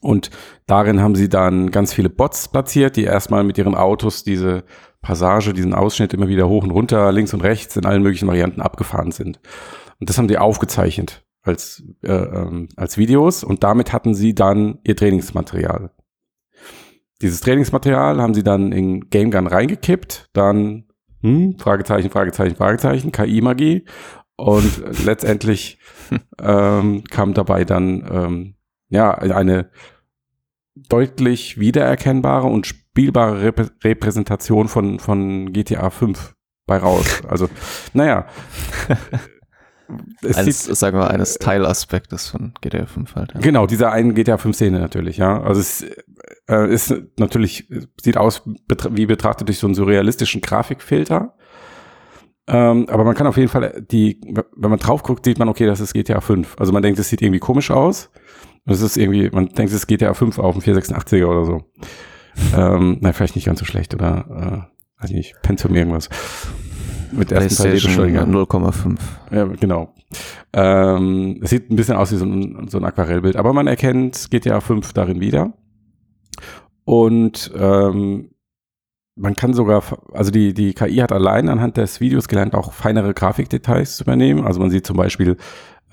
Und 0.00 0.30
darin 0.66 1.00
haben 1.00 1.14
sie 1.14 1.28
dann 1.28 1.70
ganz 1.70 1.92
viele 1.92 2.10
Bots 2.10 2.48
platziert, 2.48 2.96
die 2.96 3.04
erstmal 3.04 3.42
mit 3.42 3.58
ihren 3.58 3.74
Autos 3.74 4.22
diese 4.22 4.64
Passage, 5.00 5.52
diesen 5.52 5.74
Ausschnitt 5.74 6.12
immer 6.14 6.28
wieder 6.28 6.48
hoch 6.48 6.62
und 6.62 6.70
runter, 6.70 7.10
links 7.10 7.32
und 7.32 7.42
rechts 7.42 7.76
in 7.76 7.86
allen 7.86 8.02
möglichen 8.02 8.28
Varianten 8.28 8.60
abgefahren 8.60 9.12
sind. 9.12 9.40
Und 9.98 10.08
das 10.08 10.18
haben 10.18 10.28
die 10.28 10.38
aufgezeichnet 10.38 11.24
als, 11.48 11.82
äh, 12.02 12.12
ähm, 12.12 12.68
als 12.76 12.98
Videos 12.98 13.42
und 13.42 13.64
damit 13.64 13.92
hatten 13.92 14.14
sie 14.14 14.34
dann 14.34 14.78
ihr 14.84 14.96
Trainingsmaterial. 14.96 15.90
Dieses 17.20 17.40
Trainingsmaterial 17.40 18.22
haben 18.22 18.34
sie 18.34 18.44
dann 18.44 18.70
in 18.70 19.10
Game 19.10 19.30
Gun 19.30 19.46
reingekippt, 19.46 20.30
dann 20.32 20.84
hm, 21.22 21.58
Fragezeichen, 21.58 22.10
Fragezeichen, 22.10 22.54
Fragezeichen, 22.56 23.10
KI-Magie 23.10 23.86
und 24.36 25.04
letztendlich 25.04 25.80
ähm, 26.40 27.02
kam 27.10 27.34
dabei 27.34 27.64
dann 27.64 28.08
ähm, 28.10 28.54
ja 28.88 29.12
eine 29.14 29.70
deutlich 30.76 31.58
wiedererkennbare 31.58 32.46
und 32.46 32.66
spielbare 32.66 33.42
Rep 33.42 33.72
Repräsentation 33.82 34.68
von, 34.68 35.00
von 35.00 35.52
GTA 35.52 35.90
5 35.90 36.36
bei 36.66 36.78
raus. 36.78 37.22
Also, 37.26 37.48
naja. 37.92 38.26
es 40.22 40.36
Eines, 40.36 40.64
sieht, 40.64 40.76
sagen 40.76 40.98
wir, 40.98 41.10
eines 41.10 41.34
Teilaspektes 41.34 42.28
von 42.28 42.52
GTA 42.60 42.86
5 42.86 43.14
halt. 43.14 43.34
Ja. 43.34 43.40
genau, 43.40 43.66
dieser 43.66 43.92
einen 43.92 44.14
GTA 44.14 44.36
5 44.36 44.54
Szene 44.54 44.80
natürlich, 44.80 45.16
ja. 45.16 45.42
Also 45.42 45.60
es 45.60 45.86
äh, 46.48 46.72
ist 46.72 46.94
natürlich, 47.18 47.68
sieht 48.00 48.16
aus 48.16 48.42
betra 48.66 48.90
wie 48.92 49.06
betrachtet 49.06 49.48
durch 49.48 49.58
so 49.58 49.66
einen 49.66 49.74
surrealistischen 49.74 50.40
Grafikfilter. 50.40 51.34
Ähm, 52.46 52.88
aber 52.88 53.04
man 53.04 53.14
kann 53.14 53.26
auf 53.26 53.36
jeden 53.36 53.48
Fall 53.50 53.84
die, 53.90 54.20
wenn 54.56 54.70
man 54.70 54.78
drauf 54.78 55.02
guckt, 55.02 55.24
sieht 55.24 55.38
man, 55.38 55.48
okay, 55.48 55.66
das 55.66 55.80
ist 55.80 55.92
GTA 55.92 56.20
5. 56.20 56.56
Also 56.58 56.72
man 56.72 56.82
denkt, 56.82 56.98
es 56.98 57.08
sieht 57.08 57.20
irgendwie 57.22 57.40
komisch 57.40 57.70
aus. 57.70 58.10
Und 58.64 58.72
es 58.72 58.80
ist 58.80 58.96
irgendwie, 58.96 59.30
man 59.30 59.48
denkt, 59.48 59.70
es 59.70 59.74
ist 59.74 59.86
GTA 59.86 60.14
5 60.14 60.38
auf 60.38 60.54
dem 60.54 60.62
486er 60.62 61.26
oder 61.26 61.44
so. 61.44 61.62
ähm, 62.56 62.98
na, 63.00 63.12
vielleicht 63.12 63.34
nicht 63.34 63.46
ganz 63.46 63.58
so 63.58 63.64
schlecht 63.64 63.94
oder, 63.94 64.68
äh, 64.98 65.02
weiß 65.02 65.10
nicht, 65.10 65.34
Pentium 65.42 65.74
irgendwas. 65.74 66.08
Mit 67.12 67.32
ersten 67.32 67.62
Teil 67.62 67.70
PlayStation 67.70 68.06
Beschleuniger. 68.06 68.24
0,5. 68.24 68.98
Ja, 69.30 69.44
genau. 69.44 69.94
Ähm, 70.52 71.40
es 71.42 71.50
sieht 71.50 71.70
ein 71.70 71.76
bisschen 71.76 71.96
aus 71.96 72.12
wie 72.12 72.16
so 72.16 72.24
ein, 72.24 72.68
so 72.68 72.78
ein 72.78 72.84
Aquarellbild, 72.84 73.36
aber 73.36 73.52
man 73.52 73.66
erkennt 73.66 74.30
GTA 74.30 74.60
5 74.60 74.92
darin 74.92 75.20
wieder. 75.20 75.52
Und 76.84 77.52
ähm, 77.54 78.30
man 79.14 79.34
kann 79.34 79.52
sogar, 79.52 79.82
also 80.12 80.30
die, 80.30 80.54
die 80.54 80.72
KI 80.72 80.96
hat 80.96 81.12
allein 81.12 81.48
anhand 81.48 81.76
des 81.76 82.00
Videos 82.00 82.28
gelernt, 82.28 82.54
auch 82.54 82.72
feinere 82.72 83.12
Grafikdetails 83.14 83.96
zu 83.96 84.04
übernehmen. 84.04 84.46
Also 84.46 84.60
man 84.60 84.70
sieht 84.70 84.86
zum 84.86 84.96
Beispiel 84.96 85.36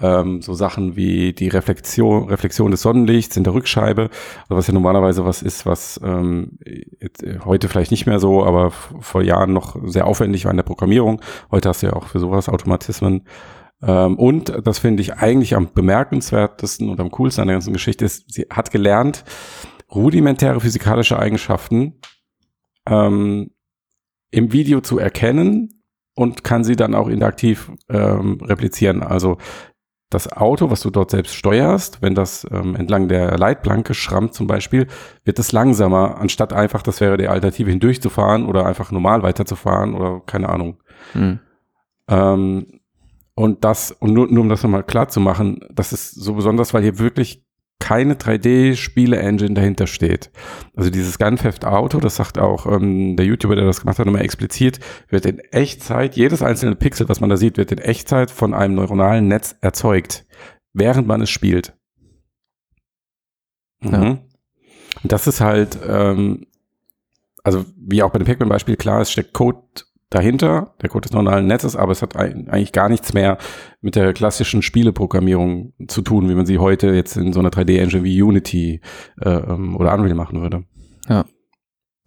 ähm, 0.02 0.42
so 0.42 0.54
Sachen 0.54 0.96
wie 0.96 1.34
die 1.34 1.48
Reflexion, 1.48 2.28
Reflexion 2.28 2.72
des 2.72 2.82
Sonnenlichts 2.82 3.38
in 3.38 3.44
der 3.44 3.54
Rückscheibe, 3.54 4.10
also 4.44 4.56
was 4.58 4.68
ja 4.68 4.74
normalerweise 4.74 5.26
was 5.26 5.42
ist, 5.42 5.66
was 5.66 6.00
ähm, 6.04 6.58
äh, 6.66 7.40
heute 7.44 7.70
vielleicht 7.70 7.92
nicht 7.92 8.06
mehr 8.06 8.20
so, 8.20 8.44
aber 8.44 8.72
vor 8.72 9.22
Jahren 9.22 9.54
noch 9.54 9.78
sehr 9.86 10.08
aufwendig 10.08 10.46
war 10.46 10.52
in 10.52 10.58
der 10.58 10.64
Programmierung. 10.64 11.22
Heute 11.52 11.70
hast 11.70 11.84
du 11.84 11.88
ja 11.88 11.94
auch 11.94 12.08
für 12.08 12.20
sowas 12.20 12.50
Automatismen. 12.50 13.24
Ähm, 13.82 14.18
und 14.18 14.54
das 14.66 14.80
finde 14.80 15.02
ich 15.02 15.16
eigentlich 15.16 15.56
am 15.56 15.72
bemerkenswertesten 15.74 16.90
und 16.90 17.00
am 17.00 17.12
coolsten 17.12 17.42
an 17.42 17.48
der 17.48 17.56
ganzen 17.56 17.74
Geschichte 17.74 18.06
ist, 18.06 18.34
sie 18.34 18.48
hat 18.50 18.72
gelernt, 18.72 19.24
rudimentäre 19.94 20.60
physikalische 20.60 21.20
Eigenschaften 21.20 22.00
ähm, 22.88 23.52
im 24.32 24.52
Video 24.52 24.82
zu 24.82 25.00
erkennen 25.00 25.84
und 26.16 26.44
kann 26.44 26.64
sie 26.64 26.76
dann 26.76 26.96
auch 26.96 27.08
interaktiv 27.08 27.72
ähm, 27.90 28.40
replizieren. 28.42 29.04
Also 29.04 29.38
das 30.10 30.32
Auto, 30.32 30.70
was 30.70 30.82
du 30.82 30.90
dort 30.90 31.12
selbst 31.12 31.36
steuerst, 31.36 32.02
wenn 32.02 32.16
das 32.16 32.48
ähm, 32.52 32.76
entlang 32.76 33.08
der 33.08 33.38
Leitplanke 33.38 33.94
schrammt 33.94 34.34
zum 34.34 34.48
Beispiel, 34.48 34.88
wird 35.24 35.40
es 35.40 35.52
langsamer, 35.52 36.18
anstatt 36.20 36.54
einfach, 36.54 36.84
das 36.84 37.02
wäre 37.02 37.18
die 37.18 37.28
Alternative, 37.28 37.70
hindurchzufahren 37.70 38.46
oder 38.46 38.66
einfach 38.66 38.92
normal 38.92 39.24
weiterzufahren 39.24 39.96
oder 39.96 40.22
keine 40.26 40.50
Ahnung. 40.50 40.82
Hm. 41.14 41.40
Ähm, 42.08 42.80
und 43.34 43.64
das, 43.66 43.92
und 43.92 44.14
nur, 44.14 44.28
nur 44.28 44.44
um 44.44 44.50
das 44.50 44.64
nochmal 44.64 44.84
klar 44.84 45.10
zu 45.10 45.20
machen, 45.20 45.60
das 45.74 45.92
ist 45.92 46.12
so 46.12 46.36
besonders, 46.36 46.74
weil 46.74 46.84
hier 46.84 47.00
wirklich 47.00 47.45
keine 47.80 48.16
3D-Spiele-Engine 48.16 49.54
dahinter 49.54 49.86
steht. 49.86 50.32
Also 50.76 50.90
dieses 50.90 51.20
Gun 51.20 51.36
Theft 51.36 51.66
Auto, 51.66 52.00
das 52.00 52.16
sagt 52.16 52.40
auch 52.40 52.66
ähm, 52.66 53.16
der 53.16 53.26
YouTuber, 53.26 53.56
der 53.56 53.66
das 53.66 53.82
gemacht 53.82 54.00
hat, 54.00 54.06
nochmal 54.06 54.24
explizit, 54.24 54.80
wird 55.10 55.26
in 55.26 55.40
Echtzeit, 55.40 56.16
jedes 56.16 56.42
einzelne 56.42 56.76
Pixel, 56.76 57.10
was 57.10 57.20
man 57.20 57.30
da 57.30 57.38
sieht, 57.38 57.58
wird 57.58 57.72
in 57.72 57.80
Echtzeit 57.80 58.32
von 58.32 58.54
einem 58.54 58.76
neuronalen 58.76 59.28
Netz 59.28 59.56
erzeugt, 59.62 60.26
während 60.74 61.08
man 61.08 61.22
es 61.22 61.30
spielt. 61.30 61.74
Mhm. 63.82 63.92
Ja. 63.92 64.00
Und 65.04 65.12
das 65.12 65.28
ist 65.28 65.42
halt, 65.42 65.78
ähm, 65.88 66.48
also 67.44 67.66
wie 67.78 68.02
auch 68.02 68.12
bei 68.12 68.20
dem 68.20 68.26
Pac-Man-Beispiel, 68.26 68.78
klar, 68.78 69.02
es 69.02 69.12
steckt 69.12 69.34
Code 69.34 69.62
dahinter, 70.10 70.74
der 70.82 70.90
Code 70.90 71.08
des 71.08 71.14
neuronalen 71.14 71.48
Netzes, 71.48 71.76
aber 71.76 71.92
es 71.92 72.02
hat 72.02 72.16
eigentlich 72.16 72.72
gar 72.72 72.90
nichts 72.90 73.14
mehr 73.14 73.38
mit 73.82 73.96
der 73.96 74.14
klassischen 74.14 74.62
Spieleprogrammierung 74.62 75.74
zu 75.88 76.02
tun, 76.02 76.30
wie 76.30 76.36
man 76.36 76.46
sie 76.46 76.60
heute 76.60 76.88
jetzt 76.88 77.18
in 77.18 77.34
so 77.34 77.40
einer 77.40 77.50
3D-Engine 77.50 78.04
wie 78.04 78.22
Unity 78.22 78.82
äh, 79.22 79.30
ähm, 79.30 79.76
oder 79.76 79.94
Unreal 79.94 80.16
machen 80.16 80.42
würde. 80.42 80.64
Ja. 81.10 81.26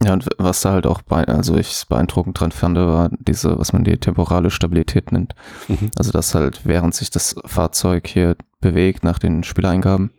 Ja, 0.01 0.13
und 0.13 0.29
was 0.39 0.61
da 0.61 0.71
halt 0.71 0.87
auch 0.87 1.03
bei, 1.03 1.25
also 1.25 1.57
ich 1.57 1.85
beeindruckend 1.89 2.39
dran 2.39 2.53
fand, 2.53 2.77
war 2.77 3.11
diese, 3.19 3.59
was 3.59 3.73
man 3.73 3.83
die 3.83 3.97
temporale 3.97 4.51
Stabilität 4.51 5.11
nennt. 5.11 5.35
Mhm. 5.67 5.91
Also 5.97 6.13
dass 6.13 6.37
halt, 6.37 6.61
während 6.65 6.95
sich 6.95 7.11
das 7.11 7.35
Fahrzeug 7.45 8.07
hier 8.07 8.37
bewegt 8.61 9.03
nach 9.03 9.19
den 9.19 9.43
Spieleingaben, 9.43 10.13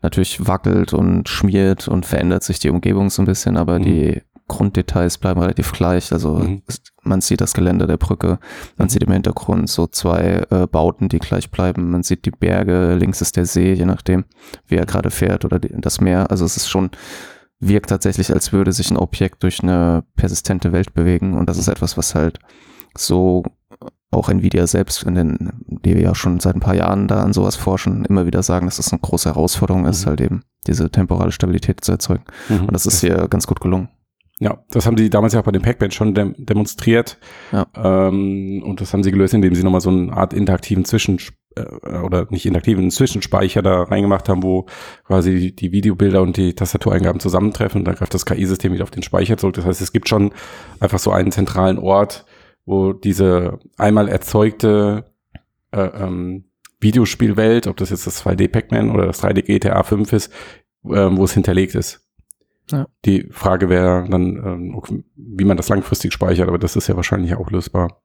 natürlich 0.00 0.46
wackelt 0.46 0.94
und 0.94 1.28
schmiert 1.28 1.86
und 1.86 2.06
verändert 2.06 2.44
sich 2.44 2.60
die 2.60 2.70
Umgebung 2.70 3.10
so 3.10 3.20
ein 3.20 3.26
bisschen, 3.26 3.58
aber 3.58 3.78
mhm. 3.78 3.82
die 3.82 4.22
Grunddetails 4.50 5.18
bleiben 5.18 5.40
relativ 5.40 5.72
gleich. 5.72 6.12
Also 6.12 6.34
mhm. 6.34 6.62
man 7.02 7.20
sieht 7.20 7.40
das 7.40 7.54
Gelände 7.54 7.86
der 7.86 7.96
Brücke, 7.96 8.38
man 8.76 8.86
mhm. 8.86 8.90
sieht 8.90 9.02
im 9.04 9.12
Hintergrund 9.12 9.70
so 9.70 9.86
zwei 9.86 10.44
äh, 10.50 10.66
Bauten, 10.66 11.08
die 11.08 11.20
gleich 11.20 11.50
bleiben. 11.50 11.90
Man 11.90 12.02
sieht 12.02 12.26
die 12.26 12.32
Berge, 12.32 12.94
links 12.96 13.22
ist 13.22 13.36
der 13.36 13.46
See, 13.46 13.72
je 13.72 13.86
nachdem, 13.86 14.24
wie 14.66 14.76
er 14.76 14.86
gerade 14.86 15.10
fährt 15.10 15.44
oder 15.44 15.58
die, 15.58 15.72
das 15.80 16.00
Meer. 16.00 16.30
Also 16.30 16.44
es 16.44 16.56
ist 16.56 16.68
schon, 16.68 16.90
wirkt 17.60 17.90
tatsächlich, 17.90 18.32
als 18.32 18.52
würde 18.52 18.72
sich 18.72 18.90
ein 18.90 18.96
Objekt 18.96 19.42
durch 19.42 19.62
eine 19.62 20.04
persistente 20.16 20.72
Welt 20.72 20.92
bewegen. 20.92 21.34
Und 21.34 21.48
das 21.48 21.56
ist 21.56 21.68
etwas, 21.68 21.96
was 21.96 22.14
halt 22.14 22.40
so 22.96 23.44
auch 24.10 24.28
Nvidia 24.28 24.66
selbst, 24.66 25.04
in 25.04 25.14
den, 25.14 25.52
die 25.66 25.94
wir 25.94 26.02
ja 26.02 26.14
schon 26.14 26.40
seit 26.40 26.56
ein 26.56 26.60
paar 26.60 26.74
Jahren 26.74 27.06
da 27.06 27.22
an 27.22 27.32
sowas 27.32 27.54
forschen, 27.54 28.04
immer 28.04 28.26
wieder 28.26 28.42
sagen, 28.42 28.66
dass 28.66 28.78
das 28.78 28.92
eine 28.92 29.00
große 29.00 29.28
Herausforderung 29.28 29.86
ist, 29.86 30.04
mhm. 30.04 30.08
halt 30.08 30.20
eben 30.20 30.42
diese 30.66 30.90
temporale 30.90 31.32
Stabilität 31.32 31.84
zu 31.84 31.92
erzeugen. 31.92 32.24
Mhm. 32.48 32.62
Und 32.62 32.72
das 32.72 32.86
ist 32.86 33.00
hier 33.00 33.28
ganz 33.28 33.46
gut 33.46 33.60
gelungen. 33.60 33.88
Ja, 34.42 34.64
das 34.70 34.86
haben 34.86 34.96
sie 34.96 35.10
damals 35.10 35.34
ja 35.34 35.40
auch 35.40 35.44
bei 35.44 35.52
dem 35.52 35.60
Pac-Man 35.60 35.90
schon 35.90 36.14
dem 36.14 36.34
demonstriert. 36.38 37.18
Ja. 37.52 37.66
Ähm, 37.76 38.62
und 38.64 38.80
das 38.80 38.92
haben 38.94 39.02
sie 39.02 39.10
gelöst, 39.10 39.34
indem 39.34 39.54
sie 39.54 39.62
nochmal 39.62 39.82
so 39.82 39.90
eine 39.90 40.14
Art 40.14 40.32
interaktiven 40.32 40.86
Zwischen- 40.86 41.20
äh, 41.56 41.98
oder 41.98 42.26
nicht 42.30 42.46
interaktiven 42.46 42.90
Zwischenspeicher 42.90 43.60
da 43.60 43.82
reingemacht 43.82 44.30
haben, 44.30 44.42
wo 44.42 44.64
quasi 45.04 45.54
die 45.54 45.72
Videobilder 45.72 46.22
und 46.22 46.38
die 46.38 46.54
Tastatureingaben 46.54 47.20
zusammentreffen 47.20 47.82
und 47.82 47.84
dann 47.84 47.96
greift 47.96 48.14
das 48.14 48.24
KI-System 48.24 48.72
wieder 48.72 48.84
auf 48.84 48.90
den 48.90 49.02
Speicher 49.02 49.36
zurück. 49.36 49.56
Das 49.56 49.66
heißt, 49.66 49.82
es 49.82 49.92
gibt 49.92 50.08
schon 50.08 50.32
einfach 50.80 50.98
so 50.98 51.10
einen 51.10 51.32
zentralen 51.32 51.78
Ort, 51.78 52.24
wo 52.64 52.94
diese 52.94 53.58
einmal 53.76 54.08
erzeugte 54.08 55.04
äh, 55.72 55.82
ähm, 55.82 56.44
Videospielwelt, 56.80 57.66
ob 57.66 57.76
das 57.76 57.90
jetzt 57.90 58.06
das 58.06 58.24
2D 58.24 58.48
Pac-Man 58.48 58.90
oder 58.90 59.06
das 59.06 59.22
3D 59.22 59.42
GTA 59.42 59.82
5 59.82 60.12
ist, 60.14 60.32
äh, 60.84 61.10
wo 61.10 61.24
es 61.24 61.34
hinterlegt 61.34 61.74
ist. 61.74 62.06
Ja. 62.70 62.86
Die 63.04 63.28
Frage 63.30 63.68
wäre 63.68 64.06
dann, 64.08 64.36
ähm, 64.36 65.04
wie 65.16 65.44
man 65.44 65.56
das 65.56 65.68
langfristig 65.68 66.12
speichert, 66.12 66.48
aber 66.48 66.58
das 66.58 66.76
ist 66.76 66.88
ja 66.88 66.96
wahrscheinlich 66.96 67.34
auch 67.34 67.50
lösbar. 67.50 68.02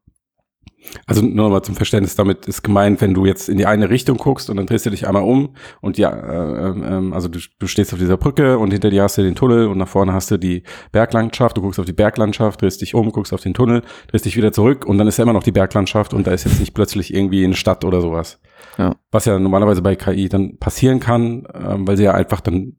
Also 1.05 1.22
nur 1.22 1.49
mal 1.49 1.63
zum 1.63 1.76
Verständnis, 1.76 2.16
damit 2.16 2.47
ist 2.47 2.63
gemeint, 2.63 3.01
wenn 3.01 3.13
du 3.13 3.26
jetzt 3.26 3.49
in 3.49 3.57
die 3.57 3.66
eine 3.66 3.89
Richtung 3.89 4.18
guckst 4.18 4.49
und 4.49 4.57
dann 4.57 4.66
drehst 4.66 4.86
du 4.86 4.89
dich 4.89 5.07
einmal 5.07 5.24
um 5.24 5.55
und 5.82 5.97
ja, 5.97 6.11
äh, 6.11 6.70
äh, 6.70 7.11
also 7.11 7.28
du, 7.28 7.39
du 7.59 7.68
stehst 7.68 7.93
auf 7.93 7.99
dieser 7.99 8.18
Brücke 8.18 8.57
und 8.57 8.72
hinter 8.72 8.89
dir 8.89 9.03
hast 9.03 9.18
du 9.18 9.24
den 9.24 9.36
Tunnel 9.36 9.68
und 9.68 9.78
nach 9.78 9.88
vorne 9.88 10.13
hast 10.13 10.32
du 10.32 10.38
die 10.38 10.63
Berglandschaft, 10.91 11.57
du 11.57 11.61
guckst 11.61 11.80
auf 11.80 11.86
die 11.86 11.93
Berglandschaft, 11.93 12.61
drehst 12.61 12.82
dich 12.82 12.95
um, 12.95 13.11
guckst 13.11 13.34
auf 13.34 13.41
den 13.41 13.53
Tunnel, 13.53 13.82
drehst 14.07 14.26
dich 14.26 14.38
wieder 14.38 14.51
zurück 14.51 14.86
und 14.86 14.97
dann 14.97 15.07
ist 15.07 15.18
ja 15.18 15.24
immer 15.24 15.34
noch 15.34 15.43
die 15.43 15.51
Berglandschaft 15.51 16.13
und 16.13 16.28
da 16.28 16.32
ist 16.32 16.45
jetzt 16.45 16.59
nicht 16.59 16.74
plötzlich 16.74 17.13
irgendwie 17.13 17.43
eine 17.43 17.55
Stadt 17.55 17.84
oder 17.84 18.01
sowas. 18.01 18.39
Ja. 18.78 18.95
Was 19.11 19.26
ja 19.26 19.38
normalerweise 19.39 19.82
bei 19.82 19.95
KI 19.95 20.30
dann 20.30 20.57
passieren 20.57 20.99
kann, 20.99 21.45
äh, 21.45 21.76
weil 21.80 21.97
sie 21.97 22.03
ja 22.03 22.13
einfach 22.13 22.41
dann 22.41 22.78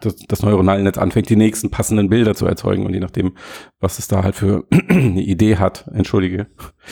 das, 0.00 0.16
das 0.16 0.42
neuronale 0.42 0.82
Netz 0.82 0.98
anfängt, 0.98 1.28
die 1.28 1.36
nächsten 1.36 1.70
passenden 1.70 2.08
Bilder 2.08 2.34
zu 2.34 2.46
erzeugen 2.46 2.86
und 2.86 2.94
je 2.94 3.00
nachdem, 3.00 3.36
was 3.80 3.98
es 3.98 4.08
da 4.08 4.22
halt 4.22 4.34
für 4.34 4.64
eine 4.88 5.22
Idee 5.22 5.56
hat, 5.56 5.88
entschuldige, 5.92 6.46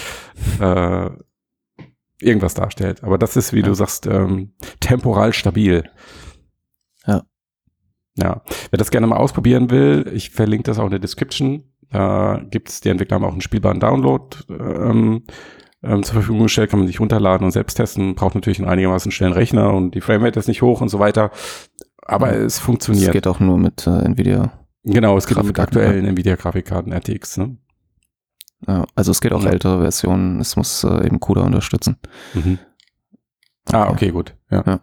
äh, 0.60 1.10
irgendwas 2.20 2.54
darstellt. 2.54 3.02
Aber 3.02 3.18
das 3.18 3.36
ist, 3.36 3.52
wie 3.52 3.60
ja. 3.60 3.66
du 3.66 3.74
sagst, 3.74 4.06
ähm, 4.06 4.52
temporal 4.80 5.32
stabil. 5.32 5.84
Ja. 7.06 7.22
Ja. 8.16 8.42
Wer 8.70 8.78
das 8.78 8.90
gerne 8.90 9.06
mal 9.06 9.16
ausprobieren 9.16 9.70
will, 9.70 10.10
ich 10.14 10.30
verlinke 10.30 10.64
das 10.64 10.78
auch 10.78 10.84
in 10.84 10.90
der 10.90 11.00
Description. 11.00 11.64
Da 11.90 12.42
gibt 12.50 12.68
es, 12.70 12.80
die 12.80 12.88
Entwickler 12.88 13.16
haben 13.16 13.24
auch 13.24 13.32
einen 13.32 13.40
spielbaren 13.40 13.80
Download 13.80 14.36
ähm, 14.48 15.24
ähm, 15.82 16.02
zur 16.02 16.14
Verfügung 16.14 16.44
gestellt, 16.44 16.70
kann 16.70 16.80
man 16.80 16.88
sich 16.88 16.98
runterladen 16.98 17.44
und 17.44 17.50
selbst 17.50 17.74
testen. 17.74 18.14
Braucht 18.14 18.34
natürlich 18.34 18.58
einen 18.58 18.68
einigermaßen 18.68 19.12
schnellen 19.12 19.34
Rechner 19.34 19.72
und 19.72 19.94
die 19.94 20.00
Framerate 20.00 20.38
ist 20.38 20.48
nicht 20.48 20.62
hoch 20.62 20.80
und 20.80 20.88
so 20.88 20.98
weiter 20.98 21.30
aber 22.04 22.34
ja. 22.34 22.42
es 22.42 22.58
funktioniert. 22.58 23.08
Es 23.08 23.12
geht 23.12 23.26
auch 23.26 23.40
nur 23.40 23.58
mit 23.58 23.86
äh, 23.86 24.04
Nvidia. 24.04 24.52
Genau, 24.84 25.16
es 25.16 25.26
geht 25.26 25.38
auch 25.38 25.42
mit 25.42 25.58
aktuellen 25.58 26.04
ja. 26.04 26.10
Nvidia-Grafikkarten 26.10 26.92
RTX. 26.92 27.38
Ne? 27.38 27.56
Ja, 28.66 28.86
also 28.94 29.10
es 29.10 29.20
geht 29.20 29.32
auch 29.32 29.44
ältere 29.44 29.80
Versionen. 29.80 30.40
Es 30.40 30.56
muss 30.56 30.84
äh, 30.84 31.06
eben 31.06 31.20
CUDA 31.20 31.42
unterstützen. 31.42 31.96
Mhm. 32.34 32.58
Okay. 33.66 33.76
Ah, 33.76 33.90
okay, 33.90 34.10
gut. 34.10 34.34
Ja. 34.50 34.80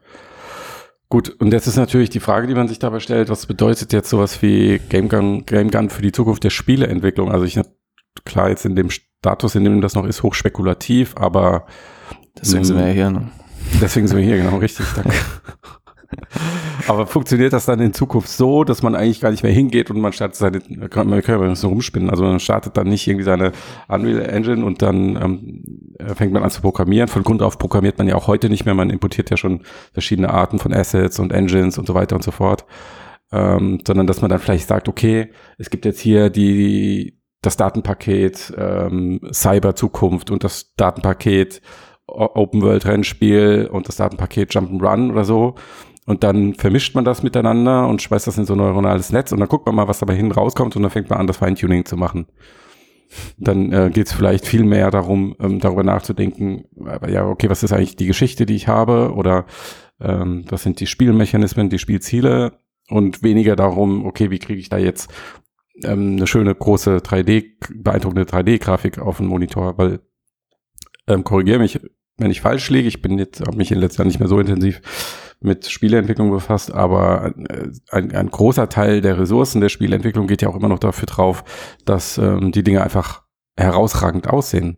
Gut, 1.08 1.30
und 1.42 1.52
jetzt 1.52 1.68
ist 1.68 1.76
natürlich 1.76 2.10
die 2.10 2.20
Frage, 2.22 2.48
die 2.48 2.56
man 2.56 2.68
sich 2.68 2.80
dabei 2.80 3.00
stellt, 3.00 3.30
was 3.30 3.46
bedeutet 3.46 3.92
jetzt 3.94 4.10
sowas 4.10 4.42
wie 4.42 4.80
Game 4.90 5.10
Gun, 5.10 5.46
Game 5.46 5.70
Gun 5.70 5.90
für 5.90 6.02
die 6.02 6.14
Zukunft 6.14 6.44
der 6.44 6.50
Spieleentwicklung? 6.50 7.32
Also 7.32 7.46
ich 7.46 7.60
klar, 8.26 8.50
jetzt 8.50 8.66
in 8.66 8.76
dem 8.76 8.90
Status, 8.90 9.56
in 9.56 9.64
dem 9.66 9.82
das 9.82 9.94
noch 9.94 10.06
ist, 10.06 10.24
hochspekulativ, 10.24 11.16
aber 11.18 11.66
deswegen 12.40 12.64
sind 12.64 12.78
wir 12.78 12.88
ja 12.88 12.94
hier. 12.94 13.12
Ne? 13.12 13.30
Deswegen 13.82 14.08
sind 14.08 14.18
wir 14.18 14.24
hier, 14.24 14.38
genau, 14.38 14.58
richtig, 14.58 14.86
danke. 14.96 15.14
Aber 16.88 17.08
funktioniert 17.08 17.54
das 17.54 17.66
dann 17.66 17.80
in 17.80 17.94
Zukunft 17.94 18.30
so, 18.30 18.64
dass 18.64 18.82
man 18.82 18.96
eigentlich 18.96 19.22
gar 19.22 19.32
nicht 19.32 19.44
mehr 19.44 19.52
hingeht 19.52 19.90
und 19.90 20.00
man 20.00 20.14
startet 20.14 20.36
seine, 20.36 20.62
man 20.70 20.90
kann 20.90 21.10
ja 21.10 21.38
bisschen 21.38 21.70
rumspinnen, 21.70 22.10
also 22.10 22.24
man 22.24 22.40
startet 22.40 22.78
dann 22.78 22.88
nicht 22.88 23.08
irgendwie 23.08 23.24
seine 23.24 23.52
Unreal 23.88 24.22
Engine 24.22 24.66
und 24.66 24.82
dann 24.82 25.16
ähm, 25.16 26.16
fängt 26.16 26.34
man 26.34 26.44
an 26.44 26.50
zu 26.50 26.62
programmieren. 26.62 27.08
Von 27.08 27.24
Grund 27.24 27.42
auf 27.42 27.58
programmiert 27.58 27.98
man 27.98 28.08
ja 28.08 28.16
auch 28.16 28.28
heute 28.28 28.50
nicht 28.50 28.66
mehr, 28.66 28.74
man 28.74 28.90
importiert 28.90 29.30
ja 29.30 29.38
schon 29.38 29.64
verschiedene 29.94 30.30
Arten 30.30 30.60
von 30.60 30.74
Assets 30.74 31.20
und 31.20 31.32
Engines 31.32 31.78
und 31.78 31.88
so 31.88 31.94
weiter 31.94 32.16
und 32.16 32.24
so 32.24 32.32
fort. 32.32 32.66
Ähm, 33.34 33.80
sondern 33.88 34.08
dass 34.08 34.22
man 34.22 34.30
dann 34.30 34.40
vielleicht 34.40 34.68
sagt, 34.68 34.90
okay, 34.90 35.32
es 35.58 35.70
gibt 35.70 35.86
jetzt 35.86 36.02
hier 36.02 36.30
die 36.30 37.18
das 37.42 37.58
Datenpaket 37.58 38.54
ähm, 38.58 39.20
Cyber 39.32 39.76
Zukunft 39.76 40.30
und 40.30 40.44
das 40.44 40.74
Datenpaket 40.76 41.62
Open 42.08 42.62
World 42.62 42.86
Rennspiel 42.86 43.70
und 43.72 43.88
das 43.88 43.96
Datenpaket 43.96 44.52
Jump'n'Run 44.52 45.12
oder 45.12 45.24
so 45.24 45.56
und 46.06 46.24
dann 46.24 46.56
vermischt 46.56 46.96
man 46.96 47.06
das 47.06 47.24
miteinander 47.24 47.88
und 47.88 48.02
schmeißt 48.02 48.28
das 48.28 48.38
in 48.38 48.46
so 48.46 48.54
ein 48.54 48.58
neuronales 48.58 49.12
Netz 49.12 49.32
und 49.32 49.40
dann 49.40 49.50
guckt 49.50 49.66
man 49.66 49.76
mal, 49.76 49.88
was 49.88 50.00
dabei 50.00 50.16
hinten 50.16 50.32
rauskommt 50.32 50.76
und 50.76 50.82
dann 50.82 50.92
fängt 50.92 51.10
man 51.10 51.20
an, 51.20 51.28
das 51.28 51.38
Feintuning 51.38 51.86
zu 51.86 51.96
machen. 51.96 52.28
Dann 53.38 53.72
äh, 53.72 53.92
geht 53.94 54.08
es 54.08 54.14
vielleicht 54.14 54.48
viel 54.48 54.64
mehr 54.64 54.90
darum, 54.90 55.36
ähm, 55.40 55.60
darüber 55.60 55.84
nachzudenken, 55.84 56.66
äh, 56.86 57.12
ja, 57.12 57.28
okay, 57.28 57.50
was 57.50 57.62
ist 57.64 57.74
eigentlich 57.74 57.98
die 57.98 58.08
Geschichte, 58.08 58.46
die 58.46 58.56
ich 58.56 58.68
habe? 58.68 59.14
Oder 59.14 59.46
ähm, 60.00 60.46
was 60.50 60.64
sind 60.64 60.80
die 60.80 60.88
Spielmechanismen, 60.88 61.70
die 61.70 61.80
Spielziele? 61.80 62.54
Und 62.90 63.24
weniger 63.24 63.56
darum, 63.56 64.06
okay, 64.06 64.32
wie 64.32 64.40
kriege 64.40 64.60
ich 64.60 64.70
da 64.70 64.78
jetzt 64.78 65.10
ähm, 65.84 66.18
eine 66.18 66.28
schöne 66.28 66.54
große 66.54 66.98
3D, 66.98 67.54
beeindruckende 67.76 68.24
3D-Grafik 68.24 69.00
auf 69.00 69.18
den 69.18 69.28
Monitor, 69.28 69.78
weil 69.78 70.00
ähm, 71.08 71.24
korrigiere 71.24 71.60
mich, 71.60 71.80
wenn 72.18 72.32
ich 72.32 72.42
falsch 72.42 72.70
liege, 72.70 72.88
ich 72.88 73.02
bin 73.02 73.18
jetzt, 73.18 73.42
habe 73.42 73.58
mich 73.58 73.72
in 73.72 73.80
letzter 73.80 74.00
Jahren 74.00 74.08
nicht 74.08 74.20
mehr 74.20 74.28
so 74.28 74.40
intensiv 74.40 74.82
mit 75.42 75.68
Spieleentwicklung 75.68 76.32
befasst, 76.32 76.72
aber 76.72 77.34
äh, 77.50 77.70
ein, 77.90 78.14
ein 78.14 78.30
großer 78.30 78.70
Teil 78.70 79.02
der 79.02 79.20
Ressourcen 79.20 79.60
der 79.60 79.70
Spieleentwicklung 79.70 80.28
geht 80.28 80.42
ja 80.42 80.50
auch 80.50 80.56
immer 80.56 80.70
noch 80.70 80.80
dafür 80.80 81.08
drauf, 81.08 81.44
dass 81.84 82.18
ähm, 82.18 82.52
die 82.52 82.64
Dinge 82.64 82.84
einfach 82.84 83.24
herausragend 83.58 84.28
aussehen. 84.28 84.78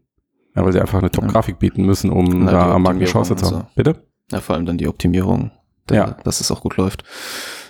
Ja, 0.56 0.64
weil 0.64 0.72
sie 0.72 0.80
einfach 0.80 1.00
eine 1.00 1.12
Top-Grafik 1.12 1.60
bieten 1.60 1.84
müssen, 1.84 2.12
um 2.12 2.46
Na, 2.46 2.52
da 2.52 2.72
am 2.74 2.84
Markt 2.84 2.98
eine 2.98 3.10
Chance 3.10 3.36
zu 3.36 3.46
haben. 3.46 3.56
Also. 3.56 3.68
Bitte? 3.76 4.08
Ja, 4.32 4.40
vor 4.40 4.56
allem 4.56 4.66
dann 4.66 4.78
die 4.78 4.88
Optimierung, 4.88 5.52
der, 5.90 5.98
ja. 5.98 6.18
dass 6.24 6.40
es 6.42 6.52
auch 6.52 6.62
gut 6.62 6.78
läuft. 6.78 7.04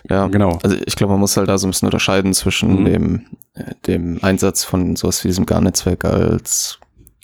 Ja, 0.10 0.28
genau. 0.28 0.60
Also 0.64 0.76
ich 0.86 0.96
glaube, 0.96 1.14
man 1.14 1.22
muss 1.22 1.38
halt 1.38 1.48
da 1.48 1.58
so 1.58 1.66
ein 1.66 1.72
bisschen 1.72 1.88
unterscheiden 1.88 2.34
zwischen 2.34 2.82
mhm. 2.82 2.86
dem, 2.86 3.26
äh, 3.54 3.74
dem 3.88 4.20
Einsatz 4.22 4.66
von 4.66 4.98
sowas 4.98 5.24
wie 5.24 5.30
diesem 5.30 5.46
GAN-Netzwerk 5.46 6.04
als 6.04 6.80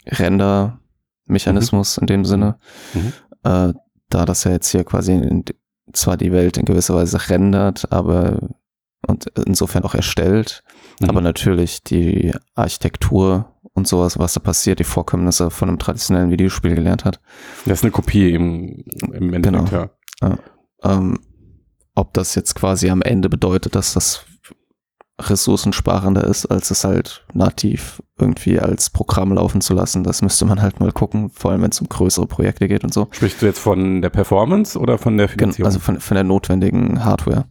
Render-Mechanismus 0.06 1.98
mhm. 1.98 2.00
in 2.00 2.06
dem 2.06 2.24
Sinne. 2.24 2.58
Mhm. 2.94 3.12
Äh, 3.44 3.74
da 4.08 4.24
das 4.24 4.44
ja 4.44 4.50
jetzt 4.50 4.70
hier 4.70 4.84
quasi 4.84 5.12
in, 5.12 5.44
zwar 5.92 6.16
die 6.16 6.32
Welt 6.32 6.56
in 6.56 6.64
gewisser 6.64 6.94
Weise 6.94 7.28
rendert, 7.28 7.90
aber 7.92 8.38
und 9.06 9.26
insofern 9.46 9.84
auch 9.84 9.94
erstellt, 9.94 10.62
mhm. 11.00 11.08
aber 11.08 11.20
natürlich 11.20 11.82
die 11.82 12.34
Architektur 12.54 13.54
und 13.72 13.88
sowas, 13.88 14.18
was 14.18 14.34
da 14.34 14.40
passiert, 14.40 14.78
die 14.78 14.84
Vorkommnisse 14.84 15.50
von 15.50 15.68
einem 15.68 15.78
traditionellen 15.78 16.30
Videospiel 16.30 16.74
gelernt 16.74 17.04
hat. 17.04 17.20
Das 17.64 17.78
ist 17.78 17.84
eine 17.84 17.92
Kopie 17.92 18.30
im, 18.30 18.84
im 19.12 19.32
Endeffekt, 19.32 19.70
genau. 19.70 19.88
ja. 20.20 20.28
ja. 20.28 20.38
Ähm, 20.82 21.18
ob 21.94 22.14
das 22.14 22.34
jetzt 22.34 22.54
quasi 22.54 22.90
am 22.90 23.02
Ende 23.02 23.28
bedeutet, 23.28 23.74
dass 23.74 23.94
das 23.94 24.24
ressourcensparender 25.20 26.24
ist, 26.24 26.46
als 26.46 26.70
es 26.70 26.84
halt 26.84 27.24
nativ 27.32 28.02
irgendwie 28.18 28.58
als 28.58 28.90
Programm 28.90 29.32
laufen 29.32 29.60
zu 29.60 29.74
lassen. 29.74 30.04
Das 30.04 30.22
müsste 30.22 30.44
man 30.44 30.60
halt 30.60 30.80
mal 30.80 30.92
gucken, 30.92 31.30
vor 31.30 31.50
allem 31.50 31.62
wenn 31.62 31.70
es 31.70 31.80
um 31.80 31.88
größere 31.88 32.26
Projekte 32.26 32.68
geht 32.68 32.84
und 32.84 32.92
so. 32.92 33.08
Sprichst 33.10 33.42
du 33.42 33.46
jetzt 33.46 33.58
von 33.58 34.02
der 34.02 34.10
Performance 34.10 34.78
oder 34.78 34.98
von 34.98 35.16
der 35.16 35.28
Finanzierung? 35.28 35.66
Also 35.66 35.78
von, 35.78 36.00
von 36.00 36.14
der 36.14 36.24
notwendigen 36.24 37.04
Hardware. 37.04 37.44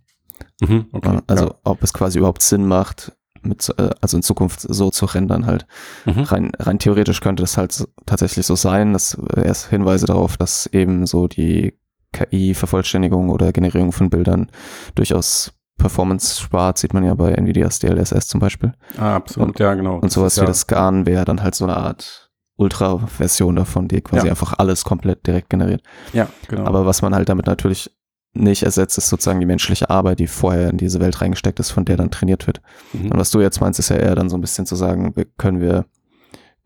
mhm, 0.61 0.87
okay, 0.91 1.19
also 1.27 1.45
ja. 1.45 1.55
ob 1.63 1.83
es 1.83 1.93
quasi 1.93 2.19
überhaupt 2.19 2.41
Sinn 2.41 2.65
macht, 2.65 3.13
mit, 3.41 3.73
äh, 3.77 3.89
also 4.01 4.17
in 4.17 4.23
Zukunft 4.23 4.61
so 4.61 4.89
zu 4.89 5.05
rendern 5.05 5.45
halt. 5.45 5.65
Mhm. 6.05 6.21
Rein, 6.21 6.51
rein 6.59 6.79
theoretisch 6.79 7.21
könnte 7.21 7.43
das 7.43 7.57
halt 7.57 7.87
tatsächlich 8.05 8.45
so 8.45 8.55
sein, 8.55 8.93
dass 8.93 9.17
äh, 9.35 9.45
erst 9.45 9.69
Hinweise 9.69 10.05
darauf, 10.05 10.37
dass 10.37 10.67
eben 10.67 11.05
so 11.05 11.27
die 11.27 11.77
KI-Vervollständigung 12.11 13.29
oder 13.29 13.53
Generierung 13.53 13.91
von 13.91 14.09
Bildern 14.09 14.49
durchaus 14.95 15.53
Performance 15.79 16.39
spart, 16.39 16.77
sieht 16.77 16.93
man 16.93 17.03
ja 17.03 17.15
bei 17.15 17.31
NVIDIA's 17.33 17.79
DLSS 17.79 18.27
zum 18.27 18.39
Beispiel. 18.39 18.73
Ah, 18.97 19.15
absolut, 19.15 19.59
ja, 19.59 19.73
genau. 19.73 19.97
Und 19.97 20.11
sowas 20.11 20.35
wie 20.37 20.41
ja, 20.41 20.45
das 20.47 20.67
GAN 20.67 21.07
wäre 21.07 21.25
dann 21.25 21.41
halt 21.41 21.55
so 21.55 21.63
eine 21.65 21.75
Art 21.77 22.29
Ultra-Version 22.57 23.55
davon, 23.55 23.87
die 23.87 24.01
quasi 24.01 24.27
Ja. 24.27 24.31
einfach 24.33 24.53
alles 24.57 24.83
komplett 24.83 25.25
direkt 25.25 25.49
generiert. 25.49 25.81
Ja, 26.13 26.27
genau. 26.47 26.65
Aber 26.65 26.85
was 26.85 27.01
man 27.01 27.15
halt 27.15 27.29
damit 27.29 27.47
natürlich 27.47 27.89
nicht 28.33 28.63
ersetzt, 28.63 28.97
ist 28.97 29.09
sozusagen 29.09 29.39
die 29.39 29.45
menschliche 29.45 29.89
Arbeit, 29.89 30.19
die 30.19 30.27
vorher 30.27 30.69
in 30.69 30.77
diese 30.77 30.99
Welt 30.99 31.19
reingesteckt 31.21 31.59
ist, 31.59 31.71
von 31.71 31.85
der 31.85 31.97
dann 31.97 32.11
trainiert 32.11 32.45
wird. 32.45 32.61
Mhm. 32.93 33.11
Und 33.11 33.17
was 33.17 33.31
du 33.31 33.39
jetzt 33.41 33.59
meinst, 33.59 33.79
ist 33.79 33.89
ja 33.89 33.95
eher 33.95 34.13
dann 34.15 34.29
so 34.29 34.37
ein 34.37 34.41
bisschen 34.41 34.65
zu 34.67 34.75
sagen, 34.75 35.13
können 35.37 35.61
wir, 35.61 35.85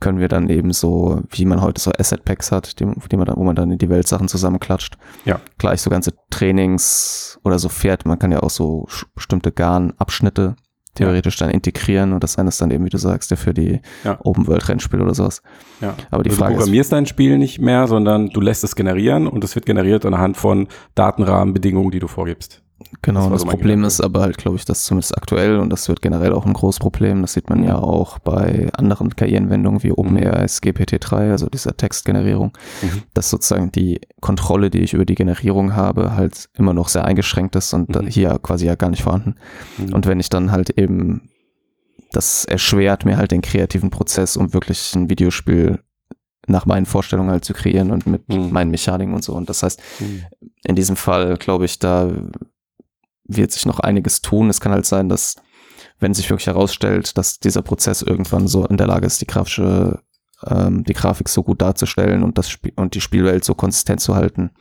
können 0.03 0.19
wir 0.19 0.27
dann 0.27 0.49
eben 0.49 0.73
so, 0.73 1.21
wie 1.29 1.45
man 1.45 1.61
heute 1.61 1.81
so 1.81 1.91
Asset 1.97 2.25
Packs 2.25 2.51
hat, 2.51 2.79
die, 2.81 2.85
die 3.09 3.15
man 3.15 3.25
dann, 3.25 3.37
wo 3.37 3.43
man 3.43 3.55
dann 3.55 3.71
in 3.71 3.77
die 3.77 3.87
Welt 3.87 4.05
Sachen 4.05 4.27
zusammenklatscht. 4.27 4.97
Ja. 5.23 5.39
Gleich 5.57 5.81
so 5.81 5.89
ganze 5.89 6.11
Trainings 6.29 7.39
oder 7.45 7.57
so 7.57 7.69
fährt. 7.69 8.05
Man 8.05 8.19
kann 8.19 8.33
ja 8.33 8.43
auch 8.43 8.49
so 8.49 8.85
bestimmte 9.15 9.53
Garn-Abschnitte 9.53 10.57
theoretisch 10.95 11.37
dann 11.37 11.49
integrieren 11.49 12.13
und 12.13 12.23
das 12.23 12.37
eine 12.37 12.49
ist 12.49 12.61
dann 12.61 12.69
eben, 12.69 12.85
wie 12.85 12.89
du 12.89 12.97
sagst, 12.97 13.31
der 13.31 13.37
für 13.37 13.53
die 13.53 13.79
Ja. 14.03 14.19
Open 14.23 14.45
World 14.45 14.67
Rennspiele 14.67 15.01
oder 15.01 15.15
sowas. 15.15 15.41
Ja. 15.81 15.95
Aber 16.11 16.23
die 16.23 16.29
Also 16.29 16.39
Frage 16.39 16.53
du 16.53 16.57
ist, 16.57 16.63
programmierst 16.65 16.91
dein 16.91 17.05
Spiel 17.05 17.37
nicht 17.37 17.59
mehr, 17.59 17.87
sondern 17.87 18.29
du 18.29 18.41
lässt 18.41 18.63
es 18.63 18.75
generieren 18.75 19.27
und 19.27 19.43
es 19.43 19.55
wird 19.55 19.65
generiert 19.65 20.05
anhand 20.05 20.37
von 20.37 20.67
Datenrahmenbedingungen, 20.95 21.91
die 21.91 21.99
du 21.99 22.07
vorgibst. 22.07 22.62
Genau, 23.01 23.29
Das 23.29 23.41
das, 23.41 23.49
Problem 23.49 23.79
Gedanke. 23.79 23.87
ist 23.87 24.01
aber 24.01 24.21
halt, 24.21 24.37
glaube 24.37 24.57
ich, 24.57 24.65
das 24.65 24.83
zumindest 24.83 25.17
aktuell 25.17 25.57
und 25.59 25.69
das 25.69 25.89
wird 25.89 26.01
generell 26.01 26.31
auch 26.33 26.45
ein 26.45 26.53
großes 26.53 26.79
Problem. 26.79 27.21
Das 27.21 27.33
sieht 27.33 27.49
man 27.49 27.59
Mhm. 27.59 27.65
ja 27.65 27.77
auch 27.79 28.19
bei 28.19 28.69
anderen 28.73 29.15
KI-Anwendungen 29.15 29.83
wie 29.83 29.91
OpenAI's 29.91 30.61
GPT-3, 30.61 31.31
also 31.31 31.47
dieser 31.47 31.75
Textgenerierung, 31.75 32.57
Mhm. 32.81 33.03
dass 33.13 33.29
sozusagen 33.29 33.71
die 33.71 33.99
Kontrolle, 34.21 34.69
die 34.69 34.79
ich 34.79 34.93
über 34.93 35.05
die 35.05 35.15
Generierung 35.15 35.75
habe, 35.75 36.15
halt 36.15 36.49
immer 36.57 36.73
noch 36.73 36.87
sehr 36.87 37.05
eingeschränkt 37.05 37.55
ist 37.55 37.73
und 37.73 37.89
Mhm. 37.95 38.07
hier 38.07 38.39
quasi 38.41 38.65
ja 38.65 38.75
gar 38.75 38.89
nicht 38.89 39.03
vorhanden. 39.03 39.35
Mhm. 39.77 39.93
Und 39.93 40.05
wenn 40.07 40.19
ich 40.19 40.29
dann 40.29 40.51
halt 40.51 40.69
eben, 40.77 41.29
das 42.11 42.45
erschwert 42.45 43.05
mir 43.05 43.17
halt 43.17 43.31
den 43.31 43.41
kreativen 43.41 43.89
Prozess, 43.89 44.37
um 44.37 44.53
wirklich 44.53 44.93
ein 44.95 45.09
Videospiel 45.09 45.79
nach 46.45 46.65
meinen 46.65 46.85
Vorstellungen 46.85 47.31
halt 47.31 47.45
zu 47.45 47.53
kreieren 47.53 47.89
und 47.91 48.05
mit 48.05 48.27
Mhm. 48.29 48.51
meinen 48.51 48.69
Mechaniken 48.69 49.13
und 49.13 49.23
so. 49.23 49.33
Und 49.33 49.49
das 49.49 49.63
heißt, 49.63 49.81
Mhm. 49.99 50.23
in 50.65 50.75
diesem 50.75 50.95
Fall, 50.97 51.37
glaube 51.37 51.65
ich, 51.65 51.79
da 51.79 52.11
wird 53.35 53.51
sich 53.51 53.65
noch 53.65 53.79
einiges 53.79 54.21
tun. 54.21 54.49
Es 54.49 54.61
kann 54.61 54.71
halt 54.71 54.85
sein, 54.85 55.09
dass, 55.09 55.35
wenn 55.99 56.13
sich 56.13 56.29
wirklich 56.29 56.47
herausstellt, 56.47 57.17
dass 57.17 57.39
dieser 57.39 57.61
Prozess 57.61 58.01
irgendwann 58.01 58.47
so 58.47 58.65
in 58.65 58.77
der 58.77 58.87
Lage 58.87 59.05
ist, 59.05 59.21
die 59.21 59.27
grafische, 59.27 59.99
ähm, 60.45 60.83
die 60.83 60.93
Grafik 60.93 61.29
so 61.29 61.43
gut 61.43 61.61
darzustellen 61.61 62.23
und 62.23 62.37
das 62.37 62.49
Spiel 62.49 62.73
und 62.75 62.95
die 62.95 63.01
Spielwelt 63.01 63.43
so 63.45 63.55
konsistent 63.55 64.01
zu 64.01 64.15
halten, 64.15 64.51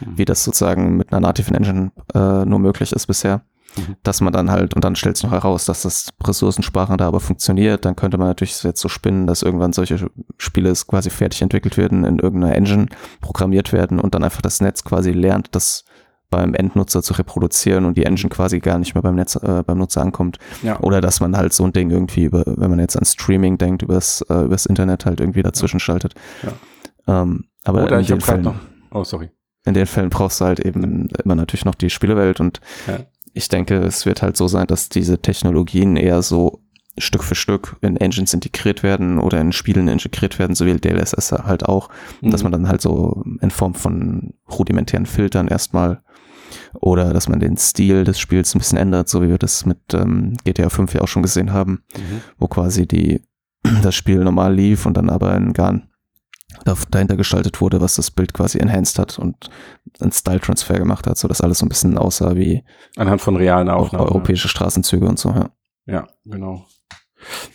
Mhm. 0.00 0.18
wie 0.18 0.24
das 0.24 0.44
sozusagen 0.44 0.96
mit 0.96 1.12
einer 1.12 1.20
nativen 1.20 1.54
Engine 1.54 1.92
äh, 2.14 2.44
nur 2.44 2.58
möglich 2.58 2.92
ist 2.92 3.06
bisher. 3.06 3.42
Mhm. 3.76 3.96
Dass 4.02 4.20
man 4.20 4.32
dann 4.32 4.50
halt, 4.50 4.74
und 4.74 4.84
dann 4.84 4.96
stellt 4.96 5.16
sich 5.16 5.24
noch 5.24 5.32
heraus, 5.32 5.64
dass 5.66 5.82
das 5.82 6.10
ressourcensparender 6.22 7.04
aber 7.04 7.20
funktioniert, 7.20 7.84
dann 7.84 7.96
könnte 7.96 8.16
man 8.18 8.28
natürlich 8.28 8.62
jetzt 8.62 8.80
so 8.80 8.88
spinnen, 8.88 9.26
dass 9.26 9.42
irgendwann 9.42 9.72
solche 9.72 10.10
Spiele 10.38 10.72
quasi 10.86 11.10
fertig 11.10 11.42
entwickelt 11.42 11.76
werden, 11.76 12.04
in 12.04 12.18
irgendeiner 12.18 12.54
Engine 12.54 12.86
programmiert 13.20 13.72
werden 13.72 14.00
und 14.00 14.14
dann 14.14 14.24
einfach 14.24 14.42
das 14.42 14.60
Netz 14.60 14.84
quasi 14.84 15.12
lernt, 15.12 15.48
das 15.52 15.84
beim 16.30 16.54
Endnutzer 16.54 17.02
zu 17.02 17.14
reproduzieren 17.14 17.84
und 17.84 17.96
die 17.96 18.04
Engine 18.04 18.28
quasi 18.30 18.58
gar 18.60 18.78
nicht 18.78 18.94
mehr 18.94 19.02
beim 19.02 19.14
Netz, 19.14 19.36
äh, 19.36 19.62
beim 19.64 19.78
Nutzer 19.78 20.02
ankommt. 20.02 20.38
Ja. 20.62 20.80
Oder 20.80 21.00
dass 21.00 21.20
man 21.20 21.36
halt 21.36 21.52
so 21.52 21.64
ein 21.64 21.72
Ding 21.72 21.90
irgendwie 21.90 22.24
über, 22.24 22.42
wenn 22.46 22.70
man 22.70 22.78
jetzt 22.80 22.96
an 22.96 23.04
Streaming 23.04 23.58
denkt, 23.58 23.82
übers, 23.82 24.22
äh, 24.28 24.42
übers 24.44 24.66
Internet 24.66 25.06
halt 25.06 25.20
irgendwie 25.20 25.42
dazwischen 25.42 25.78
schaltet. 25.80 26.14
Ähm, 27.06 27.44
aber 27.64 27.84
Oder 27.84 27.96
in 27.96 28.00
ich 28.02 28.08
den 28.08 28.20
Fällen, 28.20 28.42
noch. 28.42 28.56
Oh, 28.90 29.04
sorry. 29.04 29.30
in 29.64 29.74
den 29.74 29.86
Fällen 29.86 30.10
brauchst 30.10 30.40
du 30.40 30.44
halt 30.46 30.60
eben 30.60 31.08
immer 31.24 31.34
natürlich 31.34 31.64
noch 31.64 31.74
die 31.74 31.90
Spielewelt 31.90 32.40
und 32.40 32.60
Ja. 32.86 32.98
ich 33.32 33.48
denke, 33.48 33.76
es 33.78 34.06
wird 34.06 34.22
halt 34.22 34.36
so 34.36 34.48
sein, 34.48 34.66
dass 34.66 34.88
diese 34.88 35.18
Technologien 35.20 35.96
eher 35.96 36.22
so 36.22 36.60
Stück 36.98 37.22
für 37.22 37.34
Stück 37.34 37.76
in 37.82 37.98
Engines 37.98 38.32
integriert 38.32 38.82
werden 38.82 39.18
oder 39.18 39.38
in 39.40 39.52
Spielen 39.52 39.86
integriert 39.88 40.38
werden, 40.38 40.54
so 40.56 40.64
wie 40.64 40.74
DLSS 40.74 41.30
halt 41.32 41.66
auch, 41.66 41.90
dass 42.22 42.40
Mhm. 42.40 42.44
man 42.44 42.52
dann 42.52 42.68
halt 42.68 42.80
so 42.80 43.22
in 43.42 43.50
Form 43.50 43.74
von 43.74 44.32
rudimentären 44.50 45.04
Filtern 45.04 45.46
erstmal 45.48 46.00
oder 46.74 47.12
dass 47.12 47.28
man 47.28 47.40
den 47.40 47.56
Stil 47.56 48.04
des 48.04 48.18
Spiels 48.18 48.54
ein 48.54 48.58
bisschen 48.58 48.78
ändert, 48.78 49.08
so 49.08 49.22
wie 49.22 49.28
wir 49.28 49.38
das 49.38 49.66
mit 49.66 49.78
ähm, 49.94 50.36
GTA 50.44 50.68
5 50.68 50.94
ja 50.94 51.00
auch 51.02 51.08
schon 51.08 51.22
gesehen 51.22 51.52
haben, 51.52 51.82
Mhm. 51.96 52.20
wo 52.38 52.46
quasi 52.48 52.86
die 52.86 53.22
das 53.82 53.94
Spiel 53.94 54.18
normal 54.24 54.54
lief 54.54 54.86
und 54.86 54.96
dann 54.96 55.10
aber 55.10 55.32
ein 55.32 55.52
Garn 55.52 55.88
da- 56.64 56.74
dahinter 56.90 57.16
gestaltet 57.16 57.60
wurde, 57.60 57.80
was 57.80 57.96
das 57.96 58.10
Bild 58.10 58.32
quasi 58.34 58.58
enhanced 58.58 58.98
hat 58.98 59.18
und 59.18 59.50
einen 60.00 60.12
Style-Transfer 60.12 60.78
gemacht 60.78 61.06
hat, 61.06 61.18
so 61.18 61.26
dass 61.28 61.40
alles 61.40 61.58
so 61.58 61.66
ein 61.66 61.68
bisschen 61.68 61.98
aussah 61.98 62.36
wie 62.36 62.62
Anhand 62.96 63.20
von 63.20 63.36
realen 63.36 63.68
auch 63.68 63.86
Aufnahmen. 63.86 64.06
europäische 64.06 64.48
Straßenzüge 64.48 65.06
und 65.06 65.18
so, 65.18 65.30
ja. 65.30 65.50
Ja, 65.86 66.06
genau. 66.24 66.64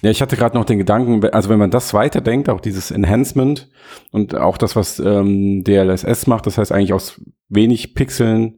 Ja, 0.01 0.09
ich 0.09 0.21
hatte 0.21 0.35
gerade 0.35 0.57
noch 0.57 0.65
den 0.65 0.79
Gedanken, 0.79 1.23
also 1.29 1.47
wenn 1.49 1.59
man 1.59 1.71
das 1.71 1.93
weiterdenkt, 1.93 2.49
auch 2.49 2.59
dieses 2.59 2.91
Enhancement 2.91 3.69
und 4.11 4.35
auch 4.35 4.57
das, 4.57 4.75
was 4.75 4.99
ähm, 4.99 5.63
DLSS 5.63 6.27
macht, 6.27 6.45
das 6.47 6.57
heißt 6.57 6.71
eigentlich 6.71 6.93
aus 6.93 7.21
wenig 7.47 7.93
Pixeln 7.93 8.57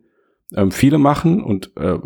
ähm, 0.56 0.72
viele 0.72 0.97
machen 0.97 1.43
und 1.43 1.72
äh, 1.78 1.97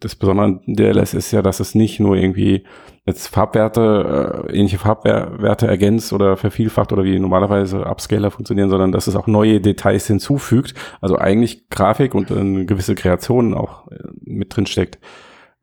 das 0.00 0.14
Besondere 0.16 0.46
an 0.46 0.60
DLSS 0.66 1.14
ist 1.14 1.30
ja, 1.32 1.42
dass 1.42 1.60
es 1.60 1.74
nicht 1.74 1.98
nur 2.00 2.16
irgendwie 2.16 2.64
jetzt 3.06 3.28
Farbwerte, 3.28 4.44
äh, 4.48 4.56
ähnliche 4.56 4.78
Farbwerte 4.78 5.66
ergänzt 5.66 6.12
oder 6.12 6.36
vervielfacht 6.36 6.92
oder 6.92 7.04
wie 7.04 7.18
normalerweise 7.18 7.86
Upscaler 7.86 8.30
funktionieren, 8.30 8.68
sondern 8.70 8.92
dass 8.92 9.06
es 9.06 9.16
auch 9.16 9.26
neue 9.26 9.60
Details 9.60 10.06
hinzufügt, 10.06 10.74
also 11.00 11.16
eigentlich 11.16 11.68
Grafik 11.70 12.14
und 12.14 12.30
eine 12.32 12.66
gewisse 12.66 12.94
Kreation 12.94 13.54
auch 13.54 13.90
äh, 13.90 13.96
mit 14.24 14.54
drin 14.56 14.66
steckt. 14.66 14.98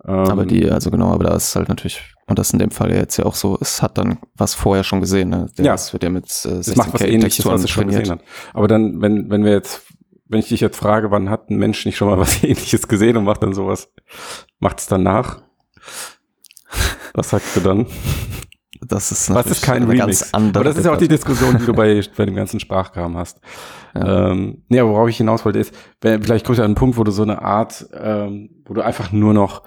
Ähm, 0.05 0.13
Aber 0.15 0.45
die, 0.45 0.69
also 0.69 0.91
genau, 0.91 1.11
aber 1.13 1.23
da 1.25 1.35
ist 1.35 1.55
halt 1.55 1.69
natürlich, 1.69 2.13
und 2.27 2.37
das 2.39 2.51
in 2.51 2.59
dem 2.59 2.71
Fall 2.71 2.91
ja 2.91 2.97
jetzt 2.97 3.15
ja 3.17 3.25
auch 3.25 3.35
so, 3.35 3.57
es 3.61 3.81
hat 3.81 3.97
dann 3.97 4.17
was 4.35 4.53
vorher 4.53 4.83
schon 4.83 4.99
gesehen, 4.99 5.29
ne? 5.29 5.47
Der- 5.57 5.65
Ja. 5.65 5.71
Das 5.73 5.93
wird 5.93 6.03
ja 6.03 6.09
mit 6.09 6.25
äh, 6.45 6.55
Das 6.57 6.75
macht 6.75 6.93
was 6.93 7.01
ähnliches, 7.01 7.45
was 7.45 7.63
es 7.63 7.69
schon 7.69 7.87
gesehen 7.87 8.09
hat. 8.09 8.19
Aber 8.53 8.67
dann, 8.67 9.01
wenn, 9.01 9.29
wenn 9.29 9.45
wir 9.45 9.51
jetzt, 9.53 9.83
wenn 10.25 10.39
ich 10.39 10.49
dich 10.49 10.61
jetzt 10.61 10.77
frage, 10.77 11.11
wann 11.11 11.29
hat 11.29 11.49
ein 11.49 11.57
Mensch 11.57 11.85
nicht 11.85 11.97
schon 11.97 12.07
mal 12.09 12.19
was 12.19 12.43
ähnliches 12.43 12.87
gesehen 12.87 13.17
und 13.17 13.25
macht 13.25 13.43
dann 13.43 13.53
sowas, 13.53 13.91
macht 14.59 14.79
es 14.79 14.87
dann 14.87 15.03
nach? 15.03 15.41
Was 17.13 17.29
sagst 17.29 17.55
du 17.55 17.59
dann? 17.59 17.85
Das 18.87 19.11
ist 19.11 19.29
Was 19.29 19.35
natürlich 19.35 19.51
ist 19.57 19.63
kein 19.63 19.83
eine 19.83 19.91
Remix? 19.91 20.21
ganz 20.21 20.33
andere 20.33 20.61
Aber 20.61 20.69
das 20.69 20.77
ist 20.77 20.85
ja 20.85 20.93
auch 20.93 20.97
die. 20.97 21.07
Diskussion, 21.07 21.57
die 21.57 21.65
du 21.65 21.73
bei, 21.73 22.01
bei 22.17 22.25
dem 22.25 22.35
ganzen 22.35 22.59
Sprachkram 22.59 23.15
hast. 23.15 23.39
Ja. 23.95 24.31
Ähm, 24.31 24.63
nee, 24.67 24.79
aber 24.79 24.91
worauf 24.91 25.09
ich 25.09 25.17
hinaus 25.17 25.45
wollte, 25.45 25.59
ist, 25.59 25.73
vielleicht 26.01 26.45
kommst 26.45 26.59
du 26.59 26.63
an 26.63 26.69
einen 26.69 26.75
Punkt, 26.75 26.97
wo 26.97 27.03
du 27.03 27.11
so 27.11 27.23
eine 27.23 27.41
Art, 27.41 27.85
ähm, 27.93 28.49
wo 28.65 28.73
du 28.73 28.81
einfach 28.81 29.11
nur 29.11 29.33
noch 29.33 29.63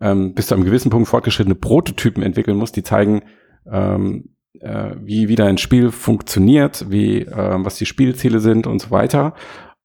ähm, 0.00 0.34
bis 0.34 0.48
zu 0.48 0.54
einem 0.54 0.64
gewissen 0.64 0.90
Punkt 0.90 1.08
fortgeschrittene 1.08 1.54
Prototypen 1.54 2.22
entwickeln 2.22 2.56
musst, 2.56 2.76
die 2.76 2.82
zeigen, 2.82 3.22
ähm, 3.70 4.30
äh, 4.60 4.92
wie, 5.00 5.28
wie 5.28 5.36
dein 5.36 5.58
Spiel 5.58 5.90
funktioniert, 5.90 6.86
wie, 6.90 7.20
ähm, 7.20 7.64
was 7.64 7.76
die 7.76 7.86
Spielziele 7.86 8.40
sind 8.40 8.66
und 8.66 8.80
so 8.80 8.90
weiter. 8.90 9.34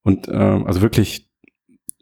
Und 0.02 0.28
ähm, 0.28 0.66
also 0.66 0.82
wirklich 0.82 1.30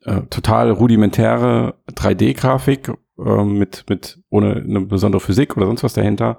äh, 0.05 0.23
total 0.31 0.71
rudimentäre 0.71 1.75
3D-Grafik 1.91 2.93
ähm, 3.19 3.59
mit, 3.59 3.85
mit 3.89 4.21
ohne 4.31 4.57
eine 4.57 4.81
besondere 4.83 5.21
Physik 5.21 5.57
oder 5.57 5.67
sonst 5.67 5.83
was 5.83 5.93
dahinter. 5.93 6.39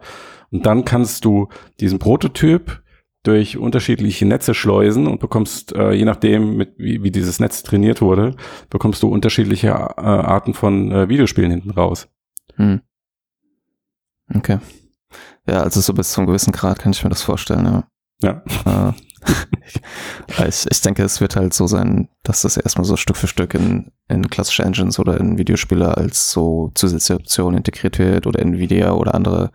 Und 0.50 0.66
dann 0.66 0.86
kannst 0.86 1.26
du 1.26 1.50
diesen 1.80 2.00
Prototyp 2.00 2.82
durch 3.24 3.58
unterschiedliche 3.58 4.26
Netze 4.26 4.54
schleusen 4.54 5.06
und 5.06 5.20
bekommst, 5.20 5.74
äh, 5.76 5.92
je 5.92 6.06
nachdem, 6.06 6.58
mit, 6.58 6.74
wie, 6.78 7.04
wie 7.04 7.12
dieses 7.12 7.40
Netz 7.40 7.62
trainiert 7.62 8.02
wurde, 8.02 8.36
bekommst 8.70 9.04
du 9.04 9.10
unterschiedliche 9.10 9.68
äh, 9.68 9.72
Arten 9.72 10.56
von 10.56 10.92
äh, 10.92 11.08
Videospielen 11.08 11.52
hinten 11.52 11.70
raus. 11.70 12.08
Hm. 12.56 12.82
Okay. 14.34 14.58
Ja, 15.48 15.62
also 15.62 15.82
so 15.82 15.94
bis 15.94 16.12
zu 16.14 16.22
einem 16.22 16.28
gewissen 16.28 16.52
Grad 16.52 16.80
kann 16.80 16.94
ich 16.94 17.04
mir 17.04 17.10
das 17.10 17.22
vorstellen, 17.22 17.66
ja. 17.66 17.84
Ja. 18.24 18.94
Ich, 20.48 20.66
ich 20.70 20.82
denke, 20.82 21.04
es 21.04 21.20
wird 21.22 21.36
halt 21.36 21.54
so 21.54 21.68
sein, 21.68 22.08
dass 22.24 22.42
das 22.42 22.58
erstmal 22.58 22.86
so 22.86 22.96
Stück 22.96 23.18
für 23.18 23.28
Stück 23.28 23.54
in, 23.54 23.92
in 24.08 24.30
klassische 24.30 24.64
Engines 24.64 24.98
oder 24.98 25.20
in 25.20 25.38
Videospiele 25.38 25.96
als 25.98 26.32
so 26.32 26.72
zusätzliche 26.74 27.20
Option 27.20 27.56
integriert 27.58 28.00
wird 28.00 28.28
oder 28.28 28.40
Nvidia 28.40 28.92
oder 28.94 29.14
andere 29.14 29.52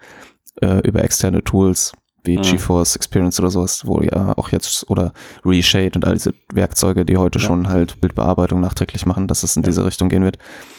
äh, 0.61 0.81
über 0.87 1.03
externe 1.03 1.43
Tools 1.43 1.93
wie 2.25 2.37
Mhm. 2.39 2.43
GeForce 2.43 2.97
Experience 2.97 3.39
oder 3.41 3.51
sowas, 3.51 3.87
wo 3.87 4.01
ja 4.03 4.37
auch 4.37 4.51
jetzt, 4.51 4.91
oder 4.91 5.13
Reshade 5.45 5.93
und 5.95 6.05
all 6.05 6.15
diese 6.15 6.35
Werkzeuge, 6.53 7.05
die 7.05 7.17
heute 7.17 7.39
Ja. 7.39 7.45
schon 7.45 7.69
halt 7.69 8.01
Bildbearbeitung 8.01 8.61
nachträglich 8.61 9.07
machen, 9.07 9.29
dass 9.29 9.45
es 9.45 9.57
in 9.57 9.63
Ja. 9.63 9.69
diese 9.69 9.85
Richtung 9.87 10.09
gehen 10.09 10.25
wird. 10.25 10.37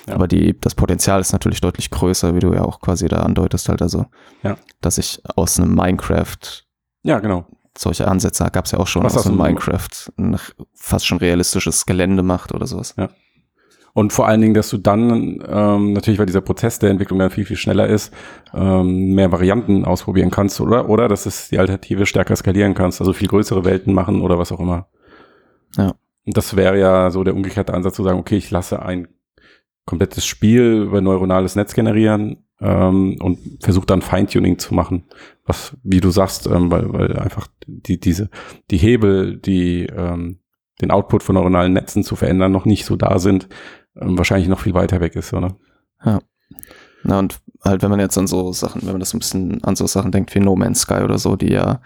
Ja. 0.08 0.16
Aber 0.16 0.28
die, 0.28 0.60
das 0.60 0.76
Potenzial 0.76 1.22
ist 1.22 1.32
natürlich 1.32 1.62
deutlich 1.62 1.90
größer, 1.90 2.36
wie 2.36 2.40
du 2.40 2.54
ja 2.54 2.64
auch 2.64 2.82
quasi 2.82 3.08
da 3.08 3.18
andeutest, 3.22 3.70
halt 3.70 3.82
also, 3.82 4.06
Ja. 4.44 4.58
dass 4.82 4.98
ich 4.98 5.22
aus 5.36 5.60
einem 5.60 5.74
Minecraft 5.74 6.66
Ja, 7.04 7.20
genau. 7.20 7.48
Solche 7.78 8.08
Ansätze 8.08 8.48
gab 8.52 8.66
es 8.66 8.72
ja 8.72 8.80
auch 8.80 8.88
schon 8.88 9.04
Was 9.04 9.18
aus 9.18 9.24
du- 9.24 9.32
Minecraft 9.32 9.90
ein 10.18 10.38
fast 10.74 11.06
schon 11.08 11.18
realistisches 11.18 11.86
Gelände 11.86 12.24
macht 12.24 12.54
oder 12.54 12.66
sowas. 12.68 12.96
Und 13.94 14.14
vor 14.14 14.28
allen 14.28 14.42
Dingen, 14.42 14.54
dass 14.54 14.70
du 14.70 14.78
dann 14.78 15.44
ähm, 15.48 15.94
natürlich, 15.94 16.20
weil 16.20 16.28
dieser 16.28 16.42
Prozess 16.42 16.78
der 16.78 16.92
Entwicklung 16.92 17.18
dann 17.18 17.32
viel, 17.32 17.46
viel 17.46 17.58
schneller 17.58 17.88
ist, 17.88 18.14
ähm, 18.54 19.16
mehr 19.16 19.32
Varianten 19.32 19.86
ausprobieren 19.86 20.30
kannst, 20.30 20.62
oder? 20.62 20.88
Oder 20.88 21.08
dass 21.08 21.26
es 21.26 21.50
die 21.50 21.58
Alternative 21.58 22.06
stärker 22.06 22.36
skalieren 22.36 22.76
kannst, 22.76 23.02
also 23.02 23.12
viel 23.12 23.28
größere 23.28 23.66
Welten 23.66 23.94
machen 23.94 24.22
oder 24.22 24.38
was 24.38 24.52
auch 24.52 24.60
immer. 24.60 24.88
Ja. 25.78 25.96
Und 26.26 26.38
das 26.38 26.56
wäre 26.56 26.78
ja 26.80 27.10
so 27.10 27.24
der 27.24 27.34
umgekehrte 27.34 27.74
Ansatz 27.74 27.96
zu 27.96 28.04
sagen, 28.04 28.20
okay, 28.20 28.38
ich 28.38 28.52
lasse 28.52 28.84
ein 28.84 29.08
komplettes 29.86 30.26
Spiel 30.28 30.84
über 30.84 31.02
neuronales 31.02 31.56
Netz 31.56 31.74
generieren 31.74 32.47
ähm, 32.60 33.18
und 33.22 33.40
versuche 33.62 33.86
dann 33.86 34.02
Feintuning 34.02 34.60
zu 34.60 34.74
machen. 34.74 35.06
Was, 35.46 35.78
wie 35.84 36.02
du 36.02 36.10
sagst, 36.10 36.48
ähm, 36.48 36.72
weil, 36.72 36.92
weil 36.92 37.18
einfach 37.18 37.48
die, 37.66 38.00
diese, 38.00 38.30
die 38.72 38.78
Hebel, 38.78 39.38
die 39.38 39.86
ähm, 39.86 40.40
den 40.82 40.92
Output 40.92 41.24
von 41.24 41.36
neuronalen 41.36 41.74
Netzen 41.74 42.04
zu 42.04 42.16
verändern, 42.16 42.52
noch 42.52 42.66
nicht 42.66 42.86
so 42.86 42.96
da 42.96 43.20
sind, 43.20 43.48
ähm, 44.00 44.18
wahrscheinlich 44.18 44.50
noch 44.50 44.60
viel 44.60 44.74
weiter 44.74 45.00
weg 45.00 45.16
ist, 45.16 45.34
oder? 45.34 45.58
Na 47.04 47.20
und 47.20 47.40
halt, 47.64 47.84
wenn 47.84 47.90
man 47.90 48.00
jetzt 48.00 48.18
an 48.18 48.28
so 48.28 48.52
Sachen, 48.52 48.82
wenn 48.84 48.92
man 48.92 49.00
das 49.00 49.14
ein 49.14 49.20
bisschen 49.20 49.64
an 49.64 49.76
so 49.76 49.88
Sachen 49.88 50.12
denkt 50.12 50.34
wie 50.36 50.40
No 50.40 50.56
Man's 50.56 50.82
Sky 50.82 51.02
oder 51.04 51.18
so, 51.18 51.36
die 51.36 51.52
ja 51.52 51.82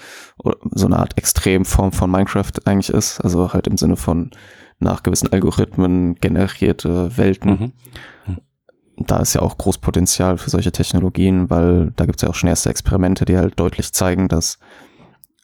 so 0.71 0.85
eine 0.85 0.97
Art 0.97 1.17
Extremform 1.17 1.91
von 1.91 2.09
Minecraft 2.09 2.51
eigentlich 2.65 2.89
ist, 2.89 3.19
also 3.21 3.53
halt 3.53 3.67
im 3.67 3.77
Sinne 3.77 3.97
von 3.97 4.31
nach 4.79 5.03
gewissen 5.03 5.31
Algorithmen 5.31 6.15
generierte 6.15 7.15
Welten. 7.17 7.73
Mhm. 8.25 8.41
Da 9.07 9.17
ist 9.19 9.33
ja 9.33 9.41
auch 9.41 9.57
Großpotenzial 9.57 10.37
für 10.37 10.49
solche 10.49 10.71
Technologien, 10.71 11.49
weil 11.49 11.91
da 11.95 12.05
gibt 12.05 12.17
es 12.17 12.21
ja 12.23 12.29
auch 12.29 12.35
schon 12.35 12.49
erste 12.49 12.69
Experimente, 12.69 13.25
die 13.25 13.37
halt 13.37 13.59
deutlich 13.59 13.91
zeigen, 13.93 14.27
dass 14.27 14.59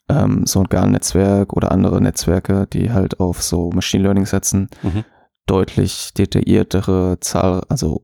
ähm, 0.10 0.46
so 0.46 0.60
ein 0.60 0.68
GAN-Netzwerk 0.70 1.54
oder 1.54 1.72
andere 1.72 2.02
Netzwerke, 2.02 2.68
die 2.72 2.92
halt 2.92 3.20
auf 3.20 3.42
so 3.42 3.70
Machine 3.72 4.04
Learning 4.04 4.26
setzen, 4.26 4.70
Mhm. 4.84 5.04
deutlich 5.46 6.14
detailliertere 6.14 7.20
Zahl, 7.20 7.64
also 7.70 8.04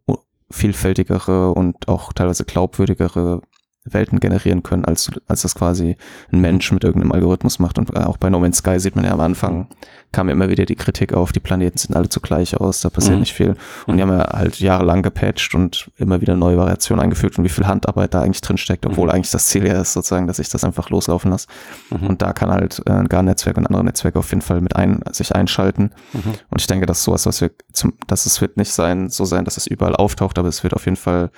vielfältigere 0.52 1.52
und 1.54 1.88
auch 1.88 2.14
teilweise 2.14 2.46
glaubwürdigere 2.46 3.42
Welten 3.86 4.20
generieren 4.20 4.64
können, 4.64 4.86
als, 4.86 5.12
als 5.28 5.42
das 5.42 5.56
quasi 5.56 5.98
ein 6.32 6.40
Mensch 6.40 6.72
mit 6.72 6.84
irgendeinem 6.84 7.12
Algorithmus 7.12 7.60
macht. 7.60 7.78
Und 7.78 7.96
auch 7.98 8.18
bei 8.18 8.30
No 8.30 8.40
Man's 8.40 8.58
Sky 8.58 8.80
sieht 8.80 8.96
man 8.96 9.04
ja 9.06 9.12
am 9.12 9.20
Anfang, 9.20 9.68
kam 10.12 10.28
ja 10.30 10.34
immer 10.34 10.50
wieder 10.50 10.66
die 10.66 10.76
Kritik 10.76 11.14
auf, 11.14 11.32
die 11.32 11.40
Planeten 11.40 11.78
sehen 11.78 11.96
alle 11.96 12.08
zugleich 12.08 12.56
aus, 12.60 12.82
da 12.82 12.90
passiert 12.90 13.16
Mhm. 13.16 13.20
nicht 13.22 13.34
viel. 13.34 13.56
Und 13.88 13.98
die 13.98 14.02
haben 14.02 14.10
ja 14.12 14.28
halt 14.32 14.60
jahrelang 14.60 15.02
gepatcht 15.02 15.54
und 15.56 15.90
immer 15.98 16.22
wieder 16.22 16.36
neue 16.36 16.58
Variationen 16.58 17.04
eingefügt 17.04 17.38
und 17.38 17.44
wie 17.44 17.50
viel 17.50 17.68
Handarbeit 17.68 18.14
da 18.14 18.22
eigentlich 18.22 18.42
drin 18.42 18.58
steckt, 18.58 18.86
obwohl 18.86 19.08
Mhm. 19.08 19.12
eigentlich 19.16 19.32
das 19.32 19.48
Ziel 19.48 19.66
ja 19.68 19.82
ist, 19.82 19.94
sozusagen, 19.94 20.28
dass 20.28 20.40
ich 20.40 20.50
das 20.50 20.64
einfach 20.64 20.90
loslaufen 20.90 21.32
lasse. 21.32 21.48
Mhm. 21.90 22.08
Und 22.08 22.22
da 22.22 22.32
kann 22.34 22.52
halt 22.52 22.82
äh, 22.86 22.92
ein 22.92 23.10
GAN-Netzwerk 23.10 23.58
und 23.58 23.66
andere 23.68 23.84
Netzwerke 23.84 24.20
auf 24.20 24.30
jeden 24.30 24.42
Fall 24.42 24.62
mit 24.62 24.76
ein, 24.76 25.02
sich 25.12 25.36
einschalten. 25.36 25.92
Mhm. 26.14 26.22
Und 26.50 26.62
ich 26.62 26.68
denke, 26.68 26.86
dass 26.86 27.04
sowas, 27.04 27.26
was 27.26 27.42
wir 27.42 27.52
zum, 27.74 27.94
dass 28.08 28.26
es 28.26 28.40
wird 28.40 28.56
nicht 28.58 28.72
sein, 28.72 29.10
so 29.10 29.26
sein, 29.26 29.44
dass 29.46 29.58
es 29.58 29.68
überall 29.68 29.96
auftaucht, 29.96 30.38
aber 30.40 30.48
es 30.48 30.64
wird 30.64 30.74
auf 30.74 30.86
jeden 30.86 30.98
Fall 30.98 31.32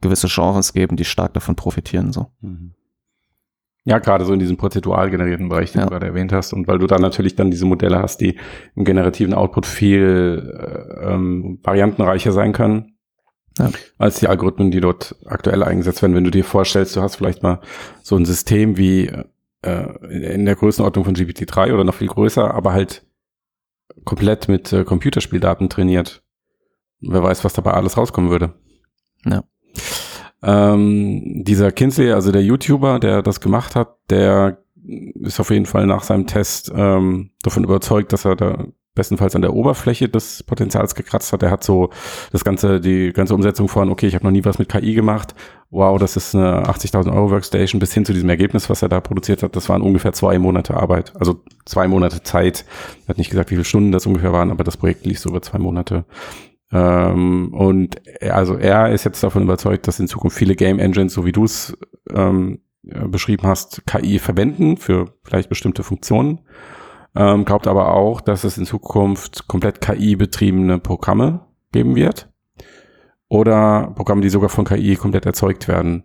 gewisse 0.00 0.28
Genres 0.28 0.72
geben, 0.72 0.96
die 0.96 1.04
stark 1.04 1.34
davon 1.34 1.56
profitieren, 1.56 2.12
so. 2.12 2.28
Mhm. 2.40 2.74
Ja, 3.84 3.98
gerade 3.98 4.26
so 4.26 4.32
in 4.34 4.38
diesem 4.38 4.58
prozedural 4.58 5.10
generierten 5.10 5.48
Bereich, 5.48 5.72
den 5.72 5.78
Ja. 5.80 5.86
du 5.86 5.90
gerade 5.92 6.06
erwähnt 6.06 6.32
hast. 6.32 6.52
Und 6.52 6.68
weil 6.68 6.78
du 6.78 6.86
dann 6.86 7.00
natürlich 7.00 7.34
dann 7.34 7.50
diese 7.50 7.64
Modelle 7.64 7.98
hast, 7.98 8.18
die 8.20 8.38
im 8.76 8.84
generativen 8.84 9.32
Output 9.32 9.64
viel 9.64 10.52
äh, 11.02 11.12
ähm, 11.14 11.58
variantenreicher 11.62 12.30
sein 12.32 12.52
können, 12.52 12.96
Ja. 13.58 13.70
als 13.96 14.20
die 14.20 14.28
Algorithmen, 14.28 14.70
die 14.70 14.80
dort 14.80 15.16
aktuell 15.24 15.62
eingesetzt 15.62 16.02
werden. 16.02 16.14
Wenn 16.14 16.24
du 16.24 16.30
dir 16.30 16.44
vorstellst, 16.44 16.94
du 16.94 17.00
hast 17.00 17.16
vielleicht 17.16 17.42
mal 17.42 17.60
so 18.02 18.16
ein 18.16 18.26
System 18.26 18.76
wie 18.76 19.10
äh, 19.62 20.34
in 20.34 20.44
der 20.44 20.56
Größenordnung 20.56 21.04
von 21.06 21.14
GPT-3 21.14 21.72
oder 21.72 21.84
noch 21.84 21.94
viel 21.94 22.08
größer, 22.08 22.52
aber 22.54 22.72
halt 22.74 23.06
komplett 24.04 24.48
mit 24.48 24.72
äh, 24.74 24.84
Computerspieldaten 24.84 25.68
trainiert. 25.70 26.22
Wer 27.00 27.22
weiß, 27.22 27.44
was 27.44 27.54
dabei 27.54 27.72
alles 27.72 27.96
rauskommen 27.96 28.30
würde. 28.30 28.54
Ja. 29.24 29.42
Ähm, 30.42 31.44
dieser 31.44 31.72
Kinsley, 31.72 32.12
also 32.12 32.32
der 32.32 32.42
YouTuber, 32.42 32.98
der 32.98 33.22
das 33.22 33.40
gemacht 33.40 33.76
hat, 33.76 33.96
der 34.08 34.58
ist 35.20 35.40
auf 35.40 35.50
jeden 35.50 35.66
Fall 35.66 35.86
nach 35.86 36.02
seinem 36.02 36.26
Test 36.26 36.72
ähm, 36.74 37.30
davon 37.42 37.64
überzeugt, 37.64 38.12
dass 38.12 38.24
er 38.24 38.36
da 38.36 38.64
bestenfalls 38.94 39.36
an 39.36 39.42
der 39.42 39.54
Oberfläche 39.54 40.08
des 40.08 40.42
Potenzials 40.42 40.94
gekratzt 40.94 41.32
hat. 41.32 41.42
Er 41.42 41.50
hat 41.50 41.62
so 41.62 41.90
das 42.32 42.44
ganze, 42.44 42.80
die 42.80 43.12
ganze 43.12 43.34
Umsetzung 43.34 43.68
von, 43.68 43.88
okay, 43.88 44.06
ich 44.06 44.14
habe 44.14 44.24
noch 44.24 44.32
nie 44.32 44.44
was 44.44 44.58
mit 44.58 44.68
KI 44.68 44.94
gemacht. 44.94 45.34
Wow, 45.70 45.98
das 46.00 46.16
ist 46.16 46.34
eine 46.34 46.64
80.000 46.64 47.12
Euro 47.14 47.30
Workstation 47.30 47.78
bis 47.78 47.94
hin 47.94 48.04
zu 48.04 48.12
diesem 48.12 48.28
Ergebnis, 48.28 48.68
was 48.68 48.82
er 48.82 48.88
da 48.88 49.00
produziert 49.00 49.42
hat. 49.42 49.54
Das 49.54 49.68
waren 49.68 49.82
ungefähr 49.82 50.12
zwei 50.12 50.38
Monate 50.38 50.74
Arbeit, 50.74 51.12
also 51.16 51.40
zwei 51.64 51.86
Monate 51.86 52.22
Zeit. 52.24 52.64
Er 53.06 53.10
hat 53.10 53.18
nicht 53.18 53.30
gesagt, 53.30 53.50
wie 53.50 53.54
viele 53.54 53.64
Stunden 53.64 53.92
das 53.92 54.06
ungefähr 54.06 54.32
waren, 54.32 54.50
aber 54.50 54.64
das 54.64 54.76
Projekt 54.76 55.06
lief 55.06 55.20
so 55.20 55.30
über 55.30 55.40
zwei 55.40 55.58
Monate. 55.58 56.04
Ähm, 56.72 57.52
und 57.52 58.00
er, 58.20 58.36
also 58.36 58.56
er 58.56 58.92
ist 58.92 59.04
jetzt 59.04 59.22
davon 59.22 59.42
überzeugt, 59.42 59.88
dass 59.88 60.00
in 60.00 60.08
Zukunft 60.08 60.36
viele 60.36 60.54
Game 60.54 60.78
Engines, 60.78 61.12
so 61.12 61.24
wie 61.24 61.32
du 61.32 61.44
es 61.44 61.76
ähm, 62.14 62.60
äh, 62.86 63.08
beschrieben 63.08 63.46
hast, 63.46 63.86
KI 63.86 64.18
verwenden 64.18 64.76
für 64.76 65.14
vielleicht 65.22 65.48
bestimmte 65.48 65.82
Funktionen. 65.82 66.40
Ähm, 67.16 67.44
glaubt 67.44 67.66
aber 67.66 67.94
auch, 67.94 68.20
dass 68.20 68.44
es 68.44 68.56
in 68.56 68.66
Zukunft 68.66 69.48
komplett 69.48 69.80
KI-betriebene 69.80 70.78
Programme 70.78 71.46
geben 71.72 71.96
wird. 71.96 72.28
Oder 73.28 73.92
Programme, 73.96 74.22
die 74.22 74.28
sogar 74.28 74.48
von 74.48 74.64
KI 74.64 74.96
komplett 74.96 75.26
erzeugt 75.26 75.68
werden. 75.68 76.04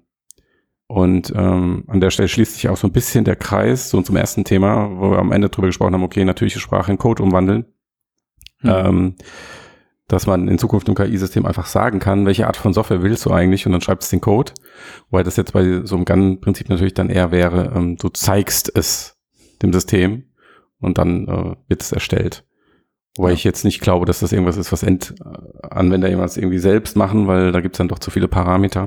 Und 0.88 1.34
ähm, 1.36 1.84
an 1.88 2.00
der 2.00 2.12
Stelle 2.12 2.28
schließt 2.28 2.56
sich 2.56 2.70
auch 2.70 2.78
so 2.78 2.88
ein 2.88 2.92
bisschen 2.94 3.26
der 3.26 3.36
Kreis, 3.36 3.90
so 3.90 4.02
zum 4.02 4.16
ersten 4.16 4.44
Thema, 4.44 4.92
wo 5.00 5.12
wir 5.12 5.20
am 5.20 5.32
Ende 5.32 5.50
drüber 5.50 5.68
gesprochen 5.68 5.94
haben, 5.94 6.04
okay, 6.04 6.24
natürliche 6.24 6.60
Sprache 6.60 6.92
in 6.92 7.00
Code 7.00 7.24
umwandeln. 7.24 7.66
Hm. 8.60 8.70
Ähm, 8.70 9.16
dass 10.08 10.28
man 10.28 10.48
in 10.48 10.58
Zukunft 10.60 10.88
im 10.88 10.96
KI-System 10.96 11.46
einfach 11.46 11.66
sagen 11.66 12.00
kann, 12.00 12.26
welche 12.26 12.48
Art 12.48 12.58
von 12.58 12.74
Software 12.74 13.02
willst 13.02 13.26
du 13.26 13.32
eigentlich 13.32 13.66
und 13.66 13.72
dann 13.72 13.82
schreibst 13.82 14.12
du 14.12 14.16
den 14.18 14.22
Code. 14.22 14.54
Wobei 15.10 15.24
das 15.24 15.36
jetzt 15.36 15.54
bei 15.54 15.82
so 15.84 15.96
einem 15.96 16.06
GAN-Prinzip 16.06 16.70
natürlich 16.70 16.94
dann 16.94 17.10
eher 17.10 17.32
wäre, 17.32 17.74
ähm, 17.76 17.98
du 17.98 18.10
zeigst 18.10 18.72
es 18.76 19.18
dem 19.62 19.74
System 19.74 20.26
und 20.80 20.98
dann 20.98 21.28
äh, 21.28 21.56
wird 21.68 21.82
es 21.82 21.92
erstellt. 21.92 22.46
Wobei 23.18 23.30
Ja. 23.30 23.34
ich 23.36 23.44
jetzt 23.44 23.64
nicht 23.64 23.82
glaube, 23.82 24.06
dass 24.06 24.20
das 24.20 24.32
irgendwas 24.32 24.58
ist, 24.58 24.72
was 24.72 24.84
Endanwender 24.84 26.10
jemals 26.10 26.38
irgendwie 26.38 26.60
selbst 26.60 26.96
machen, 26.96 27.28
weil 27.28 27.52
da 27.52 27.62
gibt's 27.62 27.78
dann 27.78 27.88
doch 27.88 28.00
zu 28.00 28.12
viele 28.12 28.28
Parameter. 28.28 28.86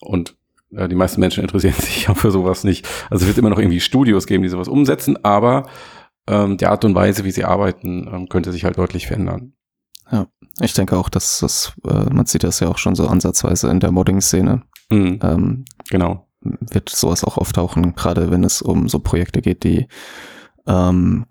Und 0.00 0.36
äh, 0.72 0.88
die 0.88 0.94
meisten 0.96 1.20
Menschen 1.20 1.42
interessieren 1.42 1.74
sich 1.78 2.06
ja 2.06 2.14
für 2.14 2.30
sowas 2.32 2.64
nicht. 2.64 2.88
Also 3.10 3.22
es 3.22 3.28
wird 3.28 3.38
immer 3.38 3.50
noch 3.50 3.58
irgendwie 3.58 3.80
Studios 3.80 4.26
geben, 4.26 4.42
die 4.42 4.48
sowas 4.48 4.68
umsetzen, 4.68 5.22
aber 5.24 5.68
ähm, 6.26 6.56
die 6.56 6.66
Art 6.66 6.84
und 6.84 6.94
Weise, 6.94 7.24
wie 7.24 7.30
sie 7.30 7.44
arbeiten, 7.44 8.08
ähm, 8.12 8.28
könnte 8.28 8.50
sich 8.50 8.64
halt 8.64 8.78
deutlich 8.78 9.06
verändern. 9.06 9.52
Ich 10.60 10.72
denke 10.74 10.96
auch, 10.96 11.08
dass 11.08 11.40
das, 11.40 11.72
äh, 11.86 12.12
man 12.14 12.26
sieht 12.26 12.44
das 12.44 12.60
ja 12.60 12.68
auch 12.68 12.78
schon 12.78 12.94
so 12.94 13.06
ansatzweise 13.08 13.68
in 13.70 13.80
der 13.80 13.90
Modding-Szene, 13.92 14.62
Mhm, 14.90 15.18
ähm, 15.22 15.64
genau. 15.90 16.26
wird 16.42 16.90
sowas 16.90 17.24
auch 17.24 17.38
auftauchen, 17.38 17.94
gerade 17.94 18.30
wenn 18.30 18.44
es 18.44 18.60
um 18.62 18.88
so 18.88 18.98
Projekte 19.00 19.40
geht, 19.40 19.64
die 19.64 19.86
ähm, 20.66 21.26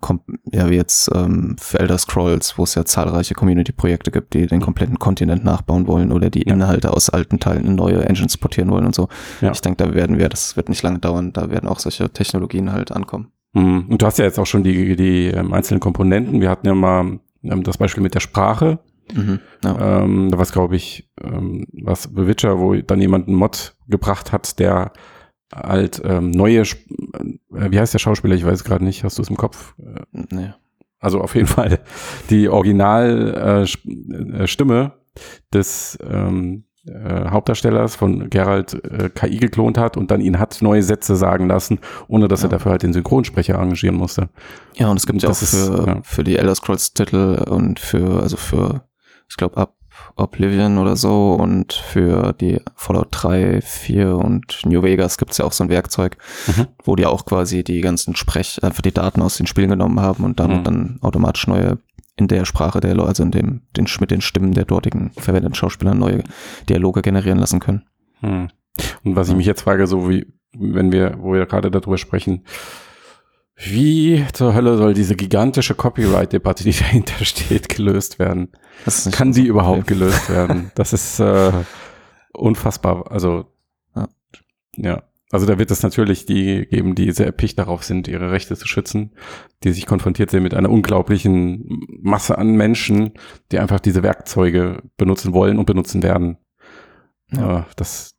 ja 0.52 0.68
wie 0.70 0.74
jetzt 0.76 1.10
ähm, 1.14 1.56
für 1.58 1.80
Elder 1.80 1.98
Scrolls, 1.98 2.56
wo 2.58 2.64
es 2.64 2.74
ja 2.76 2.84
zahlreiche 2.84 3.34
Community-Projekte 3.34 4.10
gibt, 4.12 4.34
die 4.34 4.46
den 4.46 4.60
kompletten 4.60 4.98
Kontinent 4.98 5.44
nachbauen 5.44 5.86
wollen 5.88 6.12
oder 6.12 6.30
die 6.30 6.46
Ja. 6.46 6.54
Inhalte 6.54 6.92
aus 6.92 7.10
alten 7.10 7.40
Teilen 7.40 7.64
in 7.64 7.74
neue 7.74 8.04
Engines 8.04 8.36
portieren 8.36 8.70
wollen 8.70 8.86
und 8.86 8.94
so. 8.94 9.08
Ja. 9.40 9.50
Ich 9.52 9.60
denke, 9.60 9.84
da 9.84 9.94
werden 9.94 10.18
wir, 10.18 10.28
das 10.28 10.56
wird 10.56 10.68
nicht 10.68 10.82
lange 10.82 10.98
dauern, 11.00 11.32
da 11.32 11.50
werden 11.50 11.68
auch 11.68 11.80
solche 11.80 12.10
Technologien 12.10 12.72
halt 12.72 12.92
ankommen. 12.92 13.32
Mhm. 13.54 13.86
Und 13.88 14.02
du 14.02 14.06
hast 14.06 14.18
ja 14.18 14.24
jetzt 14.24 14.38
auch 14.38 14.46
schon 14.46 14.62
die, 14.64 14.94
die 14.96 15.26
ähm, 15.28 15.52
einzelnen 15.52 15.80
Komponenten. 15.80 16.40
Wir 16.40 16.50
hatten 16.50 16.66
ja 16.66 16.74
mal 16.74 17.18
das 17.44 17.78
Beispiel 17.78 18.02
mit 18.02 18.14
der 18.14 18.20
Sprache. 18.20 18.78
Mhm. 19.12 19.40
Ja. 19.62 20.02
Ähm, 20.02 20.30
da 20.30 20.38
war 20.38 20.42
es, 20.42 20.52
glaube 20.52 20.76
ich, 20.76 21.10
ähm, 21.22 21.66
was 21.72 22.04
The 22.04 22.26
Witcher, 22.26 22.58
wo 22.58 22.74
dann 22.74 23.00
jemand 23.00 23.28
einen 23.28 23.36
Mod 23.36 23.76
gebracht 23.88 24.32
hat, 24.32 24.58
der 24.58 24.92
halt 25.54 26.00
ähm, 26.04 26.30
neue, 26.30 26.60
äh, 26.60 26.66
wie 27.50 27.78
heißt 27.78 27.94
der 27.94 27.98
Schauspieler? 27.98 28.34
Ich 28.34 28.46
weiß 28.46 28.64
gerade 28.64 28.84
nicht. 28.84 29.04
Hast 29.04 29.18
du 29.18 29.22
es 29.22 29.30
im 29.30 29.36
Kopf? 29.36 29.74
Äh, 29.78 30.24
nee. 30.30 30.52
Also 30.98 31.20
auf 31.20 31.34
jeden 31.34 31.46
Fall 31.46 31.80
die 32.30 32.48
Original 32.48 33.66
äh, 33.66 34.42
äh, 34.42 34.90
des 35.52 35.98
ähm, 36.08 36.64
äh, 36.86 37.30
Hauptdarstellers 37.30 37.96
von 37.96 38.28
Geralt 38.30 38.74
äh, 38.84 39.08
KI 39.08 39.36
geklont 39.38 39.78
hat 39.78 39.96
und 39.96 40.10
dann 40.10 40.20
ihn 40.20 40.38
hat 40.38 40.60
neue 40.60 40.82
Sätze 40.82 41.16
sagen 41.16 41.48
lassen, 41.48 41.78
ohne 42.08 42.28
dass 42.28 42.42
er 42.42 42.50
Ja. 42.50 42.56
dafür 42.56 42.72
halt 42.72 42.82
den 42.82 42.92
Synchronsprecher 42.92 43.58
engagieren 43.58 43.96
musste. 43.96 44.28
Ja, 44.74 44.88
und 44.88 44.96
es 44.98 45.06
gibt 45.06 45.22
ja 45.22 45.28
auch 45.28 45.32
Das 45.32 45.42
ist, 45.42 45.66
für, 45.68 45.86
ja. 45.86 46.00
für 46.02 46.24
die 46.24 46.36
Elder 46.36 46.54
Scrolls 46.54 46.92
Titel 46.92 47.42
und 47.48 47.80
für, 47.80 48.20
also 48.22 48.36
für, 48.36 48.82
ich 49.28 49.36
glaube, 49.36 49.56
ab 49.56 49.74
Oblivion 50.16 50.78
oder 50.78 50.96
so 50.96 51.32
und 51.34 51.72
für 51.72 52.32
die 52.34 52.60
Fallout 52.76 53.08
3, 53.10 53.60
4 53.60 54.16
und 54.16 54.60
New 54.64 54.82
Vegas 54.82 55.18
gibt's 55.18 55.38
ja 55.38 55.44
auch 55.44 55.52
so 55.52 55.64
ein 55.64 55.70
Werkzeug, 55.70 56.16
Mhm. 56.46 56.66
wo 56.84 56.96
die 56.96 57.06
auch 57.06 57.24
quasi 57.24 57.64
die 57.64 57.80
ganzen 57.80 58.14
Sprech, 58.16 58.62
einfach 58.62 58.82
die 58.82 58.92
Daten 58.92 59.22
aus 59.22 59.36
den 59.36 59.46
Spielen 59.46 59.70
genommen 59.70 60.00
haben 60.00 60.24
und 60.24 60.38
damit 60.40 60.58
Mhm. 60.58 60.64
dann 60.64 60.98
automatisch 61.02 61.46
neue 61.46 61.78
in 62.16 62.28
der 62.28 62.44
Sprache 62.44 62.78
der 62.80 62.94
Leute, 62.94 63.08
also 63.08 63.22
in 63.24 63.32
dem, 63.32 63.62
den, 63.76 63.86
mit 63.98 64.10
den 64.12 64.20
Stimmen 64.20 64.52
der 64.52 64.64
dortigen 64.64 65.10
verwendeten 65.16 65.54
Schauspieler 65.56 65.94
neue 65.94 66.22
Dialoge 66.68 67.02
generieren 67.02 67.38
lassen 67.38 67.58
können. 67.58 67.82
Hm. 68.20 68.48
Und 69.02 69.16
was 69.16 69.28
ich 69.30 69.34
mich 69.34 69.46
jetzt 69.46 69.62
frage, 69.62 69.86
so 69.88 70.08
wie, 70.08 70.26
wenn 70.56 70.92
wir, 70.92 71.16
wo 71.18 71.32
wir 71.32 71.44
gerade 71.46 71.72
darüber 71.72 71.98
sprechen, 71.98 72.44
wie 73.56 74.24
zur 74.32 74.54
Hölle 74.54 74.76
soll 74.76 74.94
diese 74.94 75.14
gigantische 75.14 75.74
Copyright-Debatte, 75.74 76.64
die 76.64 76.72
dahinter 76.72 77.24
steht, 77.24 77.68
gelöst 77.68 78.18
werden? 78.18 78.48
Kann 79.12 79.32
die 79.32 79.46
überhaupt 79.46 79.86
Problem. 79.86 80.00
gelöst 80.00 80.28
werden? 80.28 80.70
Das 80.74 80.92
ist 80.92 81.20
äh, 81.20 81.52
unfassbar. 82.32 83.10
Also 83.10 83.46
Ja. 83.94 84.08
ja. 84.76 85.02
Also 85.30 85.46
da 85.46 85.58
wird 85.58 85.72
es 85.72 85.82
natürlich 85.82 86.26
die 86.26 86.66
geben, 86.66 86.94
die 86.94 87.10
sehr 87.10 87.26
erpicht 87.26 87.58
darauf 87.58 87.82
sind, 87.82 88.06
ihre 88.06 88.30
Rechte 88.30 88.56
zu 88.56 88.68
schützen, 88.68 89.16
die 89.64 89.72
sich 89.72 89.84
konfrontiert 89.84 90.30
sehen 90.30 90.44
mit 90.44 90.54
einer 90.54 90.70
unglaublichen 90.70 91.82
Masse 92.02 92.38
an 92.38 92.54
Menschen, 92.54 93.14
die 93.50 93.58
einfach 93.58 93.80
diese 93.80 94.04
Werkzeuge 94.04 94.82
benutzen 94.96 95.32
wollen 95.32 95.58
und 95.58 95.66
benutzen 95.66 96.04
werden. 96.04 96.38
Ja. 97.32 97.60
Äh, 97.60 97.62
das, 97.74 98.14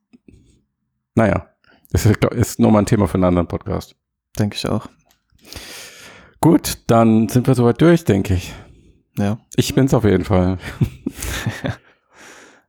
naja, 1.14 1.48
das 1.92 2.06
ist, 2.06 2.26
ist 2.26 2.60
nochmal 2.60 2.82
ein 2.82 2.86
Thema 2.86 3.08
für 3.08 3.16
einen 3.16 3.24
anderen 3.26 3.48
Podcast. 3.48 3.96
Denke 4.38 4.58
ich 4.58 4.68
auch. 4.68 4.90
Gut, 6.46 6.78
dann 6.86 7.28
sind 7.28 7.48
wir 7.48 7.56
soweit 7.56 7.82
durch, 7.82 8.06
denke 8.06 8.36
ich. 8.36 8.54
Ja. 9.18 9.40
Ich 9.56 9.74
bin's 9.74 9.96
auf 9.96 10.04
jeden 10.04 10.26
Fall. 10.26 10.60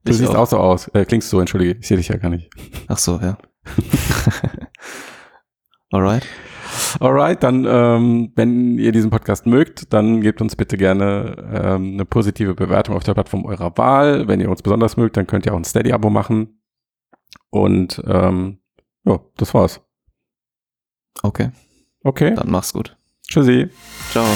Du 0.03 0.13
Ich 0.13 0.19
siehst 0.19 0.31
auch. 0.31 0.39
auch 0.39 0.47
so 0.47 0.57
aus. 0.57 0.89
Äh, 0.95 1.05
klingst 1.05 1.29
so, 1.29 1.41
entschuldige, 1.41 1.79
ich 1.79 1.87
sehe 1.87 1.99
dich 1.99 2.09
ja 2.09 2.17
gar 2.17 2.31
nicht. 2.31 2.49
Ach 2.89 2.97
so, 2.97 3.21
ja. 3.21 3.37
Alright. 5.91 6.27
Alright, 7.01 7.43
dann, 7.43 7.67
ähm, 7.69 8.33
wenn 8.35 8.79
ihr 8.79 8.93
diesen 8.93 9.11
Podcast 9.11 9.45
mögt, 9.45 9.93
dann 9.93 10.23
gebt 10.23 10.41
uns 10.41 10.57
bitte 10.57 10.79
gerne 10.79 11.37
ähm, 11.53 11.93
eine 11.95 12.07
positive 12.07 12.55
Bewertung 12.55 12.97
auf 12.97 13.05
der 13.05 13.13
Plattform 13.13 13.45
eurer 13.45 13.77
Wahl. 13.77 14.27
Wenn 14.27 14.41
ihr 14.41 14.49
uns 14.49 14.63
besonders 14.63 14.97
mögt, 14.97 15.19
dann 15.19 15.27
könnt 15.27 15.45
ihr 15.45 15.53
auch 15.53 15.59
ein 15.59 15.65
Steady-Abo 15.65 16.09
machen. 16.09 16.63
Und 17.51 18.03
ähm, 18.07 18.61
ja, 19.05 19.21
das 19.37 19.53
war's. 19.53 19.83
Okay, 21.23 21.51
Okay, 22.05 22.35
dann 22.37 22.51
mach's 22.51 22.73
gut. 22.73 22.97
Tschüssi. 23.29 23.69
Ciao. 24.11 24.27